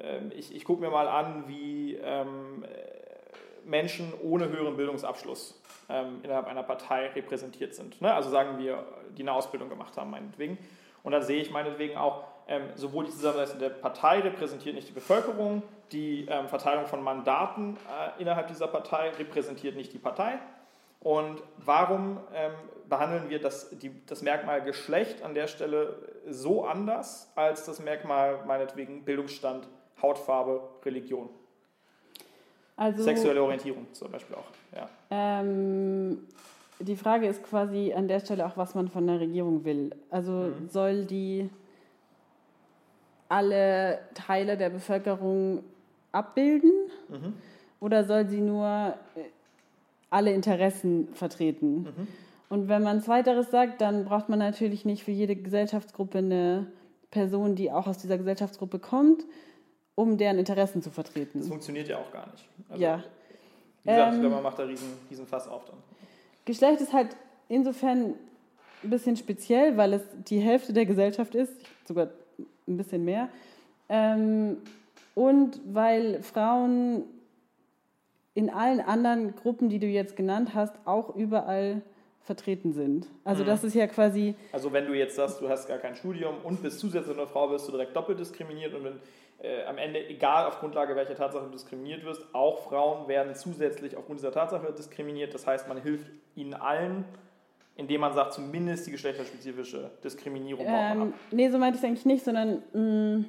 ähm 0.00 0.32
ich, 0.34 0.52
ich 0.52 0.64
gucke 0.64 0.80
mir 0.80 0.90
mal 0.90 1.06
an, 1.06 1.44
wie 1.46 1.94
ähm, 2.02 2.64
Menschen 3.68 4.12
ohne 4.22 4.48
höheren 4.48 4.76
Bildungsabschluss 4.76 5.60
ähm, 5.88 6.20
innerhalb 6.22 6.46
einer 6.46 6.62
Partei 6.62 7.08
repräsentiert 7.08 7.74
sind. 7.74 8.00
Ne? 8.00 8.12
Also 8.12 8.30
sagen 8.30 8.58
wir, 8.58 8.84
die 9.16 9.22
eine 9.22 9.32
Ausbildung 9.32 9.68
gemacht 9.68 9.96
haben, 9.96 10.10
meinetwegen. 10.10 10.58
Und 11.02 11.12
dann 11.12 11.22
sehe 11.22 11.40
ich 11.40 11.50
meinetwegen 11.50 11.96
auch, 11.96 12.24
ähm, 12.48 12.62
sowohl 12.74 13.04
die 13.04 13.10
Zusammensetzung 13.10 13.58
der 13.58 13.68
Partei 13.68 14.20
repräsentiert 14.20 14.74
nicht 14.74 14.88
die 14.88 14.92
Bevölkerung, 14.92 15.62
die 15.92 16.26
ähm, 16.28 16.48
Verteilung 16.48 16.86
von 16.86 17.02
Mandaten 17.02 17.76
äh, 17.76 18.20
innerhalb 18.20 18.48
dieser 18.48 18.68
Partei 18.68 19.10
repräsentiert 19.10 19.76
nicht 19.76 19.92
die 19.92 19.98
Partei. 19.98 20.38
Und 21.00 21.42
warum 21.58 22.18
ähm, 22.34 22.52
behandeln 22.88 23.28
wir 23.28 23.40
das, 23.40 23.70
die, 23.70 23.92
das 24.06 24.22
Merkmal 24.22 24.62
Geschlecht 24.62 25.22
an 25.22 25.34
der 25.34 25.46
Stelle 25.46 25.96
so 26.28 26.64
anders 26.64 27.30
als 27.36 27.64
das 27.64 27.80
Merkmal 27.80 28.44
meinetwegen 28.46 29.04
Bildungsstand, 29.04 29.68
Hautfarbe, 30.02 30.68
Religion? 30.84 31.28
Also, 32.78 33.02
Sexuelle 33.02 33.42
Orientierung 33.42 33.86
zum 33.92 34.10
Beispiel 34.12 34.36
auch. 34.36 34.46
Ja. 34.74 34.88
Ähm, 35.10 36.18
die 36.78 36.94
Frage 36.94 37.26
ist 37.26 37.42
quasi 37.42 37.92
an 37.92 38.06
der 38.06 38.20
Stelle 38.20 38.46
auch, 38.46 38.56
was 38.56 38.76
man 38.76 38.88
von 38.88 39.04
der 39.04 39.18
Regierung 39.18 39.64
will. 39.64 39.90
Also 40.10 40.30
mhm. 40.30 40.68
soll 40.68 41.04
die 41.04 41.50
alle 43.28 43.98
Teile 44.14 44.56
der 44.56 44.70
Bevölkerung 44.70 45.64
abbilden 46.12 46.72
mhm. 47.08 47.34
oder 47.80 48.04
soll 48.04 48.28
sie 48.28 48.40
nur 48.40 48.94
äh, 49.16 49.22
alle 50.08 50.32
Interessen 50.32 51.08
vertreten? 51.14 51.82
Mhm. 51.82 52.08
Und 52.48 52.68
wenn 52.68 52.84
man 52.84 53.02
zweiteres 53.02 53.50
sagt, 53.50 53.80
dann 53.80 54.04
braucht 54.04 54.28
man 54.28 54.38
natürlich 54.38 54.84
nicht 54.84 55.02
für 55.02 55.10
jede 55.10 55.34
Gesellschaftsgruppe 55.34 56.18
eine 56.18 56.66
Person, 57.10 57.56
die 57.56 57.72
auch 57.72 57.88
aus 57.88 57.98
dieser 57.98 58.18
Gesellschaftsgruppe 58.18 58.78
kommt, 58.78 59.24
um 59.98 60.16
deren 60.16 60.38
Interessen 60.38 60.80
zu 60.80 60.92
vertreten. 60.92 61.40
Das 61.40 61.48
funktioniert 61.48 61.88
ja 61.88 61.98
auch 61.98 62.12
gar 62.12 62.30
nicht. 62.30 62.48
Also, 62.68 62.80
ja. 62.80 63.02
Wie 63.82 63.90
gesagt, 63.90 64.08
ähm, 64.08 64.14
ich 64.14 64.20
glaube, 64.20 64.34
man 64.36 64.44
macht 64.44 64.58
da 64.60 64.62
riesen, 64.62 64.92
riesen 65.10 65.26
Fass 65.26 65.48
auf 65.48 65.64
dann. 65.64 65.74
Geschlecht 66.44 66.80
ist 66.80 66.92
halt 66.92 67.16
insofern 67.48 68.14
ein 68.84 68.90
bisschen 68.90 69.16
speziell, 69.16 69.76
weil 69.76 69.94
es 69.94 70.02
die 70.28 70.38
Hälfte 70.38 70.72
der 70.72 70.86
Gesellschaft 70.86 71.34
ist, 71.34 71.52
sogar 71.84 72.10
ein 72.68 72.76
bisschen 72.76 73.04
mehr. 73.04 73.28
Ähm, 73.88 74.58
und 75.16 75.60
weil 75.66 76.22
Frauen 76.22 77.02
in 78.34 78.50
allen 78.50 78.78
anderen 78.78 79.34
Gruppen, 79.34 79.68
die 79.68 79.80
du 79.80 79.86
jetzt 79.86 80.14
genannt 80.14 80.54
hast, 80.54 80.76
auch 80.84 81.16
überall 81.16 81.82
vertreten 82.22 82.72
sind. 82.72 83.08
Also 83.24 83.42
mhm. 83.42 83.48
das 83.48 83.64
ist 83.64 83.74
ja 83.74 83.88
quasi... 83.88 84.36
Also 84.52 84.72
wenn 84.72 84.86
du 84.86 84.94
jetzt 84.94 85.16
sagst, 85.16 85.40
du 85.40 85.48
hast 85.48 85.66
gar 85.66 85.78
kein 85.78 85.96
Studium 85.96 86.36
und 86.44 86.62
bist 86.62 86.78
zusätzlich 86.78 87.16
eine 87.16 87.26
Frau, 87.26 87.50
wirst 87.50 87.66
du 87.66 87.72
direkt 87.72 87.96
doppelt 87.96 88.20
diskriminiert 88.20 88.74
und 88.74 88.84
wenn 88.84 89.00
äh, 89.40 89.64
am 89.64 89.78
Ende, 89.78 90.08
egal 90.08 90.46
auf 90.46 90.58
Grundlage 90.58 90.96
welcher 90.96 91.14
Tatsache 91.14 91.44
du 91.44 91.50
diskriminiert 91.50 92.04
wirst, 92.04 92.22
auch 92.32 92.58
Frauen 92.68 93.06
werden 93.06 93.34
zusätzlich 93.34 93.96
aufgrund 93.96 94.18
dieser 94.18 94.32
Tatsache 94.32 94.72
diskriminiert. 94.72 95.32
Das 95.32 95.46
heißt, 95.46 95.68
man 95.68 95.80
hilft 95.80 96.10
ihnen 96.34 96.54
allen, 96.54 97.04
indem 97.76 98.00
man 98.00 98.12
sagt, 98.14 98.32
zumindest 98.32 98.88
die 98.88 98.90
geschlechterspezifische 98.90 99.90
Diskriminierung 100.02 100.66
ähm, 100.66 101.02
ab. 101.02 101.08
Nee, 101.30 101.48
so 101.50 101.58
meinte 101.58 101.76
ich 101.76 101.84
es 101.84 101.88
eigentlich 101.88 102.04
nicht, 102.04 102.24
sondern 102.24 102.62
mh, 102.72 102.80
mm, 102.80 103.24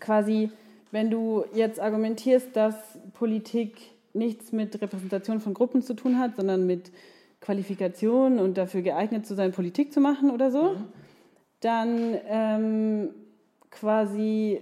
quasi, 0.00 0.50
wenn 0.90 1.10
du 1.10 1.44
jetzt 1.52 1.78
argumentierst, 1.78 2.56
dass 2.56 2.74
Politik 3.12 3.76
nichts 4.14 4.52
mit 4.52 4.80
Repräsentation 4.80 5.40
von 5.40 5.52
Gruppen 5.52 5.82
zu 5.82 5.94
tun 5.94 6.18
hat, 6.18 6.36
sondern 6.36 6.66
mit 6.66 6.90
Qualifikation 7.40 8.38
und 8.38 8.56
dafür 8.56 8.82
geeignet 8.82 9.26
zu 9.26 9.34
sein, 9.34 9.52
Politik 9.52 9.92
zu 9.92 10.00
machen 10.00 10.30
oder 10.30 10.50
so, 10.50 10.72
mhm. 10.72 10.84
dann 11.60 12.18
ähm, 12.26 13.10
quasi 13.70 14.60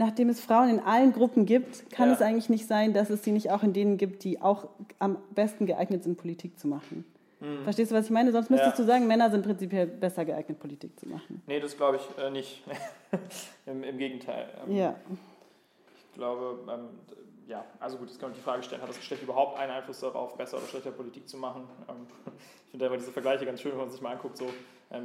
nachdem 0.00 0.30
es 0.30 0.40
Frauen 0.40 0.70
in 0.70 0.80
allen 0.80 1.12
Gruppen 1.12 1.44
gibt, 1.44 1.90
kann 1.90 2.08
ja. 2.08 2.14
es 2.14 2.22
eigentlich 2.22 2.48
nicht 2.48 2.66
sein, 2.66 2.94
dass 2.94 3.10
es 3.10 3.22
sie 3.22 3.32
nicht 3.32 3.50
auch 3.50 3.62
in 3.62 3.74
denen 3.74 3.98
gibt, 3.98 4.24
die 4.24 4.40
auch 4.40 4.68
am 4.98 5.18
besten 5.34 5.66
geeignet 5.66 6.02
sind, 6.02 6.16
Politik 6.16 6.58
zu 6.58 6.68
machen. 6.68 7.04
Mhm. 7.40 7.64
Verstehst 7.64 7.90
du, 7.90 7.94
was 7.94 8.06
ich 8.06 8.10
meine? 8.10 8.32
Sonst 8.32 8.48
müsstest 8.48 8.78
ja. 8.78 8.84
du 8.84 8.90
sagen, 8.90 9.06
Männer 9.06 9.30
sind 9.30 9.44
prinzipiell 9.44 9.86
besser 9.86 10.24
geeignet, 10.24 10.58
Politik 10.58 10.98
zu 10.98 11.06
machen. 11.06 11.42
Nee, 11.46 11.60
das 11.60 11.76
glaube 11.76 11.98
ich 11.98 12.24
äh, 12.24 12.30
nicht. 12.30 12.62
Im, 13.66 13.84
Im, 13.84 13.98
Gegenteil. 13.98 14.48
Ähm, 14.66 14.74
ja. 14.74 14.96
Ich 15.98 16.14
glaube, 16.14 16.58
ähm, 16.72 16.88
ja, 17.46 17.62
also 17.78 17.98
gut, 17.98 18.08
jetzt 18.08 18.18
kann 18.18 18.30
man 18.30 18.38
die 18.38 18.42
Frage 18.42 18.62
stellen, 18.62 18.80
hat 18.80 18.88
das 18.88 18.96
Geschlecht 18.96 19.22
überhaupt 19.22 19.58
einen 19.58 19.70
Einfluss 19.72 20.00
darauf, 20.00 20.34
besser 20.34 20.56
oder 20.56 20.66
schlechter 20.66 20.92
Politik 20.92 21.28
zu 21.28 21.36
machen? 21.36 21.68
Ähm, 21.90 22.06
ich 22.64 22.70
finde 22.70 22.86
immer 22.86 22.96
diese 22.96 23.12
Vergleiche 23.12 23.44
ganz 23.44 23.60
schön, 23.60 23.72
wenn 23.72 23.80
man 23.80 23.90
sich 23.90 24.00
mal 24.00 24.12
anguckt, 24.12 24.38
so 24.38 24.46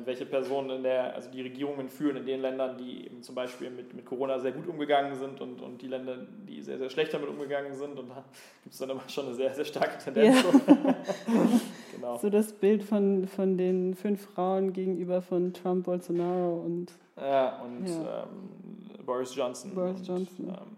welche 0.06 0.26
Personen 0.26 0.72
in 0.72 0.84
der, 0.84 1.14
also 1.14 1.30
die 1.30 1.42
Regierungen 1.42 1.90
führen 1.90 2.18
in 2.18 2.26
den 2.26 2.42
Ländern, 2.42 2.78
die 2.78 3.06
eben 3.06 3.22
zum 3.22 3.36
Beispiel 3.36 3.70
mit, 3.70 3.94
mit 3.94 4.06
Corona 4.06 4.40
sehr 4.40 4.52
gut 4.52 4.68
umgegangen 4.68 5.16
sind 5.16 5.42
und, 5.42 5.62
und 5.62 5.82
die 5.82 5.88
Länder, 5.88 6.18
die 6.48 6.62
sehr, 6.62 6.80
sehr 6.80 6.90
schlecht 6.90 7.14
damit 7.14 7.30
umgegangen 7.30 7.74
sind. 7.76 8.00
Und 8.00 8.10
da 8.10 8.24
gibt 8.64 8.74
es 8.74 8.80
dann 8.80 8.90
immer 8.90 9.08
schon 9.08 9.28
eine 9.28 9.36
sehr, 9.36 9.54
sehr 9.54 9.66
starke 9.66 9.98
Tendenz. 10.04 10.44
Ja. 10.44 10.96
Genau. 11.96 12.18
So 12.18 12.30
das 12.30 12.52
Bild 12.52 12.84
von, 12.84 13.28
von 13.28 13.58
den 13.58 13.96
fünf 13.96 14.28
Frauen 14.34 14.74
gegenüber 14.74 15.22
von 15.22 15.54
Trump, 15.54 15.86
Bolsonaro 15.86 16.62
und 16.66 16.92
Ja, 17.16 17.62
und 17.62 17.88
Ja. 17.88 18.24
Ähm, 18.24 19.06
Boris 19.06 19.36
Johnson. 19.36 19.74
Boris 19.74 20.00
und, 20.00 20.08
Johnson. 20.08 20.48
Ähm, 20.50 20.78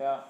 ja. 0.00 0.24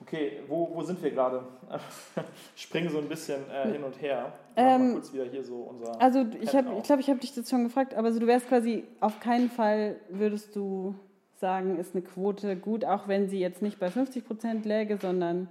Okay, 0.00 0.40
wo, 0.46 0.70
wo 0.72 0.82
sind 0.82 1.02
wir 1.02 1.10
gerade? 1.10 1.42
Springen 2.56 2.88
so 2.88 2.98
ein 2.98 3.08
bisschen 3.08 3.50
äh, 3.50 3.70
hin 3.72 3.82
und 3.82 4.00
her. 4.00 4.32
Ähm, 4.58 5.00
so. 5.42 5.70
Also 5.98 6.26
ich 6.40 6.54
habe, 6.54 6.66
Handout. 6.68 6.78
ich 6.78 6.84
glaube, 6.84 7.00
ich 7.02 7.08
habe 7.10 7.20
dich 7.20 7.34
das 7.34 7.48
schon 7.48 7.64
gefragt, 7.64 7.94
aber 7.94 8.12
so, 8.12 8.18
du 8.20 8.26
wärst 8.26 8.48
quasi 8.48 8.84
auf 9.00 9.20
keinen 9.20 9.50
Fall 9.50 9.96
würdest 10.08 10.54
du 10.56 10.94
sagen, 11.36 11.78
ist 11.78 11.94
eine 11.94 12.02
Quote 12.02 12.56
gut, 12.56 12.84
auch 12.84 13.06
wenn 13.08 13.28
sie 13.28 13.38
jetzt 13.38 13.62
nicht 13.62 13.78
bei 13.78 13.90
50 13.90 14.26
Prozent 14.26 14.64
läge, 14.66 14.98
sondern 15.00 15.48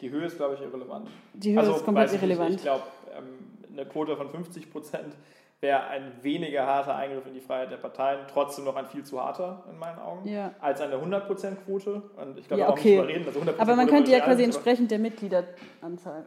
Die 0.00 0.10
Höhe 0.10 0.24
ist, 0.24 0.36
glaube 0.38 0.54
ich, 0.54 0.60
irrelevant. 0.62 1.08
die 1.34 1.52
Höhe 1.54 1.60
ist 1.62 1.84
komplett 1.84 2.06
weiß 2.08 2.14
ich 2.14 2.20
nicht. 2.22 2.30
irrelevant. 2.30 2.54
Ich 2.56 2.62
glaube, 2.62 2.82
ähm, 3.16 3.24
eine 3.72 3.86
Quote 3.86 4.16
von 4.16 4.28
50 4.30 4.70
Prozent 4.72 5.14
wäre 5.60 5.84
ein 5.84 6.10
weniger 6.22 6.66
harter 6.66 6.96
Eingriff 6.96 7.24
in 7.26 7.34
die 7.34 7.40
Freiheit 7.40 7.70
der 7.70 7.76
Parteien, 7.76 8.20
trotzdem 8.32 8.64
noch 8.64 8.74
ein 8.74 8.86
viel 8.86 9.04
zu 9.04 9.20
harter 9.22 9.62
in 9.70 9.78
meinen 9.78 9.98
Augen, 10.00 10.26
Ja. 10.28 10.52
als 10.60 10.80
eine 10.80 10.96
100 10.96 11.26
Prozent 11.26 11.64
Quote. 11.64 12.02
Und 12.16 12.36
ich 12.38 12.48
glaube, 12.48 12.62
Ja, 12.62 12.70
okay. 12.70 12.96
nicht 12.96 12.98
drüber 13.00 13.08
reden. 13.08 13.26
Also 13.26 13.40
100% 13.40 13.60
Aber 13.60 13.76
man 13.76 13.86
könnte 13.86 14.10
ja 14.10 14.20
quasi 14.20 14.42
entsprechend 14.42 14.90
der 14.90 14.98
Mitgliederanzahl. 14.98 16.26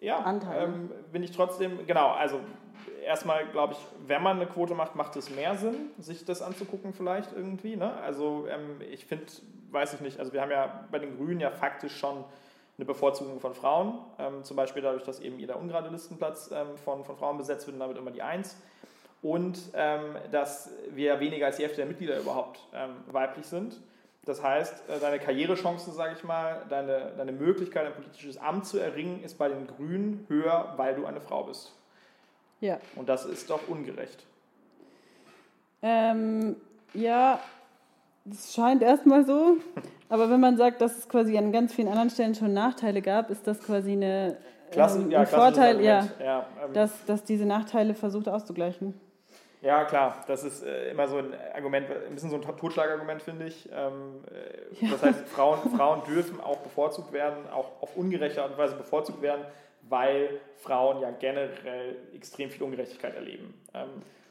Ja, 0.00 0.20
Anteile. 0.20 0.64
ähm, 0.64 0.90
bin 1.12 1.22
ich 1.22 1.30
trotzdem, 1.30 1.86
genau, 1.86 2.10
also 2.10 2.40
erstmal 3.04 3.46
glaube 3.46 3.74
ich, 3.74 3.78
wenn 4.06 4.22
man 4.22 4.36
eine 4.36 4.46
Quote 4.46 4.74
macht, 4.74 4.96
macht 4.96 5.16
es 5.16 5.30
mehr 5.30 5.56
Sinn, 5.56 5.90
sich 5.98 6.24
das 6.24 6.42
anzugucken 6.42 6.92
vielleicht 6.92 7.32
irgendwie. 7.32 7.76
Ne? 7.76 7.92
Also 8.02 8.46
ähm, 8.48 8.80
ich 8.90 9.04
finde, 9.04 9.26
weiß 9.70 9.94
ich 9.94 10.00
nicht, 10.00 10.18
also 10.18 10.32
wir 10.32 10.40
haben 10.40 10.50
ja 10.50 10.84
bei 10.90 10.98
den 10.98 11.16
Grünen 11.16 11.40
ja 11.40 11.50
faktisch 11.50 11.96
schon 11.96 12.24
eine 12.78 12.86
Bevorzugung 12.86 13.40
von 13.40 13.54
Frauen, 13.54 13.98
ähm, 14.18 14.42
zum 14.42 14.56
Beispiel 14.56 14.82
dadurch, 14.82 15.04
dass 15.04 15.20
eben 15.20 15.38
jeder 15.38 15.58
ungerade 15.58 15.90
Listenplatz 15.90 16.50
ähm, 16.50 16.78
von, 16.82 17.04
von 17.04 17.16
Frauen 17.16 17.36
besetzt 17.36 17.66
wird 17.66 17.74
und 17.74 17.80
damit 17.80 17.98
immer 17.98 18.10
die 18.10 18.22
Eins. 18.22 18.56
Und 19.22 19.58
ähm, 19.74 20.16
dass 20.30 20.70
wir 20.90 21.20
weniger 21.20 21.44
als 21.44 21.56
die 21.56 21.62
Hälfte 21.62 21.76
der 21.76 21.86
Mitglieder 21.86 22.18
überhaupt 22.18 22.66
ähm, 22.72 22.90
weiblich 23.10 23.44
sind. 23.44 23.78
Das 24.24 24.42
heißt, 24.42 24.88
äh, 24.88 25.00
deine 25.00 25.18
Karrierechancen, 25.18 25.92
sage 25.94 26.14
ich 26.16 26.24
mal, 26.24 26.62
deine, 26.68 27.12
deine 27.16 27.32
Möglichkeit, 27.32 27.86
ein 27.86 27.94
politisches 27.94 28.36
Amt 28.38 28.66
zu 28.66 28.78
erringen, 28.78 29.22
ist 29.22 29.38
bei 29.38 29.48
den 29.48 29.66
Grünen 29.66 30.26
höher, 30.28 30.74
weil 30.76 30.94
du 30.94 31.06
eine 31.06 31.20
Frau 31.20 31.44
bist. 31.44 31.72
Ja. 32.60 32.78
Und 32.96 33.08
das 33.08 33.24
ist 33.24 33.48
doch 33.48 33.66
ungerecht. 33.68 34.26
Ähm, 35.82 36.56
ja, 36.92 37.40
das 38.26 38.54
scheint 38.54 38.82
erstmal 38.82 39.24
so. 39.24 39.56
Aber 40.10 40.28
wenn 40.28 40.40
man 40.40 40.58
sagt, 40.58 40.82
dass 40.82 40.98
es 40.98 41.08
quasi 41.08 41.38
an 41.38 41.52
ganz 41.52 41.72
vielen 41.72 41.88
anderen 41.88 42.10
Stellen 42.10 42.34
schon 42.34 42.52
Nachteile 42.52 43.00
gab, 43.00 43.30
ist 43.30 43.46
das 43.46 43.60
quasi 43.60 43.92
eine, 43.92 44.36
Klasse, 44.70 44.98
ähm, 44.98 45.10
ja, 45.10 45.20
ein 45.20 45.26
klassisches 45.26 45.54
Vorteil, 45.56 45.80
ja. 45.80 46.08
Ja, 46.22 46.46
ähm, 46.64 46.72
dass, 46.74 47.04
dass 47.06 47.24
diese 47.24 47.46
Nachteile 47.46 47.94
versucht 47.94 48.28
auszugleichen. 48.28 48.94
Ja, 49.62 49.84
klar, 49.84 50.24
das 50.26 50.42
ist 50.44 50.62
äh, 50.62 50.90
immer 50.90 51.06
so 51.06 51.18
ein 51.18 51.34
Argument, 51.54 51.86
ein 51.90 52.14
bisschen 52.14 52.30
so 52.30 52.36
ein 52.36 52.42
Totschlagargument, 52.42 53.22
finde 53.22 53.46
ich. 53.46 53.68
Ähm, 53.72 54.24
äh, 54.80 54.88
Das 54.90 55.02
heißt, 55.02 55.28
Frauen, 55.28 55.58
Frauen 55.76 56.02
dürfen 56.04 56.40
auch 56.40 56.58
bevorzugt 56.58 57.12
werden, 57.12 57.48
auch 57.50 57.82
auf 57.82 57.96
ungerechte 57.96 58.42
Art 58.42 58.52
und 58.52 58.58
Weise 58.58 58.74
bevorzugt 58.76 59.20
werden, 59.20 59.44
weil 59.88 60.40
Frauen 60.56 61.00
ja 61.02 61.10
generell 61.10 61.96
extrem 62.14 62.50
viel 62.50 62.62
Ungerechtigkeit 62.62 63.14
erleben. 63.14 63.54
Ähm, 63.74 63.88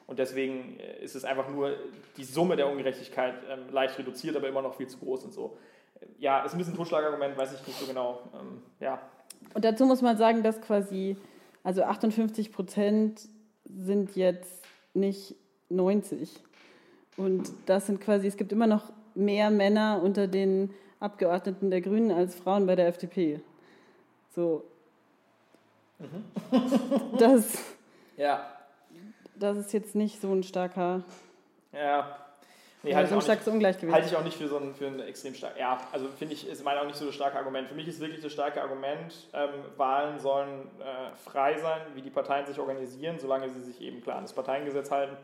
und 0.07 0.17
deswegen 0.17 0.79
äh, 0.79 1.03
ist 1.03 1.15
es 1.15 1.23
einfach 1.23 1.47
nur 1.49 1.75
die 2.17 2.23
Summe 2.23 2.55
der 2.55 2.67
Ungerechtigkeit 2.67 3.35
ähm, 3.51 3.71
leicht 3.71 3.99
reduziert, 3.99 4.35
aber 4.35 4.47
immer 4.47 4.63
noch 4.63 4.73
viel 4.75 4.87
zu 4.87 4.97
groß 4.97 5.25
und 5.25 5.33
so. 5.33 5.57
Ja, 6.17 6.43
ist 6.43 6.53
ein 6.53 6.57
bisschen 6.57 6.73
ein 6.73 6.77
Totschlagargument, 6.77 7.37
weiß 7.37 7.53
ich 7.53 7.67
nicht 7.67 7.77
so 7.79 7.85
genau. 7.85 8.19
Ähm, 8.33 8.63
ja, 8.79 8.99
Und 9.53 9.63
dazu 9.63 9.85
muss 9.85 10.01
man 10.01 10.17
sagen, 10.17 10.41
dass 10.41 10.59
quasi, 10.61 11.17
also 11.63 11.83
58 11.83 12.51
Prozent 12.51 13.27
sind 13.65 14.15
jetzt 14.15 14.63
nicht 14.93 15.35
90. 15.69 16.29
Und 17.17 17.51
das 17.65 17.87
sind 17.87 17.99
quasi, 18.01 18.27
es 18.27 18.37
gibt 18.37 18.51
immer 18.51 18.67
noch 18.67 18.91
mehr 19.15 19.49
Männer 19.49 20.01
unter 20.03 20.27
den 20.27 20.73
Abgeordneten 20.99 21.69
der 21.69 21.81
Grünen 21.81 22.11
als 22.11 22.35
Frauen 22.35 22.65
bei 22.65 22.75
der 22.75 22.87
FDP. 22.87 23.41
So. 24.35 24.63
Das, 27.17 27.57
ja, 28.17 28.45
das 29.35 29.57
ist 29.57 29.73
jetzt 29.73 29.95
nicht 29.95 30.21
so 30.21 30.31
ein 30.31 30.43
starker, 30.43 31.03
ja. 31.73 32.28
Nee, 32.81 32.91
ja, 32.91 32.97
halt 32.97 33.09
so 33.09 33.15
ein 33.15 33.19
auch 33.19 33.55
nicht. 33.57 33.83
Halte 33.83 34.07
ich 34.07 34.15
auch 34.15 34.23
nicht 34.23 34.37
für 34.37 34.47
so 34.47 34.57
ein, 34.57 34.73
für 34.73 34.87
ein 34.87 35.01
extrem 35.01 35.33
stark. 35.33 35.59
Ja, 35.59 35.81
also 35.91 36.07
finde 36.17 36.33
ich, 36.33 36.47
ist 36.47 36.63
meiner 36.63 36.81
auch 36.81 36.85
nicht 36.85 36.95
so 36.95 37.05
das 37.05 37.15
starke 37.15 37.37
Argument. 37.37 37.67
Für 37.67 37.75
mich 37.75 37.87
ist 37.87 37.99
wirklich 37.99 38.21
das 38.21 38.31
starke 38.31 38.61
Argument, 38.61 39.13
ähm, 39.33 39.49
Wahlen 39.75 40.17
sollen 40.19 40.69
äh, 40.79 41.15
frei 41.17 41.57
sein, 41.57 41.81
wie 41.95 42.01
die 42.01 42.09
Parteien 42.09 42.45
sich 42.45 42.57
organisieren, 42.57 43.19
solange 43.19 43.49
sie 43.49 43.61
sich 43.61 43.81
eben 43.81 44.01
klar 44.01 44.17
an 44.17 44.23
das 44.23 44.31
Parteiengesetz 44.31 44.91
halten, 44.91 45.17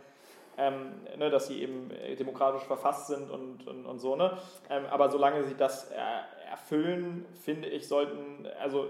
ähm, 0.57 0.95
ne, 1.17 1.29
dass 1.29 1.47
sie 1.47 1.61
eben 1.61 1.91
äh, 1.91 2.15
demokratisch 2.15 2.63
verfasst 2.63 3.07
sind 3.07 3.31
und, 3.31 3.65
und, 3.65 3.85
und 3.85 3.99
so. 3.99 4.17
Ne? 4.17 4.37
Ähm, 4.69 4.83
aber 4.89 5.09
solange 5.09 5.45
sie 5.45 5.55
das 5.55 5.91
äh, 5.91 5.95
erfüllen, 6.51 7.25
finde 7.41 7.69
ich, 7.69 7.87
sollten, 7.87 8.47
also 8.61 8.89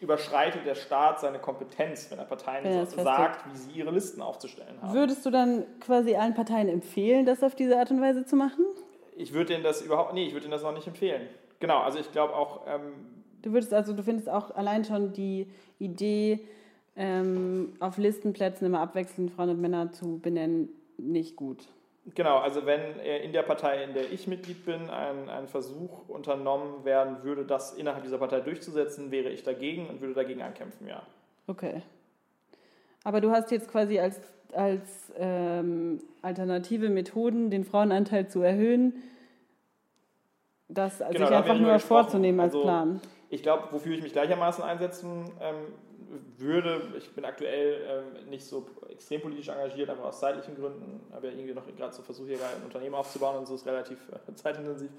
überschreitet 0.00 0.66
der 0.66 0.74
Staat 0.74 1.20
seine 1.20 1.38
Kompetenz, 1.38 2.10
wenn 2.10 2.18
er 2.18 2.24
Parteien 2.24 2.64
es 2.64 2.92
sagt, 2.92 3.44
wie 3.52 3.56
sie 3.56 3.70
ihre 3.72 3.90
Listen 3.90 4.22
aufzustellen 4.22 4.80
haben. 4.80 4.94
Würdest 4.94 5.24
du 5.26 5.30
dann 5.30 5.64
quasi 5.80 6.14
allen 6.16 6.34
Parteien 6.34 6.68
empfehlen, 6.68 7.26
das 7.26 7.42
auf 7.42 7.54
diese 7.54 7.78
Art 7.78 7.90
und 7.90 8.00
Weise 8.00 8.24
zu 8.24 8.36
machen? 8.36 8.64
Ich 9.16 9.32
würde 9.32 9.52
denen 9.52 9.64
das 9.64 9.82
überhaupt, 9.82 10.14
nee, 10.14 10.26
ich 10.26 10.32
würde 10.32 10.42
denen 10.42 10.52
das 10.52 10.62
noch 10.62 10.74
nicht 10.74 10.86
empfehlen. 10.86 11.28
Genau, 11.58 11.80
also 11.80 11.98
ich 11.98 12.10
glaube 12.10 12.34
auch, 12.34 12.66
ähm, 12.66 12.92
Du 13.42 13.52
würdest 13.52 13.72
also, 13.72 13.92
du 13.92 14.02
findest 14.02 14.28
auch 14.28 14.54
allein 14.54 14.84
schon 14.84 15.12
die 15.12 15.46
Idee, 15.78 16.40
ähm, 16.96 17.72
auf 17.80 17.96
Listenplätzen 17.96 18.66
immer 18.66 18.80
abwechselnd 18.80 19.30
Frauen 19.30 19.50
und 19.50 19.60
Männer 19.60 19.92
zu 19.92 20.18
benennen, 20.18 20.68
nicht 20.98 21.36
gut. 21.36 21.66
Genau, 22.14 22.38
also 22.38 22.66
wenn 22.66 22.98
äh, 23.00 23.18
in 23.18 23.32
der 23.32 23.42
Partei, 23.42 23.84
in 23.84 23.94
der 23.94 24.10
ich 24.10 24.26
Mitglied 24.26 24.64
bin, 24.64 24.90
ein, 24.90 25.28
ein 25.28 25.48
Versuch 25.48 26.08
unternommen 26.08 26.84
werden 26.84 27.22
würde, 27.22 27.44
das 27.44 27.72
innerhalb 27.72 28.02
dieser 28.02 28.18
Partei 28.18 28.40
durchzusetzen, 28.40 29.10
wäre 29.10 29.28
ich 29.30 29.42
dagegen 29.42 29.88
und 29.88 30.00
würde 30.00 30.14
dagegen 30.14 30.42
ankämpfen, 30.42 30.88
ja. 30.88 31.02
Okay. 31.46 31.82
Aber 33.04 33.20
du 33.20 33.30
hast 33.30 33.50
jetzt 33.50 33.70
quasi 33.70 33.98
als, 33.98 34.20
als 34.52 35.12
ähm, 35.16 36.02
alternative 36.22 36.88
Methoden, 36.88 37.50
den 37.50 37.64
Frauenanteil 37.64 38.28
zu 38.28 38.42
erhöhen, 38.42 39.02
das 40.68 40.98
Genau, 40.98 41.10
sich 41.10 41.28
da 41.28 41.38
einfach 41.38 41.58
nur 41.58 41.78
vorzunehmen 41.78 42.40
als 42.40 42.54
Also, 42.54 42.62
Plan. 42.62 43.00
Ich 43.28 43.42
glaube, 43.42 43.68
wofür 43.70 43.94
ich 43.94 44.02
mich 44.02 44.12
gleichermaßen 44.12 44.62
einsetzen 44.62 45.30
ähm, 45.40 45.54
würde, 46.38 46.82
ich 46.98 47.10
bin 47.14 47.24
aktuell 47.24 48.04
ähm, 48.24 48.28
nicht 48.30 48.44
so 48.44 48.66
extrem 48.88 49.20
politisch 49.20 49.48
engagiert, 49.48 49.88
einfach 49.90 50.04
aus 50.04 50.20
zeitlichen 50.20 50.54
Gründen, 50.56 51.00
habe 51.12 51.28
ja 51.28 51.32
irgendwie 51.32 51.54
noch 51.54 51.64
gerade 51.76 51.92
so 51.92 52.02
versucht, 52.02 52.28
hier 52.28 52.38
ein 52.38 52.64
Unternehmen 52.64 52.94
aufzubauen 52.94 53.36
und 53.38 53.46
so 53.46 53.54
ist 53.54 53.66
relativ 53.66 53.98
äh, 54.28 54.32
zeitintensiv. 54.34 54.90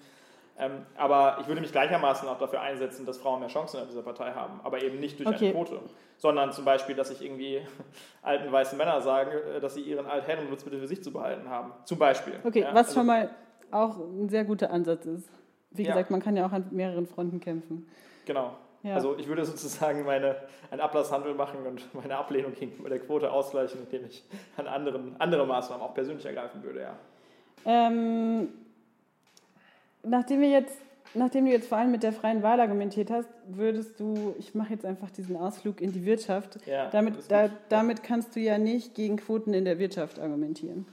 Ähm, 0.57 0.85
aber 0.97 1.37
ich 1.41 1.47
würde 1.47 1.61
mich 1.61 1.71
gleichermaßen 1.71 2.27
auch 2.27 2.37
dafür 2.37 2.61
einsetzen, 2.61 3.05
dass 3.05 3.17
Frauen 3.17 3.39
mehr 3.39 3.49
Chancen 3.49 3.81
in 3.81 3.87
dieser 3.87 4.03
Partei 4.03 4.31
haben, 4.33 4.59
aber 4.63 4.81
eben 4.83 4.99
nicht 4.99 5.17
durch 5.19 5.27
Okay. 5.29 5.45
eine 5.45 5.53
Quote, 5.53 5.79
sondern 6.17 6.51
zum 6.51 6.65
Beispiel, 6.65 6.93
dass 6.95 7.09
ich 7.09 7.23
irgendwie 7.23 7.61
alten 8.21 8.51
weißen 8.51 8.77
Männern 8.77 9.01
sage, 9.01 9.41
äh, 9.43 9.59
dass 9.59 9.73
sie 9.75 9.81
ihren 9.81 10.05
Altherrenwitz 10.05 10.63
bitte 10.63 10.77
für 10.79 10.87
sich 10.87 11.03
zu 11.03 11.11
behalten 11.11 11.49
haben. 11.49 11.71
Zum 11.85 11.97
Beispiel. 11.97 12.33
Okay, 12.43 12.61
Ja, 12.61 12.73
was 12.73 12.87
also- 12.87 12.99
schon 12.99 13.05
mal 13.07 13.29
auch 13.71 13.97
ein 13.97 14.27
sehr 14.29 14.43
guter 14.43 14.69
Ansatz 14.71 15.05
ist. 15.05 15.29
Wie 15.71 15.83
Ja. 15.83 15.91
gesagt, 15.93 16.11
man 16.11 16.21
kann 16.21 16.35
ja 16.35 16.45
auch 16.45 16.51
an 16.51 16.67
mehreren 16.71 17.07
Fronten 17.07 17.39
kämpfen. 17.39 17.87
Genau. 18.25 18.51
Ja. 18.83 18.95
Also 18.95 19.15
ich 19.17 19.27
würde 19.27 19.45
sozusagen 19.45 20.03
meine, 20.05 20.37
einen 20.71 20.81
Ablasshandel 20.81 21.35
machen 21.35 21.65
und 21.67 21.93
meine 21.93 22.17
Ablehnung 22.17 22.53
gegenüber 22.53 22.89
der 22.89 22.99
Quote 22.99 23.31
ausgleichen, 23.31 23.81
indem 23.81 24.05
ich 24.05 24.23
an 24.57 24.67
anderen, 24.67 25.15
andere 25.19 25.45
Maßnahmen 25.45 25.85
auch 25.85 25.93
persönlich 25.93 26.25
ergreifen 26.25 26.63
würde, 26.63 26.81
ja. 26.81 26.95
Ähm, 27.63 28.47
nachdem, 30.01 30.41
wir 30.41 30.49
jetzt, 30.49 30.75
nachdem 31.13 31.45
du 31.45 31.51
jetzt 31.51 31.67
vor 31.67 31.77
allem 31.77 31.91
mit 31.91 32.01
der 32.01 32.11
freien 32.11 32.41
Wahl 32.41 32.59
argumentiert 32.59 33.11
hast, 33.11 33.29
würdest 33.45 33.99
du, 33.99 34.33
ich 34.39 34.55
mache 34.55 34.73
jetzt 34.73 34.85
einfach 34.85 35.11
diesen 35.11 35.35
Ausflug 35.35 35.79
in 35.79 35.91
die 35.91 36.03
Wirtschaft, 36.03 36.57
ja 36.65 36.89
damit, 36.89 37.15
da, 37.29 37.49
damit 37.69 38.01
kannst 38.01 38.35
du 38.35 38.39
ja 38.39 38.57
nicht 38.57 38.95
gegen 38.95 39.17
Quoten 39.17 39.53
in 39.53 39.65
der 39.65 39.77
Wirtschaft 39.77 40.19
argumentieren, 40.19 40.87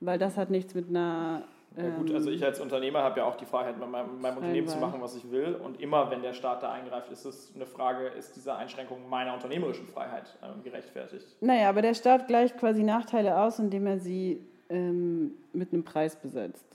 weil 0.00 0.18
das 0.18 0.36
hat 0.36 0.50
nichts 0.50 0.74
mit 0.74 0.88
einer... 0.88 1.42
Ja, 1.76 1.88
gut, 1.96 2.10
ähm, 2.10 2.16
also 2.16 2.30
ich 2.30 2.44
als 2.44 2.60
Unternehmer 2.60 3.02
habe 3.02 3.20
ja 3.20 3.26
auch 3.26 3.36
die 3.36 3.46
Freiheit, 3.46 3.78
mit 3.78 3.90
meinem, 3.90 4.20
meinem 4.20 4.38
Unternehmen 4.38 4.68
zu 4.68 4.78
machen, 4.78 5.00
was 5.00 5.14
ich 5.16 5.30
will. 5.30 5.54
Und 5.54 5.80
immer, 5.80 6.10
wenn 6.10 6.22
der 6.22 6.34
Staat 6.34 6.62
da 6.62 6.72
eingreift, 6.72 7.10
ist 7.10 7.24
es 7.24 7.52
eine 7.54 7.66
Frage, 7.66 8.08
ist 8.08 8.36
diese 8.36 8.54
Einschränkung 8.54 9.08
meiner 9.08 9.34
unternehmerischen 9.34 9.86
Freiheit 9.86 10.36
ähm, 10.42 10.62
gerechtfertigt? 10.62 11.26
Naja, 11.40 11.68
aber 11.68 11.82
der 11.82 11.94
Staat 11.94 12.28
gleicht 12.28 12.58
quasi 12.58 12.82
Nachteile 12.82 13.38
aus, 13.38 13.58
indem 13.58 13.86
er 13.86 13.98
sie 13.98 14.40
ähm, 14.68 15.32
mit 15.52 15.72
einem 15.72 15.84
Preis 15.84 16.16
besetzt. 16.16 16.66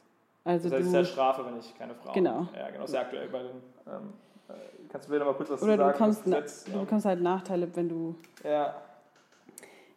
Also 0.43 0.69
Das 0.69 0.79
heißt, 0.79 0.81
es 0.81 0.87
ist 0.87 0.93
du, 0.93 0.97
ja 0.99 1.05
Strafe, 1.05 1.45
wenn 1.45 1.59
ich 1.59 1.77
keine 1.77 1.93
Frau 1.93 2.13
Genau. 2.13 2.47
Ja, 2.55 2.67
genau, 2.67 2.81
das 2.81 2.89
ist 2.89 2.95
ja 2.95 3.01
aktuell 3.01 3.27
bei 3.27 3.39
den... 3.39 3.57
Ähm, 3.85 4.13
äh, 4.49 4.53
kannst 4.89 5.07
du 5.07 5.13
mir 5.13 5.19
noch 5.19 5.25
mal 5.27 5.33
kurz 5.33 5.49
was 5.49 5.61
oder 5.61 5.73
du 5.77 5.83
sagen? 5.83 5.91
bekommst, 5.91 6.23
Gesetz? 6.23 6.63
du 6.63 6.79
bekommst 6.79 7.05
halt 7.05 7.21
Nachteile, 7.21 7.67
wenn 7.75 7.89
du... 7.89 8.15
ja. 8.43 8.75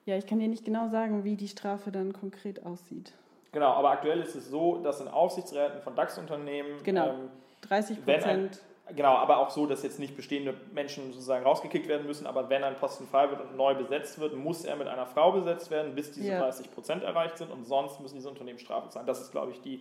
Ja, 0.07 0.17
ich 0.17 0.27
kann 0.27 0.41
dir 0.41 0.49
nicht 0.49 0.65
genau 0.65 0.89
sagen, 0.89 1.25
wie 1.25 1.37
die 1.37 1.47
Strafe 1.47 1.93
dann 1.93 2.13
konkret 2.13 2.65
aussieht. 2.65 3.13
Genau, 3.53 3.73
aber 3.73 3.91
aktuell 3.91 4.21
ist 4.21 4.35
es 4.35 4.49
so, 4.49 4.79
dass 4.79 5.01
in 5.01 5.09
Aufsichtsräten 5.09 5.81
von 5.83 5.95
DAX-Unternehmen 5.97 6.83
Genau. 6.85 7.09
ähm, 7.09 7.29
30 7.63 7.99
Wenn 8.07 8.15
ein- 8.17 8.21
Prozent 8.49 8.61
Genau, 8.97 9.15
aber 9.15 9.37
auch 9.39 9.51
so, 9.51 9.67
dass 9.67 9.85
jetzt 9.85 10.01
nicht 10.01 10.17
bestehende 10.17 10.53
Menschen 10.73 11.13
sozusagen 11.13 11.45
rausgekickt 11.45 11.87
werden 11.87 12.09
müssen, 12.09 12.27
aber 12.27 12.51
wenn 12.51 12.65
ein 12.65 12.75
Posten 12.75 13.07
frei 13.07 13.31
wird 13.31 13.41
und 13.41 13.57
neu 13.57 13.73
besetzt 13.77 14.19
wird, 14.19 14.35
muss 14.35 14.65
er 14.65 14.75
mit 14.75 14.89
einer 14.89 15.07
Frau 15.07 15.31
besetzt 15.31 15.71
werden, 15.71 15.95
bis 15.95 16.11
diese 16.11 16.27
Ja. 16.33 16.41
30 16.41 16.75
Prozent 16.75 17.05
erreicht 17.05 17.39
sind 17.39 17.53
und 17.53 17.65
sonst 17.67 18.01
müssen 18.01 18.17
diese 18.17 18.29
Unternehmen 18.29 18.59
Strafe 18.59 18.89
zahlen. 18.89 19.07
Das 19.07 19.21
ist, 19.21 19.31
glaube 19.31 19.53
ich, 19.53 19.61
die 19.61 19.81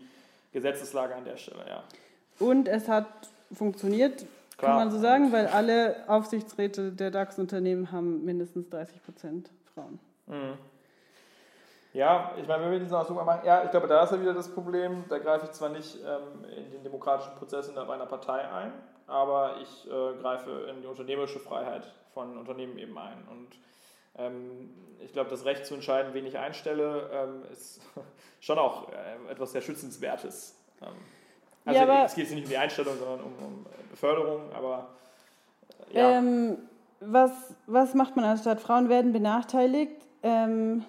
Gesetzeslage 0.54 1.16
an 1.16 1.26
der 1.26 1.38
Stelle, 1.38 1.66
ja. 1.68 1.84
Und 2.40 2.68
es 2.68 2.88
hat 2.88 3.08
funktioniert, 3.52 4.28
Klar. 4.60 4.74
kann 4.74 4.76
man 4.76 4.92
so 4.92 5.00
sagen, 5.00 5.32
weil 5.32 5.48
alle 5.48 6.04
Aufsichtsräte 6.08 6.92
der 6.92 7.10
DAX-Unternehmen 7.10 7.92
haben 7.92 8.24
mindestens 8.26 8.70
30 8.70 9.02
Prozent 9.04 9.50
Frauen. 9.74 9.98
Mhm. 10.28 10.54
Ja, 11.94 12.34
ich 12.40 12.48
meine, 12.48 12.66
wenn 12.66 12.72
wir 12.72 12.80
diesen 12.80 12.96
Ausdruck 12.96 13.26
machen, 13.26 13.42
ja, 13.46 13.64
ich 13.64 13.72
glaube, 13.72 13.88
da 13.88 14.04
ist 14.04 14.12
ja 14.12 14.22
wieder 14.22 14.34
das 14.34 14.50
Problem, 14.50 15.06
da 15.10 15.18
greife 15.18 15.46
ich 15.46 15.52
zwar 15.52 15.70
nicht 15.70 15.98
ähm, 16.06 16.46
in 16.56 16.72
den 16.72 16.84
demokratischen 16.84 17.34
Prozess 17.36 17.68
in 17.68 17.78
einer 17.78 18.06
Partei 18.06 18.48
ein, 18.48 18.74
aber 19.08 19.56
ich 19.62 19.88
äh, 19.88 20.22
greife 20.22 20.52
in 20.70 20.82
die 20.82 20.88
unternehmerische 20.88 21.40
Freiheit 21.40 21.92
von 22.14 22.38
Unternehmen 22.38 22.78
eben 22.78 22.96
ein. 22.98 23.28
Und 23.30 23.48
ähm, 24.18 24.70
ich 25.00 25.14
glaube, 25.14 25.32
das 25.32 25.46
Recht 25.46 25.66
zu 25.66 25.74
entscheiden, 25.74 26.14
wen 26.14 26.28
ich 26.28 26.38
einstelle, 26.38 27.10
ähm, 27.12 27.44
ist 27.52 27.82
schon 28.40 28.60
auch 28.60 28.90
äh, 28.90 29.32
etwas 29.32 29.52
sehr 29.52 29.62
Schützenswertes. 29.62 30.56
Ähm, 30.82 30.90
also 31.66 31.80
Ja, 31.80 32.06
es 32.06 32.14
geht 32.14 32.30
nicht 32.30 32.44
um 32.44 32.50
die 32.50 32.58
Einstellung, 32.58 32.98
sondern 32.98 33.22
um, 33.22 33.34
um 33.44 33.66
Beförderung, 33.90 34.54
aber 34.54 34.90
äh, 35.92 35.98
ja. 35.98 36.12
Ähm, 36.12 36.58
was, 37.00 37.32
was 37.66 37.94
macht 37.94 38.16
man 38.16 38.26
anstatt? 38.26 38.60
Frauen 38.60 38.90
werden 38.90 39.14
benachteiligt, 39.14 39.96
ähm, 40.22 40.84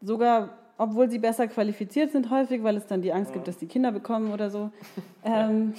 sogar 0.00 0.50
obwohl 0.78 1.08
sie 1.08 1.18
besser 1.18 1.48
qualifiziert 1.48 2.12
sind 2.12 2.30
häufig, 2.30 2.62
weil 2.62 2.76
es 2.76 2.86
dann 2.86 3.00
die 3.02 3.12
Angst 3.12 3.32
gibt, 3.32 3.48
dass 3.48 3.56
die 3.56 3.66
Kinder 3.66 3.92
bekommen 3.92 4.32
oder 4.32 4.50
so. 4.50 4.70
Ähm, 5.24 5.74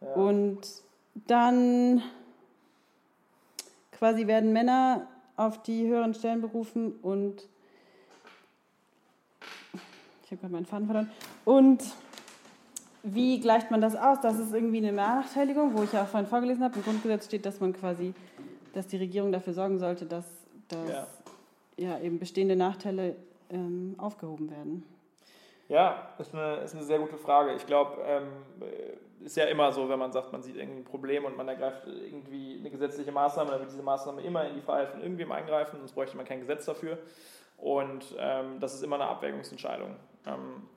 Ja. 0.00 0.12
Und 0.14 0.60
dann 1.26 2.02
quasi 3.92 4.26
werden 4.26 4.52
Männer 4.52 5.06
auf 5.36 5.62
die 5.62 5.86
höheren 5.86 6.12
Stellen 6.14 6.42
berufen 6.42 6.92
und 7.00 7.48
ich 10.22 10.30
habe 10.30 10.40
gerade 10.40 10.52
meinen 10.52 10.66
Faden 10.66 10.86
verloren. 10.86 11.10
Und 11.44 11.82
wie 13.02 13.40
gleicht 13.40 13.70
man 13.70 13.80
das 13.80 13.96
aus? 13.96 14.20
Das 14.20 14.38
ist 14.38 14.52
irgendwie 14.52 14.78
eine 14.78 14.90
Benachteiligung, 14.90 15.74
wo 15.74 15.82
ich 15.84 15.92
ja 15.92 16.02
auch 16.02 16.08
vorhin 16.08 16.28
vorgelesen 16.28 16.62
habe. 16.62 16.76
Im 16.76 16.82
Grundgesetz 16.84 17.24
steht, 17.26 17.46
dass 17.46 17.60
man 17.60 17.72
quasi, 17.72 18.14
dass 18.74 18.86
die 18.86 18.98
Regierung 18.98 19.32
dafür 19.32 19.54
sorgen 19.54 19.78
sollte, 19.78 20.04
dass, 20.04 20.26
dass 20.68 20.88
Ja. 20.88 21.06
ja. 21.78 21.98
eben 22.00 22.18
bestehende 22.18 22.56
Nachteile 22.56 23.16
ähm, 23.50 23.94
aufgehoben 23.98 24.50
werden. 24.50 24.84
Ja, 25.68 26.10
ist 26.18 26.34
eine, 26.34 26.56
ist 26.56 26.74
eine 26.74 26.84
sehr 26.84 26.98
gute 26.98 27.16
Frage. 27.16 27.54
Ich 27.54 27.66
glaube, 27.66 28.02
ähm, 28.06 28.28
ist 29.24 29.36
ja 29.36 29.44
immer 29.44 29.72
so, 29.72 29.88
wenn 29.88 29.98
man 29.98 30.12
sagt, 30.12 30.30
man 30.32 30.42
sieht 30.42 30.56
irgendwie 30.56 30.80
ein 30.80 30.84
Problem 30.84 31.24
und 31.24 31.36
man 31.36 31.48
ergreift 31.48 31.86
irgendwie 31.86 32.58
eine 32.60 32.70
gesetzliche 32.70 33.12
Maßnahme, 33.12 33.50
dann 33.50 33.60
wird 33.60 33.70
diese 33.70 33.82
Maßnahme 33.82 34.22
immer 34.22 34.46
in 34.46 34.54
die 34.54 34.60
Freiheit 34.60 34.90
von 34.90 35.00
irgendwem 35.00 35.32
eingreifen, 35.32 35.78
sonst 35.78 35.92
bräuchte 35.92 36.16
man 36.16 36.26
kein 36.26 36.40
Gesetz 36.40 36.66
dafür. 36.66 36.98
Und 37.56 38.14
ähm, 38.18 38.60
das 38.60 38.74
ist 38.74 38.82
immer 38.82 38.96
eine 38.96 39.06
Abwägungsentscheidung. 39.06 39.96
Ähm, 40.26 40.68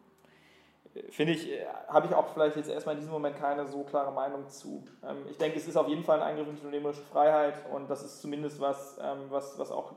Finde 1.09 1.33
ich, 1.33 1.51
äh, 1.51 1.65
habe 1.89 2.07
ich 2.07 2.13
auch 2.13 2.29
vielleicht 2.33 2.55
jetzt 2.55 2.69
erstmal 2.69 2.95
in 2.95 3.01
diesem 3.01 3.13
Moment 3.13 3.37
keine 3.37 3.67
so 3.67 3.83
klare 3.83 4.11
Meinung 4.11 4.47
zu. 4.47 4.83
Ähm, 5.03 5.17
ich 5.29 5.37
denke, 5.37 5.57
es 5.57 5.67
ist 5.67 5.75
auf 5.75 5.87
jeden 5.87 6.03
Fall 6.03 6.21
ein 6.21 6.29
Eingriff 6.29 6.47
in 6.47 6.55
die 6.55 6.61
unternehmerische 6.61 7.03
Freiheit 7.03 7.55
und 7.71 7.89
das 7.89 8.03
ist 8.03 8.21
zumindest 8.21 8.59
was, 8.59 8.97
ähm, 9.01 9.25
was, 9.29 9.59
was 9.59 9.71
auch 9.71 9.93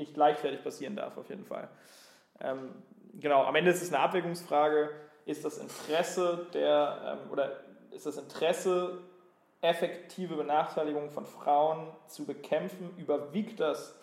nicht 0.00 0.16
leichtfertig 0.16 0.64
passieren 0.64 0.96
darf, 0.96 1.16
auf 1.16 1.28
jeden 1.28 1.44
Fall. 1.44 1.68
Ähm, 2.40 2.70
genau, 3.20 3.44
am 3.44 3.54
Ende 3.54 3.70
ist 3.70 3.82
es 3.82 3.92
eine 3.92 4.02
Abwägungsfrage, 4.02 4.90
ist 5.26 5.44
das 5.44 5.58
Interesse 5.58 6.46
der, 6.54 7.18
ähm, 7.24 7.30
oder 7.30 7.52
ist 7.92 8.06
das 8.06 8.16
Interesse, 8.16 8.98
effektive 9.62 10.36
Benachteiligung 10.36 11.10
von 11.10 11.26
Frauen 11.26 11.86
zu 12.06 12.24
bekämpfen, 12.24 12.90
überwiegt 12.96 13.60
das 13.60 13.94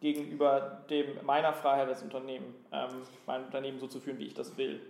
gegenüber 0.00 0.82
dem, 0.90 1.06
meiner 1.24 1.54
Freiheit 1.54 1.88
als 1.88 2.02
Unternehmen, 2.02 2.54
ähm, 2.70 2.90
mein 3.26 3.44
Unternehmen 3.44 3.78
so 3.80 3.86
zu 3.86 3.98
führen, 3.98 4.18
wie 4.18 4.26
ich 4.26 4.34
das 4.34 4.56
will. 4.58 4.80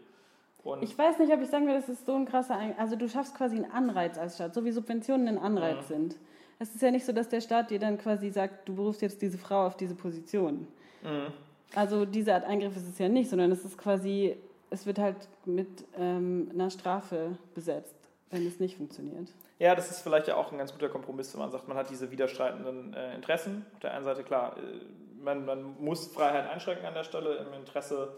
Und 0.65 0.83
Ich 0.83 0.99
weiß 0.99 1.21
nicht, 1.21 1.33
ob 1.33 1.41
ich 1.41 1.49
sagen 1.49 1.67
würde, 1.67 1.79
das 1.79 1.89
ist 1.89 2.07
so 2.07 2.17
ein 2.17 2.27
krasser 2.27 2.57
Ein 2.57 2.77
Also 2.77 2.97
du 2.97 3.09
schaffst 3.09 3.37
quasi 3.37 3.55
einen 3.55 3.71
Anreiz 3.71 4.19
als 4.19 4.35
Staat, 4.35 4.53
so 4.53 4.65
wie 4.65 4.73
Subventionen 4.73 5.29
ein 5.29 5.39
Anreiz 5.39 5.89
Mhm. 5.89 5.95
sind. 5.95 6.17
Es 6.59 6.75
ist 6.75 6.83
ja 6.83 6.91
nicht 6.91 7.05
so, 7.05 7.13
dass 7.13 7.29
der 7.29 7.41
Staat 7.41 7.71
dir 7.71 7.79
dann 7.79 7.99
quasi 7.99 8.31
sagt, 8.31 8.69
du 8.69 8.75
berufst 8.75 9.03
jetzt 9.03 9.21
diese 9.21 9.39
Frau 9.39 9.67
auf 9.67 9.77
diese 9.77 9.95
Position. 9.95 10.67
Mhm. 11.03 11.33
Also 11.75 12.05
diese 12.05 12.35
Art 12.35 12.45
Eingriff 12.45 12.77
ist 12.77 12.89
es 12.89 12.99
ja 12.99 13.09
nicht, 13.09 13.29
sondern 13.29 13.53
es 13.53 13.65
ist 13.65 13.77
quasi, 13.77 14.37
es 14.71 14.87
wird 14.87 14.99
halt 14.99 15.17
mit 15.45 15.69
ähm, 15.99 16.51
einer 16.53 16.71
Strafe 16.71 17.37
besetzt, 17.55 17.95
wenn 18.31 18.47
es 18.47 18.61
nicht 18.61 18.77
funktioniert. 18.77 19.29
Ja, 19.59 19.75
das 19.75 19.91
ist 19.91 20.01
vielleicht 20.01 20.29
ja 20.29 20.37
auch 20.37 20.53
ein 20.53 20.59
ganz 20.59 20.73
guter 20.73 20.89
Kompromiss, 20.89 21.33
wenn 21.35 21.41
man 21.41 21.51
sagt, 21.51 21.67
man 21.67 21.77
hat 21.77 21.91
diese 21.91 22.11
widerstreitenden 22.11 22.95
äh, 22.95 23.15
Interessen. 23.15 23.65
Auf 23.75 23.81
der 23.81 23.95
einen 23.95 24.05
Seite, 24.05 24.23
klar, 24.23 24.57
äh, 24.57 25.23
man, 25.23 25.45
man 25.45 25.77
muss 25.81 26.09
Freiheit 26.09 26.49
einschränken 26.49 26.87
an 26.87 26.95
der 26.95 27.05
Stelle 27.05 27.37
im 27.37 27.53
Interesse 27.55 28.15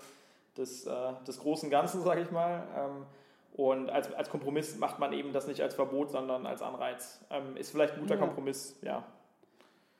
des, 0.56 0.86
äh, 0.86 0.92
des 1.26 1.38
großen 1.38 1.70
Ganzen, 1.70 2.02
sage 2.02 2.22
ich 2.22 2.30
mal. 2.30 2.64
Ähm, 2.76 3.06
und 3.54 3.90
als, 3.90 4.12
als 4.14 4.30
Kompromiss 4.30 4.78
macht 4.78 4.98
man 4.98 5.12
eben 5.12 5.32
das 5.32 5.46
nicht 5.46 5.60
als 5.60 5.74
Verbot, 5.74 6.10
sondern 6.10 6.46
als 6.46 6.62
Anreiz. 6.62 7.20
Ähm, 7.30 7.56
ist 7.56 7.70
vielleicht 7.70 7.94
ein 7.94 8.00
guter 8.00 8.14
Ja. 8.14 8.20
Kompromiss, 8.20 8.78
ja. 8.82 9.04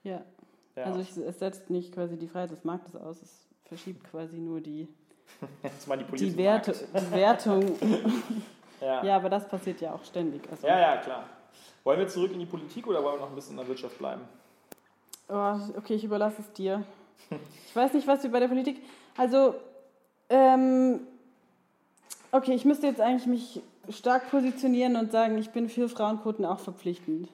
Ja, 0.05 0.23
ja. 0.77 0.85
also 0.85 1.01
ich, 1.01 1.17
es 1.17 1.39
setzt 1.39 1.69
nicht 1.71 1.93
quasi 1.93 2.17
die 2.17 2.29
Freiheit 2.29 2.51
des 2.51 2.65
Marktes 2.65 2.95
aus, 2.97 3.21
es 3.21 3.49
verschiebt 3.65 4.09
quasi 4.11 4.39
nur 4.39 4.61
die, 4.61 4.89
die, 6.17 6.37
Werte, 6.37 6.75
die 6.95 7.11
Wertung. 7.13 7.77
Ja. 8.81 9.05
Ja, 9.05 9.17
aber 9.17 9.29
das 9.29 9.49
passiert 9.49 9.81
ja 9.81 9.93
auch 9.93 10.05
ständig. 10.05 10.43
Also, 10.49 10.65
ja, 10.65 10.79
ja, 10.79 10.97
klar. 10.99 11.25
Wollen 11.83 11.99
wir 11.99 12.07
zurück 12.07 12.33
in 12.33 12.39
die 12.39 12.47
Politik 12.47 12.87
oder 12.87 13.03
wollen 13.03 13.17
wir 13.17 13.21
noch 13.23 13.31
ein 13.31 13.35
bisschen 13.35 13.55
in 13.55 13.59
der 13.59 13.67
Wirtschaft 13.67 13.99
bleiben? 13.99 14.23
Oh, 15.29 15.59
okay, 15.77 15.95
ich 15.95 16.05
überlasse 16.05 16.43
es 16.43 16.53
dir. 16.53 16.85
Ich 17.67 17.75
weiß 17.75 17.93
nicht, 17.95 18.07
was 18.07 18.23
wir 18.23 18.31
bei 18.31 18.41
der 18.41 18.49
Politik. 18.49 18.83
Also, 19.17 19.55
ähm, 20.29 21.01
okay, 22.33 22.55
ich 22.55 22.65
müsste 22.65 22.87
jetzt 22.87 23.01
eigentlich 23.01 23.27
mich 23.27 23.63
stark 23.91 24.31
positionieren 24.31 24.97
und 24.97 25.13
sagen, 25.13 25.39
ich 25.39 25.51
bin 25.51 25.69
für 25.69 25.89
Frauenquoten 25.89 26.45
auch 26.45 26.61
verpflichtend. 26.61 27.29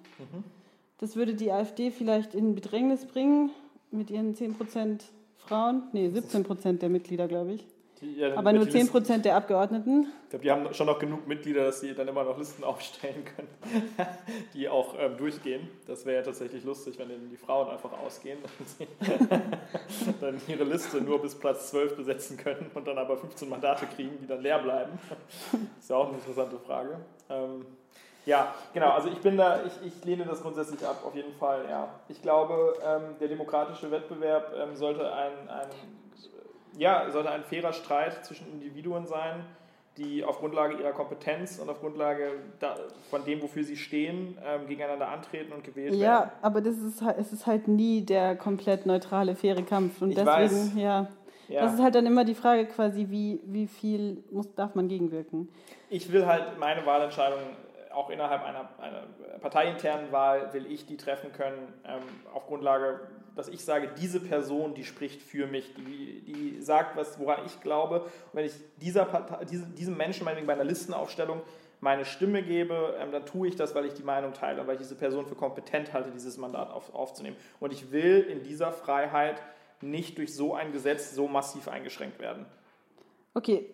Das 0.99 1.17
würde 1.17 1.35
die 1.35 1.51
AfD 1.51 1.91
vielleicht 1.91 2.35
in 2.35 2.55
Bedrängnis 2.55 3.05
bringen 3.05 3.51
mit 3.91 4.11
ihren 4.11 4.35
10% 4.35 5.01
Frauen. 5.37 5.83
Nee, 5.93 6.09
17% 6.09 6.79
der 6.79 6.89
Mitglieder, 6.89 7.29
glaube 7.29 7.55
ich. 7.55 7.67
Die, 8.01 8.17
ja, 8.19 8.37
Aber 8.37 8.53
nur 8.53 8.67
die 8.67 8.73
Listen- 8.73 8.97
10% 8.97 9.23
der 9.25 9.37
Abgeordneten. 9.37 10.09
Ich 10.25 10.31
glaube, 10.31 10.43
die 10.43 10.51
haben 10.51 10.75
schon 10.75 10.87
noch 10.87 10.99
genug 10.99 11.29
Mitglieder, 11.29 11.65
dass 11.65 11.81
sie 11.81 11.95
dann 11.95 12.09
immer 12.09 12.25
noch 12.25 12.37
Listen 12.37 12.65
aufstellen 12.65 13.25
können, 13.25 13.49
die 14.55 14.69
auch 14.69 14.95
ähm, 14.99 15.17
durchgehen. 15.17 15.69
Das 15.87 16.05
wäre 16.05 16.17
ja 16.17 16.23
tatsächlich 16.23 16.65
lustig, 16.65 16.99
wenn 16.99 17.09
dann 17.09 17.31
die 17.31 17.37
Frauen 17.37 17.69
einfach 17.71 17.93
ausgehen 17.93 18.39
und 18.41 18.89
dann 20.21 20.41
ihre 20.49 20.65
Liste 20.65 21.01
nur 21.01 21.23
bis 21.23 21.35
Platz 21.37 21.71
12 21.71 21.97
besetzen 21.97 22.37
können 22.37 22.71
und 22.75 22.87
dann 22.87 22.99
aber 22.99 23.17
15 23.17 23.49
Mandate 23.49 23.87
kriegen, 23.87 24.19
die 24.21 24.27
dann 24.27 24.41
leer 24.41 24.59
bleiben. 24.59 24.99
ist 25.79 25.89
ja 25.89 25.97
auch 25.97 26.09
eine 26.09 26.17
interessante 26.17 26.59
Frage. 26.59 26.99
Ähm, 27.31 27.65
ja, 28.27 28.55
genau, 28.73 28.91
also 28.91 29.09
ich 29.09 29.19
bin 29.19 29.37
da, 29.37 29.61
ich, 29.65 29.87
ich 29.87 30.05
lehne 30.05 30.25
das 30.25 30.41
grundsätzlich 30.41 30.83
ab, 30.85 31.03
auf 31.05 31.15
jeden 31.15 31.35
Fall, 31.35 31.67
ja. 31.69 31.89
Ich 32.09 32.23
glaube, 32.23 32.75
ähm, 32.85 33.17
der 33.21 33.29
demokratische 33.29 33.91
Wettbewerb 33.91 34.53
ähm, 34.59 34.75
sollte 34.77 35.13
ein, 35.13 35.49
ein 35.49 35.69
ja, 36.79 37.11
sollte 37.11 37.31
ein 37.31 37.45
fairer 37.45 37.73
Streit 37.73 38.25
zwischen 38.25 38.47
Individuen 38.53 39.07
sein, 39.07 39.45
die 39.97 40.25
auf 40.25 40.39
Grundlage 40.41 40.75
ihrer 40.75 40.91
Kompetenz 40.93 41.59
und 41.61 41.69
auf 41.71 41.81
Grundlage 41.81 42.33
von 43.11 43.25
dem, 43.25 43.41
wofür 43.43 43.63
sie 43.63 43.77
stehen, 43.77 44.37
ähm, 44.45 44.67
gegeneinander 44.67 45.09
antreten 45.09 45.53
und 45.53 45.63
gewählt 45.63 45.93
werden. 45.93 46.01
Ja, 46.03 46.33
aber 46.43 46.61
das 46.61 46.79
ist, 46.79 47.01
halt- 47.03 47.17
es 47.19 47.33
ist 47.33 47.47
halt 47.47 47.69
nie 47.69 48.03
der 48.03 48.35
komplett 48.37 48.87
neutrale, 48.87 49.37
faire 49.37 49.63
Kampf. 49.63 50.03
Und 50.03 50.11
Ich 50.11 50.17
deswegen, 50.17 50.33
weiß. 50.37 50.73
ja. 50.77 51.09
Ja. 51.47 51.61
Das 51.63 51.75
ist 51.75 51.83
halt 51.83 51.95
dann 51.95 52.07
immer 52.07 52.25
die 52.25 52.35
Frage 52.35 52.65
quasi, 52.67 53.07
wie, 53.11 53.39
wie 53.45 53.67
viel 53.67 54.25
muss, 54.31 54.53
darf 54.55 54.75
man 54.75 54.89
gegenwirken? 54.89 55.49
Ich 55.91 56.11
will 56.11 56.25
halt 56.27 56.59
meine 56.59 56.85
Wahlentscheidung 56.87 57.39
auch 57.93 58.09
innerhalb 58.11 58.43
einer, 58.43 58.69
einer 58.81 59.03
parteiinternen 59.41 60.11
Wahl, 60.11 60.53
will 60.55 60.67
ich 60.67 60.87
die 60.87 60.97
treffen 60.97 61.33
können, 61.33 61.73
ähm, 61.87 62.01
auf 62.33 62.47
Grundlage, 62.47 63.01
dass 63.35 63.49
ich 63.49 63.65
sage, 63.65 63.91
diese 64.01 64.21
Person, 64.21 64.75
die 64.75 64.85
spricht 64.85 65.21
für 65.23 65.47
mich, 65.47 65.75
die, 65.75 66.23
die 66.23 66.61
sagt, 66.61 66.97
was, 66.97 67.19
woran 67.19 67.45
ich 67.47 67.61
glaube. 67.61 68.03
Und 68.03 68.11
wenn 68.35 68.45
ich 68.45 68.53
dieser 68.81 69.05
Partei, 69.05 69.45
diese, 69.45 69.67
diesem 69.67 69.97
Menschen 69.97 70.25
meinetwegen 70.25 70.47
bei 70.47 70.53
einer 70.53 70.65
Listenaufstellung 70.65 71.43
meine 71.81 72.05
Stimme 72.05 72.43
gebe, 72.43 72.97
ähm, 72.99 73.13
dann 73.13 73.27
tue 73.27 73.49
ich 73.49 73.57
das, 73.57 73.75
weil 73.75 73.85
ich 73.85 73.95
die 73.95 74.03
Meinung 74.03 74.33
teile 74.33 74.61
und 74.61 74.67
weil 74.67 74.75
ich 74.75 74.81
diese 74.81 74.95
Person 74.95 75.27
für 75.27 75.35
kompetent 75.35 75.93
halte, 75.93 76.11
dieses 76.11 76.39
Mandat 76.39 76.71
auf, 76.71 76.95
aufzunehmen. 76.95 77.37
Und 77.61 77.73
ich 77.73 77.93
will 77.93 78.21
in 78.21 78.43
dieser 78.43 78.73
Freiheit 78.73 79.43
nicht 79.81 80.17
durch 80.19 80.35
so 80.35 80.55
ein 80.55 80.73
Gesetz 80.73 81.15
so 81.15 81.29
massiv 81.29 81.69
eingeschränkt 81.69 82.21
werden. 82.21 82.47
Okay, 83.35 83.69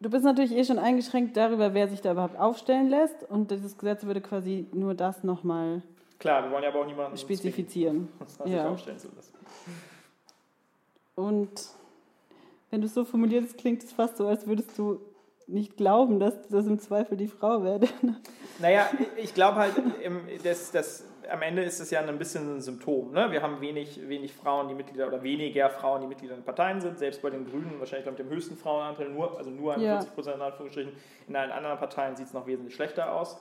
du 0.00 0.10
bist 0.10 0.24
natürlich 0.24 0.52
eh 0.52 0.64
schon 0.64 0.78
eingeschränkt 0.78 1.36
darüber, 1.36 1.72
wer 1.72 1.88
sich 1.88 2.00
da 2.00 2.12
überhaupt 2.12 2.38
aufstellen 2.38 2.90
lässt. 2.90 3.22
Und 3.28 3.50
dieses 3.50 3.78
Gesetz 3.78 4.04
würde 4.04 4.20
quasi 4.20 4.66
nur 4.72 4.94
das 4.94 5.24
nochmal 5.24 5.82
Klar, 6.22 6.44
wir 6.44 6.52
wollen 6.52 6.62
ja 6.62 6.68
aber 6.68 6.82
auch 6.82 6.86
niemanden 6.86 7.18
spezifizieren. 7.18 8.08
zwingen, 8.28 8.56
Ja. 8.56 8.70
aufstellen 8.70 8.96
zu 8.96 9.08
lassen. 9.16 9.34
Und 11.16 11.68
wenn 12.70 12.80
du 12.80 12.86
es 12.86 12.94
so 12.94 13.04
formulierst, 13.04 13.58
klingt 13.58 13.82
es 13.82 13.92
fast 13.92 14.18
so, 14.18 14.28
als 14.28 14.46
würdest 14.46 14.78
du 14.78 15.00
nicht 15.48 15.76
glauben, 15.76 16.20
dass 16.20 16.48
das 16.48 16.68
im 16.68 16.78
Zweifel 16.78 17.16
die 17.16 17.26
Frau 17.26 17.64
werde. 17.64 17.88
Naja, 18.58 18.88
ich 19.16 19.34
glaube 19.34 19.56
halt, 19.56 19.72
dass, 20.44 20.70
dass 20.70 21.04
am 21.28 21.42
Ende 21.42 21.64
ist 21.64 21.80
es 21.80 21.90
ja 21.90 22.00
ein 22.00 22.18
bisschen 22.18 22.58
ein 22.58 22.60
Symptom. 22.60 23.10
Ne? 23.10 23.32
Wir 23.32 23.42
haben 23.42 23.60
wenig, 23.60 24.06
wenig 24.06 24.32
Frauen, 24.34 24.68
die 24.68 24.74
Mitglieder 24.74 25.08
oder 25.08 25.22
weniger 25.22 25.70
Frauen, 25.70 26.02
die 26.02 26.06
Mitglieder 26.06 26.36
in 26.36 26.44
Parteien 26.44 26.80
sind. 26.80 26.98
Selbst 26.98 27.22
bei 27.22 27.30
den 27.30 27.46
Grünen, 27.46 27.80
wahrscheinlich 27.80 28.06
mit 28.06 28.18
dem 28.18 28.28
höchsten 28.28 28.56
Frauenanteil, 28.56 29.08
nur, 29.08 29.36
also 29.38 29.50
nur 29.50 29.72
41 29.74 30.08
ja. 30.08 30.14
Prozent 30.14 30.36
in 30.36 30.42
Anführungsstrichen. 30.42 30.92
In 31.26 31.34
allen 31.34 31.50
anderen 31.50 31.78
Parteien 31.78 32.14
sieht 32.14 32.26
es 32.26 32.34
noch 32.34 32.46
wesentlich 32.46 32.74
schlechter 32.74 33.12
aus. 33.12 33.40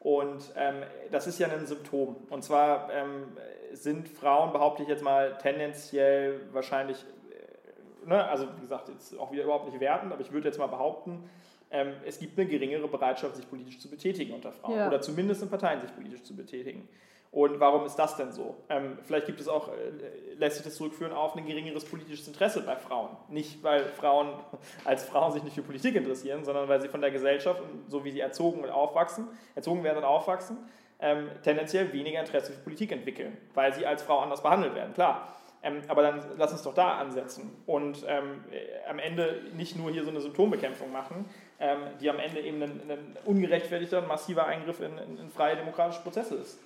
Und 0.00 0.50
ähm, 0.56 0.82
das 1.10 1.26
ist 1.26 1.38
ja 1.38 1.46
ein 1.46 1.66
Symptom. 1.66 2.16
Und 2.30 2.42
zwar 2.42 2.90
ähm, 2.90 3.36
sind 3.72 4.08
Frauen, 4.08 4.50
behaupte 4.52 4.82
ich 4.82 4.88
jetzt 4.88 5.04
mal, 5.04 5.36
tendenziell 5.38 6.40
wahrscheinlich, 6.52 7.04
äh, 7.30 8.08
ne, 8.08 8.24
also 8.24 8.46
wie 8.56 8.62
gesagt, 8.62 8.88
jetzt 8.88 9.16
auch 9.18 9.30
wieder 9.30 9.44
überhaupt 9.44 9.66
nicht 9.66 9.78
wertend, 9.78 10.10
aber 10.12 10.22
ich 10.22 10.32
würde 10.32 10.48
jetzt 10.48 10.58
mal 10.58 10.68
behaupten, 10.68 11.28
ähm, 11.70 11.92
es 12.06 12.18
gibt 12.18 12.38
eine 12.38 12.48
geringere 12.48 12.88
Bereitschaft, 12.88 13.36
sich 13.36 13.48
politisch 13.48 13.78
zu 13.78 13.90
betätigen 13.90 14.32
unter 14.32 14.52
Frauen. 14.52 14.78
Ja. 14.78 14.88
Oder 14.88 15.02
zumindest 15.02 15.42
in 15.42 15.50
Parteien 15.50 15.82
sich 15.82 15.94
politisch 15.94 16.22
zu 16.22 16.34
betätigen. 16.34 16.88
Und 17.32 17.60
warum 17.60 17.86
ist 17.86 17.94
das 17.94 18.16
denn 18.16 18.32
so? 18.32 18.56
Ähm, 18.68 18.98
vielleicht 19.04 19.26
gibt 19.26 19.40
es 19.40 19.46
auch, 19.46 19.68
äh, 19.68 20.34
lässt 20.34 20.56
sich 20.56 20.64
das 20.64 20.74
zurückführen 20.74 21.12
auf 21.12 21.36
ein 21.36 21.46
geringeres 21.46 21.84
politisches 21.84 22.26
Interesse 22.26 22.62
bei 22.62 22.74
Frauen. 22.74 23.16
Nicht, 23.28 23.62
weil 23.62 23.84
Frauen 23.84 24.34
als 24.84 25.04
Frauen 25.04 25.32
sich 25.32 25.44
nicht 25.44 25.54
für 25.54 25.62
Politik 25.62 25.94
interessieren, 25.94 26.44
sondern 26.44 26.68
weil 26.68 26.80
sie 26.80 26.88
von 26.88 27.00
der 27.00 27.12
Gesellschaft, 27.12 27.62
so 27.86 28.04
wie 28.04 28.10
sie 28.10 28.20
erzogen 28.20 28.62
und 28.64 28.70
aufwachsen, 28.70 29.28
erzogen 29.54 29.84
werden 29.84 29.98
und 29.98 30.04
aufwachsen, 30.04 30.58
ähm, 30.98 31.30
tendenziell 31.44 31.92
weniger 31.92 32.18
Interesse 32.18 32.52
für 32.52 32.60
Politik 32.60 32.90
entwickeln, 32.90 33.36
weil 33.54 33.72
sie 33.72 33.86
als 33.86 34.02
Frau 34.02 34.18
anders 34.18 34.42
behandelt 34.42 34.74
werden, 34.74 34.92
klar. 34.92 35.36
Ähm, 35.62 35.82
aber 35.88 36.02
dann 36.02 36.22
lass 36.36 36.52
uns 36.52 36.62
doch 36.62 36.74
da 36.74 36.98
ansetzen 36.98 37.62
und 37.66 38.04
ähm, 38.08 38.42
am 38.88 38.98
Ende 38.98 39.42
nicht 39.54 39.76
nur 39.76 39.90
hier 39.90 40.04
so 40.04 40.10
eine 40.10 40.20
Symptombekämpfung 40.20 40.90
machen, 40.90 41.26
ähm, 41.60 41.80
die 42.00 42.08
am 42.08 42.18
Ende 42.18 42.40
eben 42.40 42.62
ein, 42.62 42.80
ein 42.90 43.16
ungerechtfertigter, 43.26 44.00
massiver 44.00 44.46
Eingriff 44.46 44.80
in, 44.80 44.96
in, 44.96 45.18
in 45.18 45.30
freie 45.30 45.56
demokratische 45.56 46.00
Prozesse 46.02 46.36
ist. 46.36 46.58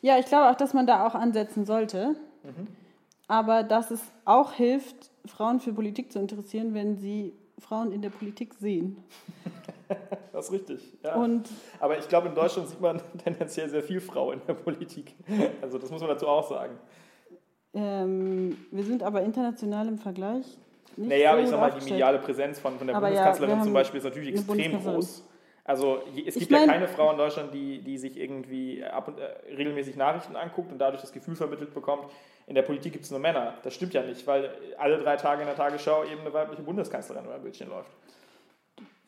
Ja, 0.00 0.18
ich 0.18 0.26
glaube 0.26 0.50
auch, 0.50 0.54
dass 0.54 0.74
man 0.74 0.86
da 0.86 1.06
auch 1.06 1.14
ansetzen 1.14 1.64
sollte. 1.64 2.16
Mhm. 2.44 2.66
Aber 3.26 3.62
dass 3.62 3.90
es 3.90 4.00
auch 4.24 4.52
hilft, 4.52 5.10
Frauen 5.26 5.60
für 5.60 5.72
Politik 5.72 6.12
zu 6.12 6.18
interessieren, 6.18 6.72
wenn 6.72 6.96
sie 6.96 7.34
Frauen 7.58 7.92
in 7.92 8.00
der 8.00 8.10
Politik 8.10 8.54
sehen. 8.54 8.96
das 10.32 10.46
ist 10.46 10.52
richtig. 10.52 10.96
Ja. 11.04 11.16
Und 11.16 11.48
Aber 11.80 11.98
ich 11.98 12.08
glaube, 12.08 12.28
in 12.28 12.34
Deutschland 12.34 12.68
sieht 12.68 12.80
man 12.80 13.02
tendenziell 13.24 13.68
sehr 13.68 13.82
viel 13.82 14.00
Frau 14.00 14.32
in 14.32 14.40
der 14.46 14.54
Politik. 14.54 15.14
Also 15.60 15.78
das 15.78 15.90
muss 15.90 16.00
man 16.00 16.10
dazu 16.10 16.26
auch 16.26 16.48
sagen. 16.48 16.78
Ähm, 17.74 18.56
wir 18.70 18.84
sind 18.84 19.02
aber 19.02 19.22
international 19.22 19.88
im 19.88 19.98
Vergleich. 19.98 20.46
Nicht 20.96 21.10
naja, 21.10 21.30
so 21.30 21.32
aber 21.32 21.42
ich 21.42 21.48
sag 21.48 21.60
mal, 21.60 21.70
die 21.70 21.90
mediale 21.90 22.18
Präsenz 22.18 22.58
von, 22.58 22.78
von 22.78 22.86
der 22.86 22.96
aber 22.96 23.06
Bundeskanzlerin 23.06 23.58
ja, 23.58 23.62
zum 23.62 23.72
Beispiel 23.72 23.98
ist 23.98 24.04
natürlich 24.04 24.30
extrem 24.30 24.82
groß. 24.82 25.24
Also 25.68 26.00
es 26.26 26.34
gibt 26.34 26.50
mein, 26.50 26.62
ja 26.62 26.72
keine 26.72 26.88
Frau 26.88 27.10
in 27.12 27.18
Deutschland, 27.18 27.52
die, 27.52 27.82
die 27.82 27.98
sich 27.98 28.16
irgendwie 28.16 28.82
ab 28.82 29.06
und, 29.06 29.18
äh, 29.18 29.54
regelmäßig 29.54 29.96
Nachrichten 29.96 30.34
anguckt 30.34 30.72
und 30.72 30.78
dadurch 30.78 31.02
das 31.02 31.12
Gefühl 31.12 31.36
vermittelt 31.36 31.74
bekommt, 31.74 32.04
in 32.46 32.54
der 32.54 32.62
Politik 32.62 32.94
gibt 32.94 33.04
es 33.04 33.10
nur 33.10 33.20
Männer. 33.20 33.52
Das 33.62 33.74
stimmt 33.74 33.92
ja 33.92 34.02
nicht, 34.02 34.26
weil 34.26 34.50
alle 34.78 34.96
drei 34.96 35.16
Tage 35.16 35.42
in 35.42 35.46
der 35.46 35.56
Tagesschau 35.56 36.04
eben 36.04 36.22
eine 36.22 36.32
weibliche 36.32 36.62
Bundeskanzlerin 36.62 37.26
über 37.26 37.34
ein 37.34 37.42
Bildchen 37.42 37.68
läuft. 37.68 37.90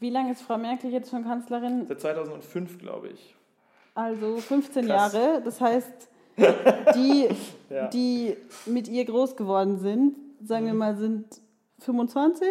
Wie 0.00 0.10
lange 0.10 0.32
ist 0.32 0.42
Frau 0.42 0.58
Merkel 0.58 0.92
jetzt 0.92 1.08
schon 1.08 1.24
Kanzlerin? 1.24 1.86
Seit 1.88 2.02
2005, 2.02 2.78
glaube 2.78 3.08
ich. 3.08 3.34
Also 3.94 4.36
15 4.36 4.84
Krass. 4.84 5.14
Jahre. 5.14 5.40
Das 5.42 5.62
heißt, 5.62 6.10
die, 6.94 7.28
ja. 7.70 7.88
die 7.88 8.36
mit 8.66 8.86
ihr 8.86 9.06
groß 9.06 9.34
geworden 9.34 9.78
sind, 9.78 10.14
sagen 10.44 10.66
wir 10.66 10.74
mhm. 10.74 10.78
mal, 10.78 10.96
sind 10.96 11.40
25? 11.78 12.46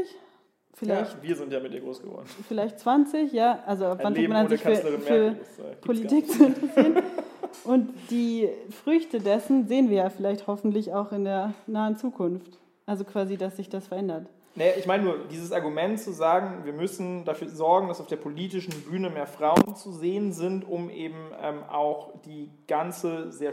Vielleicht, 0.79 1.15
ja, 1.15 1.23
wir 1.23 1.35
sind 1.35 1.51
ja 1.51 1.59
mit 1.59 1.73
ihr 1.73 1.81
groß 1.81 2.01
geworden. 2.01 2.25
Vielleicht 2.47 2.79
20, 2.79 3.33
ja. 3.33 3.61
Also 3.65 3.85
ab 3.85 3.99
wann 4.01 4.15
fängt 4.15 4.29
man 4.29 4.47
sich 4.47 4.61
für, 4.61 4.75
für 4.75 5.27
äh, 5.27 5.35
Politik 5.81 6.31
zu 6.31 6.45
interessieren? 6.45 7.03
Und 7.65 7.89
die 8.09 8.47
Früchte 8.83 9.19
dessen 9.19 9.67
sehen 9.67 9.89
wir 9.89 9.97
ja 9.97 10.09
vielleicht 10.09 10.47
hoffentlich 10.47 10.93
auch 10.93 11.11
in 11.11 11.25
der 11.25 11.53
nahen 11.67 11.97
Zukunft. 11.97 12.59
Also 12.85 13.03
quasi, 13.03 13.35
dass 13.35 13.57
sich 13.57 13.67
das 13.67 13.87
verändert. 13.87 14.27
Nee, 14.55 14.71
ich 14.77 14.85
meine 14.85 15.03
nur, 15.03 15.17
dieses 15.29 15.51
Argument 15.51 15.99
zu 15.99 16.13
sagen, 16.13 16.63
wir 16.63 16.73
müssen 16.73 17.25
dafür 17.25 17.49
sorgen, 17.49 17.89
dass 17.89 17.99
auf 17.99 18.07
der 18.07 18.15
politischen 18.15 18.73
Bühne 18.83 19.09
mehr 19.09 19.27
Frauen 19.27 19.75
zu 19.75 19.91
sehen 19.91 20.31
sind, 20.31 20.67
um 20.67 20.89
eben 20.89 21.31
ähm, 21.41 21.63
auch 21.69 22.13
die 22.25 22.49
ganze 22.67 23.31
sehr 23.31 23.51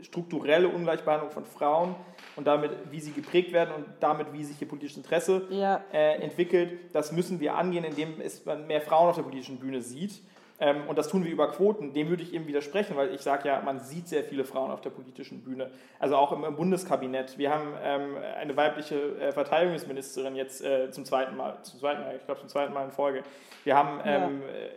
strukturelle 0.00 0.68
Ungleichbehandlung 0.68 1.30
von 1.30 1.44
Frauen 1.44 1.94
und 2.36 2.46
damit, 2.46 2.70
wie 2.90 3.00
sie 3.00 3.12
geprägt 3.12 3.52
werden 3.52 3.74
und 3.74 3.86
damit, 4.00 4.32
wie 4.32 4.44
sich 4.44 4.60
ihr 4.60 4.68
politisches 4.68 4.98
Interesse 4.98 5.46
ja. 5.50 5.82
äh, 5.92 6.20
entwickelt, 6.22 6.78
das 6.92 7.12
müssen 7.12 7.40
wir 7.40 7.56
angehen, 7.56 7.84
indem 7.84 8.20
es 8.20 8.44
man 8.44 8.66
mehr 8.66 8.80
Frauen 8.80 9.08
auf 9.08 9.16
der 9.16 9.22
politischen 9.22 9.58
Bühne 9.58 9.82
sieht. 9.82 10.22
Ähm, 10.58 10.88
und 10.88 10.96
das 10.96 11.08
tun 11.08 11.24
wir 11.24 11.30
über 11.30 11.50
Quoten. 11.52 11.92
Dem 11.92 12.08
würde 12.08 12.22
ich 12.22 12.32
eben 12.32 12.46
widersprechen, 12.46 12.96
weil 12.96 13.14
ich 13.14 13.20
sage 13.20 13.48
ja, 13.48 13.60
man 13.60 13.80
sieht 13.80 14.08
sehr 14.08 14.24
viele 14.24 14.44
Frauen 14.44 14.70
auf 14.70 14.80
der 14.80 14.90
politischen 14.90 15.42
Bühne. 15.42 15.70
Also 15.98 16.16
auch 16.16 16.32
im, 16.32 16.44
im 16.44 16.56
Bundeskabinett. 16.56 17.36
Wir 17.36 17.50
haben 17.50 17.74
ähm, 17.82 18.16
eine 18.38 18.56
weibliche 18.56 18.96
äh, 19.20 19.32
Verteidigungsministerin 19.32 20.34
jetzt 20.34 20.64
äh, 20.64 20.90
zum 20.90 21.04
zweiten 21.04 21.36
Mal, 21.36 21.58
zum 21.62 21.78
zweiten 21.80 22.02
Mal, 22.02 22.16
ich 22.16 22.24
glaube 22.24 22.40
zum 22.40 22.48
zweiten 22.48 22.72
Mal 22.72 22.86
in 22.86 22.92
Folge. 22.92 23.22
Wir 23.64 23.76
haben 23.76 24.00
ähm, 24.04 24.40
ja. 24.42 24.48
Äh, 24.48 24.70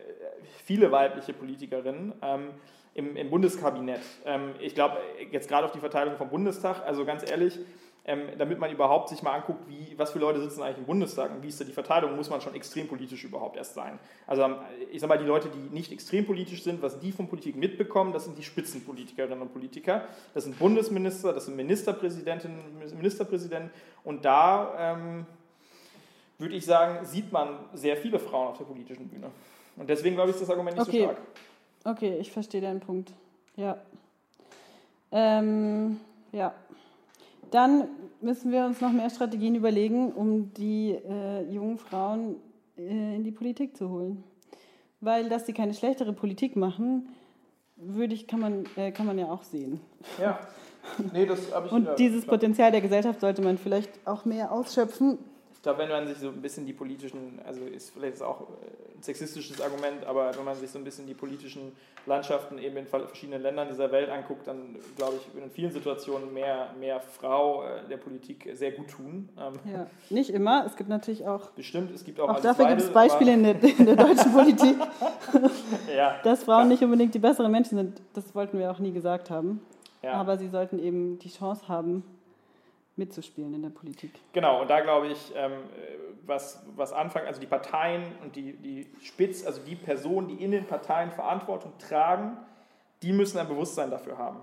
viele 0.66 0.92
weibliche 0.92 1.34
Politikerinnen. 1.34 2.14
Im, 3.00 3.16
im 3.16 3.30
Bundeskabinett. 3.30 4.02
Ähm, 4.26 4.56
ich 4.60 4.76
glaube, 4.76 4.98
jetzt 5.32 5.48
gerade 5.48 5.66
auf 5.66 5.72
die 5.72 5.80
Verteilung 5.80 6.18
vom 6.18 6.30
Bundestag, 6.30 6.86
also 6.86 7.06
ganz 7.06 7.30
ehrlich, 7.30 7.58
ähm, 8.04 8.24
damit 8.38 8.60
man 8.60 8.70
überhaupt 8.70 9.08
sich 9.08 9.24
mal 9.24 9.32
anguckt, 9.32 9.70
wie, 9.70 9.98
was 9.98 10.12
für 10.12 10.20
Leute 10.20 10.42
sitzen 10.42 10.62
eigentlich 10.64 10.80
im 10.80 10.86
Bundestag 10.86 11.32
und 11.32 11.42
wie 11.42 11.48
ist 11.48 11.62
da 11.62 11.64
die 11.64 11.72
Verteilung, 11.72 12.18
muss 12.18 12.30
man 12.30 12.42
schon 12.42 12.56
extrem 12.56 12.90
politisch 12.90 13.24
überhaupt 13.24 13.56
erst 13.56 13.76
sein. 13.76 14.00
Also 14.28 14.42
ähm, 14.42 14.56
ich 14.92 15.00
sage 15.00 15.14
mal, 15.14 15.18
die 15.18 15.26
Leute, 15.26 15.48
die 15.48 15.74
nicht 15.74 15.94
extrem 15.94 16.26
politisch 16.26 16.62
sind, 16.62 16.82
was 16.82 17.00
die 17.00 17.14
von 17.14 17.30
Politik 17.30 17.56
mitbekommen, 17.56 18.12
das 18.12 18.26
sind 18.26 18.38
die 18.38 18.44
Spitzenpolitikerinnen 18.44 19.42
und 19.42 19.54
Politiker. 19.54 20.04
Das 20.34 20.44
sind 20.44 20.60
Bundesminister, 20.60 21.32
das 21.32 21.46
sind 21.46 21.56
Ministerpräsidentinnen, 21.56 22.60
Ministerpräsidenten 22.98 23.72
und 24.04 24.26
da 24.26 24.74
ähm, 24.78 25.26
würde 26.38 26.56
ich 26.56 26.66
sagen, 26.66 27.06
sieht 27.06 27.32
man 27.32 27.60
sehr 27.74 27.96
viele 27.96 28.20
Frauen 28.20 28.50
auf 28.50 28.58
der 28.58 28.66
politischen 28.66 29.08
Bühne. 29.08 29.32
Und 29.78 29.90
deswegen 29.90 30.16
glaube 30.16 30.32
ich, 30.32 30.36
ist 30.36 30.42
das 30.42 30.50
Argument 30.50 30.78
nicht 30.78 30.88
okay. 30.88 30.98
so 30.98 31.04
stark. 31.04 31.18
Okay, 31.90 32.18
ich 32.20 32.32
verstehe 32.32 32.62
deinen 32.62 32.82
Punkt. 32.82 33.12
Ja. 33.56 33.78
Ähm, 35.12 36.00
ja. 36.32 36.54
Dann 37.50 37.88
müssen 38.22 38.52
wir 38.52 38.66
uns 38.66 38.80
noch 38.80 38.92
mehr 38.92 39.10
Strategien 39.10 39.56
überlegen, 39.56 40.12
um 40.12 40.54
die 40.54 40.92
äh, 40.92 41.52
jungen 41.52 41.80
Frauen 41.80 42.36
äh, 42.78 43.16
in 43.16 43.24
die 43.24 43.32
Politik 43.32 43.76
zu 43.76 43.90
holen. 43.90 44.24
Weil, 45.02 45.30
dass 45.30 45.48
sie 45.48 45.54
keine 45.54 45.74
schlechtere 45.74 46.14
Politik 46.14 46.56
machen, 46.56 47.10
würde 47.76 48.14
ich, 48.14 48.28
kann 48.28 48.40
man, 48.40 48.66
äh, 48.76 48.92
kann 48.92 49.08
man 49.08 49.18
ja 49.18 49.32
auch 49.32 49.42
sehen. 49.44 49.80
Ja. 50.22 50.40
Nee, 51.12 51.26
das 51.26 51.54
habe 51.54 51.68
ich 51.68 51.72
Und 51.72 51.88
dieses 51.98 52.24
klar. 52.24 52.38
Potenzial 52.38 52.72
der 52.72 52.82
Gesellschaft 52.82 53.20
sollte 53.22 53.42
man 53.42 53.58
vielleicht 53.58 53.90
auch 54.06 54.26
mehr 54.26 54.52
ausschöpfen, 54.52 55.18
ich 55.60 55.64
glaube, 55.64 55.80
wenn 55.80 55.90
man 55.90 56.08
sich 56.08 56.20
so 56.20 56.30
ein 56.30 56.42
bisschen 56.42 56.66
die 56.66 56.72
politischen, 56.72 57.42
also 57.46 57.66
ist 57.66 57.90
vielleicht 57.90 58.22
auch 58.22 58.44
äh, 58.44 58.46
ein 58.96 59.04
sexistisches 59.04 59.60
Argument, 59.60 60.06
aber 60.06 60.34
wenn 60.38 60.46
man 60.46 60.56
sich 60.56 60.72
so 60.72 60.78
ein 60.78 60.86
bisschen 60.86 61.06
die 61.06 61.14
politischen 61.14 61.74
Landschaften 62.06 62.60
eben 62.60 62.78
in 62.78 62.88
verschiedenen 62.88 63.42
Ländern 63.42 63.68
dieser 63.68 63.92
Welt 63.92 64.10
anguckt, 64.10 64.48
dann 64.48 64.78
glaube 64.96 65.16
ich, 65.18 65.44
in 65.44 65.52
vielen 65.52 65.74
Situationen 65.74 66.34
mehr, 66.34 66.70
mehr 66.80 67.02
Frau 67.02 67.66
äh, 67.66 67.86
der 67.90 67.98
Politik 67.98 68.50
sehr 68.54 68.72
gut 68.72 68.88
tun. 68.88 69.28
Ähm, 69.38 69.54
ja, 69.70 69.88
nicht 70.10 70.30
immer. 70.30 70.66
Es 70.66 70.78
gibt 70.78 70.90
natürlich 70.90 71.28
auch. 71.28 71.50
Bestimmt, 71.50 71.92
es 71.92 72.06
gibt 72.06 72.22
auch. 72.22 72.30
Auch 72.30 72.40
dafür 72.40 72.66
gibt 72.68 72.80
es 72.80 72.90
Beispiele 72.94 73.34
in 73.34 73.44
der, 73.44 73.62
in 73.62 73.86
der, 73.86 73.98
deutschen 73.98 74.32
Politik, 74.32 74.78
ja, 75.94 76.22
dass 76.24 76.46
Frauen 76.46 76.60
klar. 76.60 76.66
nicht 76.68 76.84
unbedingt 76.86 77.14
die 77.14 77.20
besseren 77.20 77.52
Menschen 77.52 77.78
sind. 77.78 78.02
Das 78.14 78.34
wollten 78.34 78.60
wir 78.60 78.72
auch 78.72 78.80
nie 78.80 78.94
gesagt 78.94 79.30
haben. 79.30 79.60
Ja. 80.04 80.14
Aber 80.14 80.38
sie 80.38 80.48
sollten 80.48 80.80
eben 80.80 81.20
die 81.20 81.30
Chance 81.30 81.68
haben, 81.68 82.06
mitzuspielen 83.00 83.54
in 83.56 83.64
der 83.64 83.70
Politik. 83.70 84.12
Genau, 84.34 84.62
und 84.62 84.70
da 84.70 84.82
glaube 84.82 85.08
ich, 85.08 85.34
ähm, 85.36 85.54
was, 86.26 86.64
was 86.76 86.94
anfangen, 86.94 87.28
also 87.28 87.42
die 87.42 87.48
Parteien 87.48 88.04
und 88.22 88.36
die, 88.36 88.54
die 88.54 88.88
Spitz, 89.02 89.46
also 89.46 89.62
die 89.62 89.76
Personen, 89.76 90.28
die 90.28 90.44
in 90.44 90.52
den 90.52 90.66
Parteien 90.66 91.12
Verantwortung 91.12 91.74
tragen, 91.80 92.38
die 93.02 93.12
müssen 93.12 93.40
ein 93.40 93.48
Bewusstsein 93.48 93.90
dafür 93.90 94.18
haben 94.18 94.42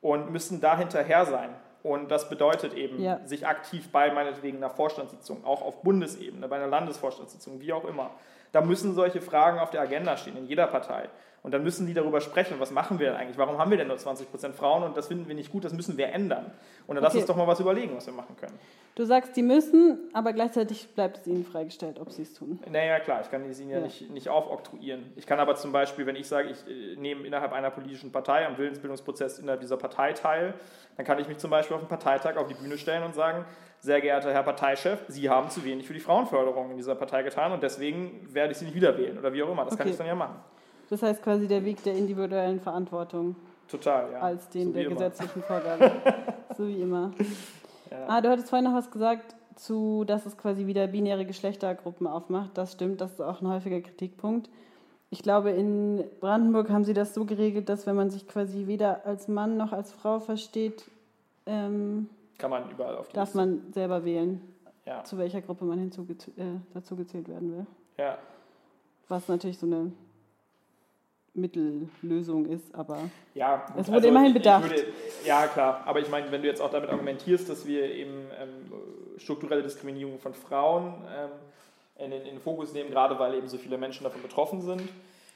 und 0.00 0.30
müssen 0.30 0.60
da 0.60 0.78
hinterher 0.78 1.26
sein. 1.26 1.50
Und 1.82 2.10
das 2.10 2.30
bedeutet 2.30 2.72
eben, 2.74 3.02
ja. 3.02 3.20
sich 3.26 3.46
aktiv 3.46 3.90
bei 3.92 4.10
meinetwegen 4.10 4.56
einer 4.56 4.70
Vorstandssitzung, 4.70 5.44
auch 5.44 5.60
auf 5.60 5.82
Bundesebene, 5.82 6.48
bei 6.48 6.56
einer 6.56 6.68
Landesvorstandssitzung, 6.68 7.60
wie 7.60 7.72
auch 7.74 7.84
immer, 7.84 8.10
da 8.54 8.60
müssen 8.60 8.94
solche 8.94 9.20
Fragen 9.20 9.58
auf 9.58 9.70
der 9.70 9.80
Agenda 9.80 10.16
stehen, 10.16 10.36
in 10.36 10.46
jeder 10.46 10.68
Partei. 10.68 11.08
Und 11.42 11.52
dann 11.52 11.64
müssen 11.64 11.88
die 11.88 11.92
darüber 11.92 12.20
sprechen, 12.20 12.60
was 12.60 12.70
machen 12.70 13.00
wir 13.00 13.08
denn 13.08 13.16
eigentlich? 13.16 13.36
Warum 13.36 13.58
haben 13.58 13.70
wir 13.70 13.76
denn 13.76 13.88
nur 13.88 13.96
20% 13.96 14.52
Frauen 14.52 14.84
und 14.84 14.96
das 14.96 15.08
finden 15.08 15.26
wir 15.26 15.34
nicht 15.34 15.50
gut, 15.50 15.64
das 15.64 15.72
müssen 15.72 15.98
wir 15.98 16.06
ändern. 16.06 16.52
Und 16.86 16.94
dann 16.94 17.04
okay. 17.04 17.04
lass 17.04 17.14
uns 17.16 17.26
doch 17.26 17.36
mal 17.36 17.48
was 17.48 17.58
überlegen, 17.58 17.96
was 17.96 18.06
wir 18.06 18.14
machen 18.14 18.36
können. 18.36 18.56
Du 18.94 19.04
sagst, 19.04 19.36
die 19.36 19.42
müssen, 19.42 19.98
aber 20.12 20.32
gleichzeitig 20.32 20.88
bleibt 20.94 21.18
es 21.18 21.26
ihnen 21.26 21.44
freigestellt, 21.44 21.98
ob 21.98 22.12
sie 22.12 22.22
es 22.22 22.32
tun. 22.32 22.60
Naja, 22.70 23.00
klar, 23.00 23.22
ich 23.22 23.30
kann 23.30 23.42
es 23.50 23.58
ihnen 23.58 23.70
ja, 23.70 23.78
ja, 23.78 23.84
Nicht, 23.84 24.08
nicht 24.08 24.28
aufoktroyieren. 24.28 25.12
Ich 25.16 25.26
kann 25.26 25.40
aber 25.40 25.56
zum 25.56 25.72
Beispiel, 25.72 26.06
wenn 26.06 26.16
ich 26.16 26.28
sage, 26.28 26.48
ich 26.48 26.66
äh, 26.68 26.94
nehme 26.96 27.26
innerhalb 27.26 27.52
einer 27.52 27.70
politischen 27.70 28.12
Partei 28.12 28.46
am 28.46 28.56
Willensbildungsprozess 28.56 29.40
innerhalb 29.40 29.60
dieser 29.60 29.76
Partei 29.76 30.12
teil, 30.12 30.54
dann 30.96 31.04
kann 31.04 31.18
ich 31.18 31.26
mich 31.26 31.38
zum 31.38 31.50
Beispiel 31.50 31.74
auf 31.74 31.82
einen 31.82 31.88
Parteitag 31.88 32.36
auf 32.36 32.46
die 32.46 32.54
Bühne 32.54 32.78
stellen 32.78 33.02
und 33.02 33.16
sagen, 33.16 33.44
sehr 33.84 34.00
geehrter 34.00 34.32
Herr 34.32 34.42
Parteichef, 34.42 35.00
Sie 35.08 35.28
haben 35.28 35.50
zu 35.50 35.62
wenig 35.64 35.86
für 35.86 35.92
die 35.92 36.00
Frauenförderung 36.00 36.70
in 36.70 36.76
dieser 36.78 36.94
Partei 36.94 37.22
getan 37.22 37.52
und 37.52 37.62
deswegen 37.62 38.26
werde 38.32 38.52
ich 38.52 38.58
Sie 38.58 38.64
nicht 38.64 38.74
wieder 38.74 38.96
wählen 38.96 39.18
oder 39.18 39.32
wie 39.32 39.42
auch 39.42 39.50
immer. 39.52 39.64
Das 39.64 39.76
kann 39.76 39.84
Okay. 39.86 39.90
ich 39.92 39.98
dann 39.98 40.06
ja 40.06 40.14
machen. 40.14 40.36
Das 40.88 41.02
heißt 41.02 41.22
quasi 41.22 41.46
der 41.46 41.64
Weg 41.64 41.82
der 41.82 41.94
individuellen 41.94 42.60
Verantwortung 42.60 43.36
Total, 43.68 44.10
ja. 44.12 44.20
als 44.20 44.48
den 44.48 44.68
So 44.68 44.72
der 44.72 44.82
immer. 44.86 44.94
gesetzlichen 44.94 45.42
Vorgabe. 45.46 45.92
so 46.56 46.66
wie 46.66 46.80
immer. 46.80 47.12
Ja. 47.90 47.98
Ah, 48.08 48.20
du 48.22 48.30
hattest 48.30 48.48
vorhin 48.48 48.64
noch 48.70 48.74
was 48.76 48.90
gesagt, 48.90 49.34
zu, 49.56 50.04
dass 50.04 50.24
es 50.26 50.36
quasi 50.38 50.66
wieder 50.66 50.86
binäre 50.86 51.26
Geschlechtergruppen 51.26 52.06
aufmacht. 52.06 52.50
Das 52.54 52.72
stimmt, 52.72 53.00
das 53.02 53.12
ist 53.12 53.20
auch 53.20 53.40
ein 53.42 53.48
häufiger 53.48 53.80
Kritikpunkt. 53.82 54.48
Ich 55.10 55.22
glaube, 55.22 55.50
in 55.50 56.02
Brandenburg 56.20 56.70
haben 56.70 56.84
sie 56.84 56.94
das 56.94 57.12
so 57.14 57.24
geregelt, 57.26 57.68
dass 57.68 57.86
wenn 57.86 57.94
man 57.96 58.10
sich 58.10 58.26
quasi 58.26 58.66
weder 58.66 59.04
als 59.06 59.28
Mann 59.28 59.56
noch 59.58 59.72
als 59.72 59.92
Frau 59.92 60.18
versteht, 60.20 60.84
ähm, 61.46 62.08
Kann 62.38 62.50
man 62.50 62.70
überall 62.70 62.96
auf 62.96 63.08
die 63.08 63.14
darf 63.14 63.28
Liste. 63.34 63.38
man 63.38 63.72
selber 63.72 64.04
wählen, 64.04 64.40
Ja. 64.86 65.04
zu 65.04 65.16
welcher 65.18 65.40
Gruppe 65.42 65.64
man 65.64 65.78
hinzugez- 65.78 66.28
äh, 66.38 66.58
dazu 66.72 66.96
gezählt 66.96 67.28
werden 67.28 67.52
will. 67.56 67.66
ja. 67.98 68.18
Was 69.08 69.28
natürlich 69.28 69.58
so 69.58 69.66
eine 69.66 69.92
Mittellösung 71.34 72.46
ist, 72.46 72.72
aber 72.74 72.98
Ja, 73.34 73.66
gut, 73.66 73.76
Es 73.80 73.90
wurde 73.92 74.06
immerhin 74.06 74.30
ich- 74.30 74.36
ich 74.36 74.42
bedacht. 74.42 74.70
Würde, 74.70 74.86
ja, 75.26 75.46
klar. 75.48 75.82
Aber 75.84 75.98
ich 75.98 76.08
meine, 76.08 76.30
wenn 76.30 76.42
du 76.42 76.48
jetzt 76.48 76.60
auch 76.62 76.70
damit 76.70 76.90
argumentierst, 76.90 77.48
dass 77.50 77.66
wir 77.66 77.90
eben 77.92 78.28
ähm, 78.40 78.72
strukturelle 79.18 79.62
Diskriminierung 79.62 80.18
von 80.20 80.32
Frauen 80.32 80.94
ähm, 81.14 81.30
in, 82.04 82.10
den, 82.12 82.20
in 82.22 82.28
den 82.36 82.40
Fokus 82.40 82.72
nehmen, 82.72 82.90
gerade 82.90 83.18
weil 83.18 83.34
eben 83.34 83.48
so 83.48 83.58
viele 83.58 83.76
Menschen 83.78 84.04
davon 84.04 84.22
betroffen 84.22 84.60
sind. 84.62 84.82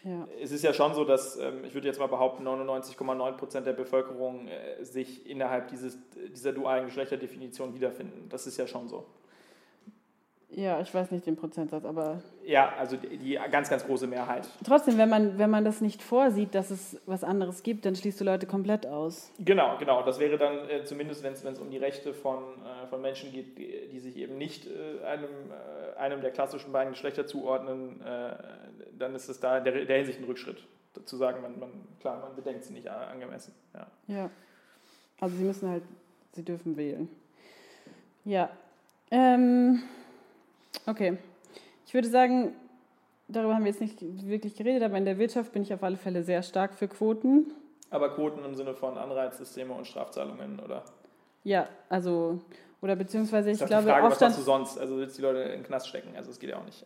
Ja. 0.05 0.29
Es 0.41 0.53
ist 0.53 0.63
ja 0.63 0.73
schon 0.73 0.95
so, 0.95 1.05
dass, 1.05 1.37
ähm, 1.39 1.65
ich 1.65 1.75
würde 1.75 1.89
jetzt 1.89 1.99
mal 1.99 2.07
behaupten, 2.07 2.47
99,9 2.47 3.33
Prozent 3.33 3.67
der 3.67 3.73
Bevölkerung 3.73 4.47
äh, 4.49 4.85
sich 4.85 5.29
innerhalb 5.29 5.69
dieses, 5.69 5.99
dieser 6.35 6.53
dualen 6.53 6.87
Geschlechterdefinition 6.87 7.75
wiederfinden. 7.75 8.29
Das 8.29 8.47
ist 8.47 8.57
ja 8.57 8.67
schon 8.67 8.89
so. 8.89 9.05
Ja, 10.59 10.81
ich 10.81 10.93
weiß 10.93 11.13
nicht 11.13 11.25
den 11.25 11.37
Prozentsatz, 11.37 11.85
aber 11.85 12.21
Ja, 12.45 12.73
also 12.77 12.97
die, 12.97 13.39
ganz, 13.49 13.71
ganz 13.71 13.87
große 13.87 14.09
Mehrheit. 14.09 14.49
trotzdem, 14.67 14.99
wenn 14.99 15.09
man, 15.09 15.39
wenn 15.39 15.51
man 15.51 15.65
das 15.65 15.81
nicht 15.81 16.03
vorsieht, 16.03 16.53
dass 16.53 16.73
es 16.73 17.01
was 17.07 17.23
anderes 17.23 17.63
gibt, 17.63 17.87
dann 17.87 17.95
schließt 17.95 18.21
du 18.21 18.25
Leute 18.25 18.47
komplett 18.47 18.85
aus. 18.85 19.31
Genau, 19.39 19.79
genau. 19.79 20.03
Das 20.03 20.19
wäre 20.19 20.37
dann 20.37 20.69
äh, 20.69 20.83
zumindest, 20.83 21.23
wenn 21.23 21.33
es 21.33 21.61
um 21.61 21.71
die 21.71 21.77
Rechte 21.79 22.13
von, 22.13 22.39
äh, 22.39 22.89
von 22.89 23.01
Menschen 23.01 23.31
geht, 23.31 23.57
die, 23.57 23.89
die 23.93 24.01
sich 24.01 24.17
eben 24.17 24.37
nicht 24.37 24.67
äh, 24.67 25.05
einem, 25.07 25.29
äh, 25.53 25.97
einem 25.97 26.23
der 26.23 26.33
klassischen 26.33 26.73
beiden 26.73 26.93
Geschlechter 26.93 27.25
zuordnen, 27.25 28.01
äh, 28.01 28.35
dann 28.99 29.15
ist 29.15 29.29
es 29.29 29.39
da 29.39 29.59
in 29.59 29.65
der, 29.65 29.85
der 29.85 29.97
Hinsicht 29.99 30.19
ein 30.19 30.25
Rückschritt. 30.25 30.65
Dazu 30.95 31.17
sagen, 31.19 31.41
man, 31.41 31.57
man, 31.61 31.71
klar, 32.01 32.19
man 32.21 32.35
bedenkt 32.35 32.65
sie 32.65 32.73
nicht 32.73 32.89
angemessen. 32.89 33.55
Ja. 33.75 33.87
Ja. 34.09 34.31
Also 35.21 35.37
sie 35.37 35.45
müssen 35.45 35.71
halt, 35.71 35.85
sie 36.33 36.45
dürfen 36.45 36.77
wählen. 36.77 37.09
Ja. 38.25 38.51
Ähm, 39.13 39.85
okay. 40.87 41.19
Ich 41.87 41.95
würde 41.95 42.09
sagen, 42.09 42.55
darüber 43.29 43.55
haben 43.55 43.65
wir 43.65 43.71
jetzt 43.71 43.81
nicht 43.81 43.99
wirklich 44.27 44.57
geredet, 44.57 44.83
aber 44.83 44.97
in 44.99 45.05
der 45.05 45.19
Wirtschaft 45.19 45.53
bin 45.53 45.63
ich 45.63 45.73
auf 45.73 45.83
alle 45.83 45.97
Fälle 45.97 46.23
sehr 46.23 46.43
stark 46.43 46.75
für 46.75 46.89
Quoten. 46.89 47.53
Aber 47.91 48.15
Quoten 48.15 48.45
im 48.45 48.55
Sinne 48.55 48.75
von 48.75 48.99
Anreizsysteme 48.99 49.73
und 49.73 49.87
Strafzahlungen, 49.87 50.61
oder? 50.61 50.85
Ja, 51.45 51.69
also, 51.89 52.41
oder 52.83 52.97
beziehungsweise 52.97 53.51
ich 53.51 53.63
auch 53.63 53.67
glaube, 53.67 53.85
die 53.85 53.91
Frage, 53.91 54.07
was 54.07 54.21
machst 54.21 54.39
du 54.39 54.43
sonst? 54.43 54.79
Also 54.79 54.99
willst 54.99 55.17
du 55.17 55.23
die 55.23 55.27
Leute 55.27 55.41
in 55.41 55.61
den 55.61 55.63
Knast 55.63 55.89
stecken? 55.89 56.15
Also 56.17 56.29
das 56.29 56.39
geht 56.39 56.51
ja 56.51 56.59
auch 56.59 56.65
nicht. 56.65 56.85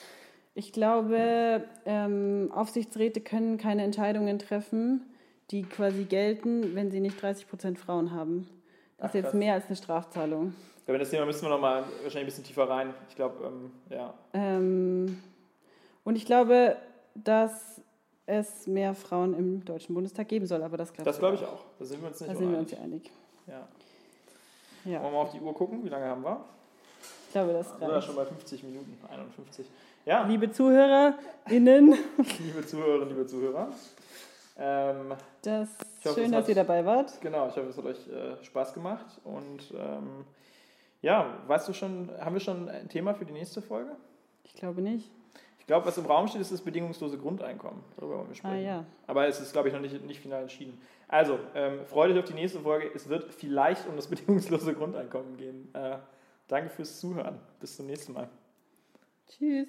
ich 0.54 0.72
glaube, 0.72 1.64
ähm, 1.84 2.50
Aufsichtsräte 2.52 3.20
können 3.20 3.58
keine 3.58 3.84
Entscheidungen 3.84 4.38
treffen, 4.38 5.06
die 5.50 5.62
quasi 5.62 6.04
gelten, 6.04 6.74
wenn 6.74 6.90
sie 6.90 7.00
nicht 7.00 7.20
30 7.20 7.48
Prozent 7.48 7.78
Frauen 7.78 8.12
haben. 8.12 8.48
Das 8.98 9.04
Ach, 9.04 9.08
ist 9.10 9.14
jetzt 9.14 9.24
krass. 9.26 9.34
mehr 9.34 9.54
als 9.54 9.66
eine 9.66 9.76
Strafzahlung. 9.76 10.54
Ich 10.90 10.92
glaube, 10.92 10.96
in 10.96 11.00
das 11.04 11.10
Thema 11.10 11.26
müssen 11.26 11.42
wir 11.42 11.50
nochmal 11.50 11.84
wahrscheinlich 12.02 12.16
ein 12.16 12.26
bisschen 12.26 12.42
tiefer 12.42 12.68
rein. 12.68 12.92
Ich 13.08 13.14
glaube, 13.14 13.44
ähm, 13.46 13.70
ja. 13.90 14.12
Ähm, 14.32 15.22
und 16.02 16.16
ich 16.16 16.26
glaube, 16.26 16.76
dass 17.14 17.80
es 18.26 18.66
mehr 18.66 18.92
Frauen 18.96 19.34
im 19.34 19.64
Deutschen 19.64 19.94
Bundestag 19.94 20.26
geben 20.26 20.46
soll, 20.46 20.64
aber 20.64 20.76
das 20.76 20.92
glaube 20.92 21.08
Das 21.08 21.20
glaube 21.20 21.36
ich 21.36 21.44
auch. 21.44 21.64
Da 21.78 21.84
sind 21.84 22.00
wir 22.02 22.08
uns 22.08 22.18
nicht 22.20 22.32
Da 22.32 22.36
sind 22.36 22.50
wir 22.50 22.58
uns 22.58 22.72
ja 22.72 22.78
einig. 22.80 23.08
Ja. 23.46 23.68
Ja, 24.84 25.00
Wollen 25.00 25.02
wir 25.04 25.10
mal 25.18 25.22
auf 25.26 25.30
die 25.30 25.38
Uhr 25.40 25.54
gucken? 25.54 25.84
Wie 25.84 25.88
lange 25.90 26.06
haben 26.06 26.24
wir? 26.24 26.40
ich 27.26 27.32
glaube, 27.34 27.52
das 27.52 27.66
Wir 27.66 27.70
sind 27.78 27.82
ja 27.82 27.88
reicht. 27.94 28.06
schon 28.08 28.16
bei 28.16 28.24
50 28.24 28.62
Minuten, 28.64 28.98
51. 29.08 29.66
Ja, 30.06 30.24
Liebe 30.24 30.50
ZuhörerInnen, 30.50 31.94
liebe 32.40 32.66
Zuhörerinnen, 32.66 33.08
liebe 33.10 33.26
Zuhörer. 33.28 33.68
Ähm, 34.58 35.14
das 35.42 35.68
Ich 36.00 36.06
hoffe, 36.06 36.20
schön, 36.22 36.32
dass 36.32 36.42
hat- 36.42 36.48
ihr 36.48 36.54
dabei 36.56 36.84
wart. 36.84 37.20
genau, 37.20 37.46
ich 37.48 37.54
hoffe, 37.56 37.68
es 37.68 37.76
hat 37.76 37.84
euch 37.84 38.08
äh, 38.08 38.44
Spaß 38.44 38.74
gemacht. 38.74 39.06
Und 39.22 39.72
ähm, 39.78 40.24
ja, 41.02 41.38
weißt 41.46 41.68
du 41.68 41.72
schon, 41.72 42.10
haben 42.18 42.34
wir 42.34 42.40
schon 42.40 42.68
ein 42.68 42.88
Thema 42.88 43.14
für 43.14 43.24
die 43.24 43.32
nächste 43.32 43.62
Folge? 43.62 43.96
Ich 44.44 44.54
glaube 44.54 44.82
nicht. 44.82 45.10
Ich 45.58 45.66
glaube, 45.66 45.86
was 45.86 45.96
im 45.98 46.06
Raum 46.06 46.26
steht, 46.26 46.40
ist 46.40 46.52
das 46.52 46.60
bedingungslose 46.60 47.16
Grundeinkommen. 47.16 47.82
Darüber 47.96 48.18
wollen 48.18 48.28
wir 48.28 48.34
sprechen. 48.34 48.54
Ah 48.54 48.58
ja. 48.58 48.84
Aber 49.06 49.28
es 49.28 49.40
ist, 49.40 49.52
glaube 49.52 49.68
ich, 49.68 49.74
noch 49.74 49.80
nicht, 49.80 50.04
nicht 50.04 50.20
final 50.20 50.42
entschieden. 50.42 50.80
Also, 51.06 51.38
ähm, 51.54 51.86
freut 51.86 52.10
euch 52.10 52.18
auf 52.18 52.24
die 52.24 52.34
nächste 52.34 52.60
Folge. 52.60 52.90
Es 52.94 53.08
wird 53.08 53.32
vielleicht 53.32 53.86
um 53.86 53.96
das 53.96 54.06
bedingungslose 54.10 54.74
Grundeinkommen 54.74 55.36
gehen. 55.36 55.72
Äh, 55.74 55.98
danke 56.48 56.70
fürs 56.70 56.98
Zuhören. 56.98 57.40
Bis 57.60 57.76
zum 57.76 57.86
nächsten 57.86 58.12
Mal. 58.12 58.28
Tschüss. 59.28 59.68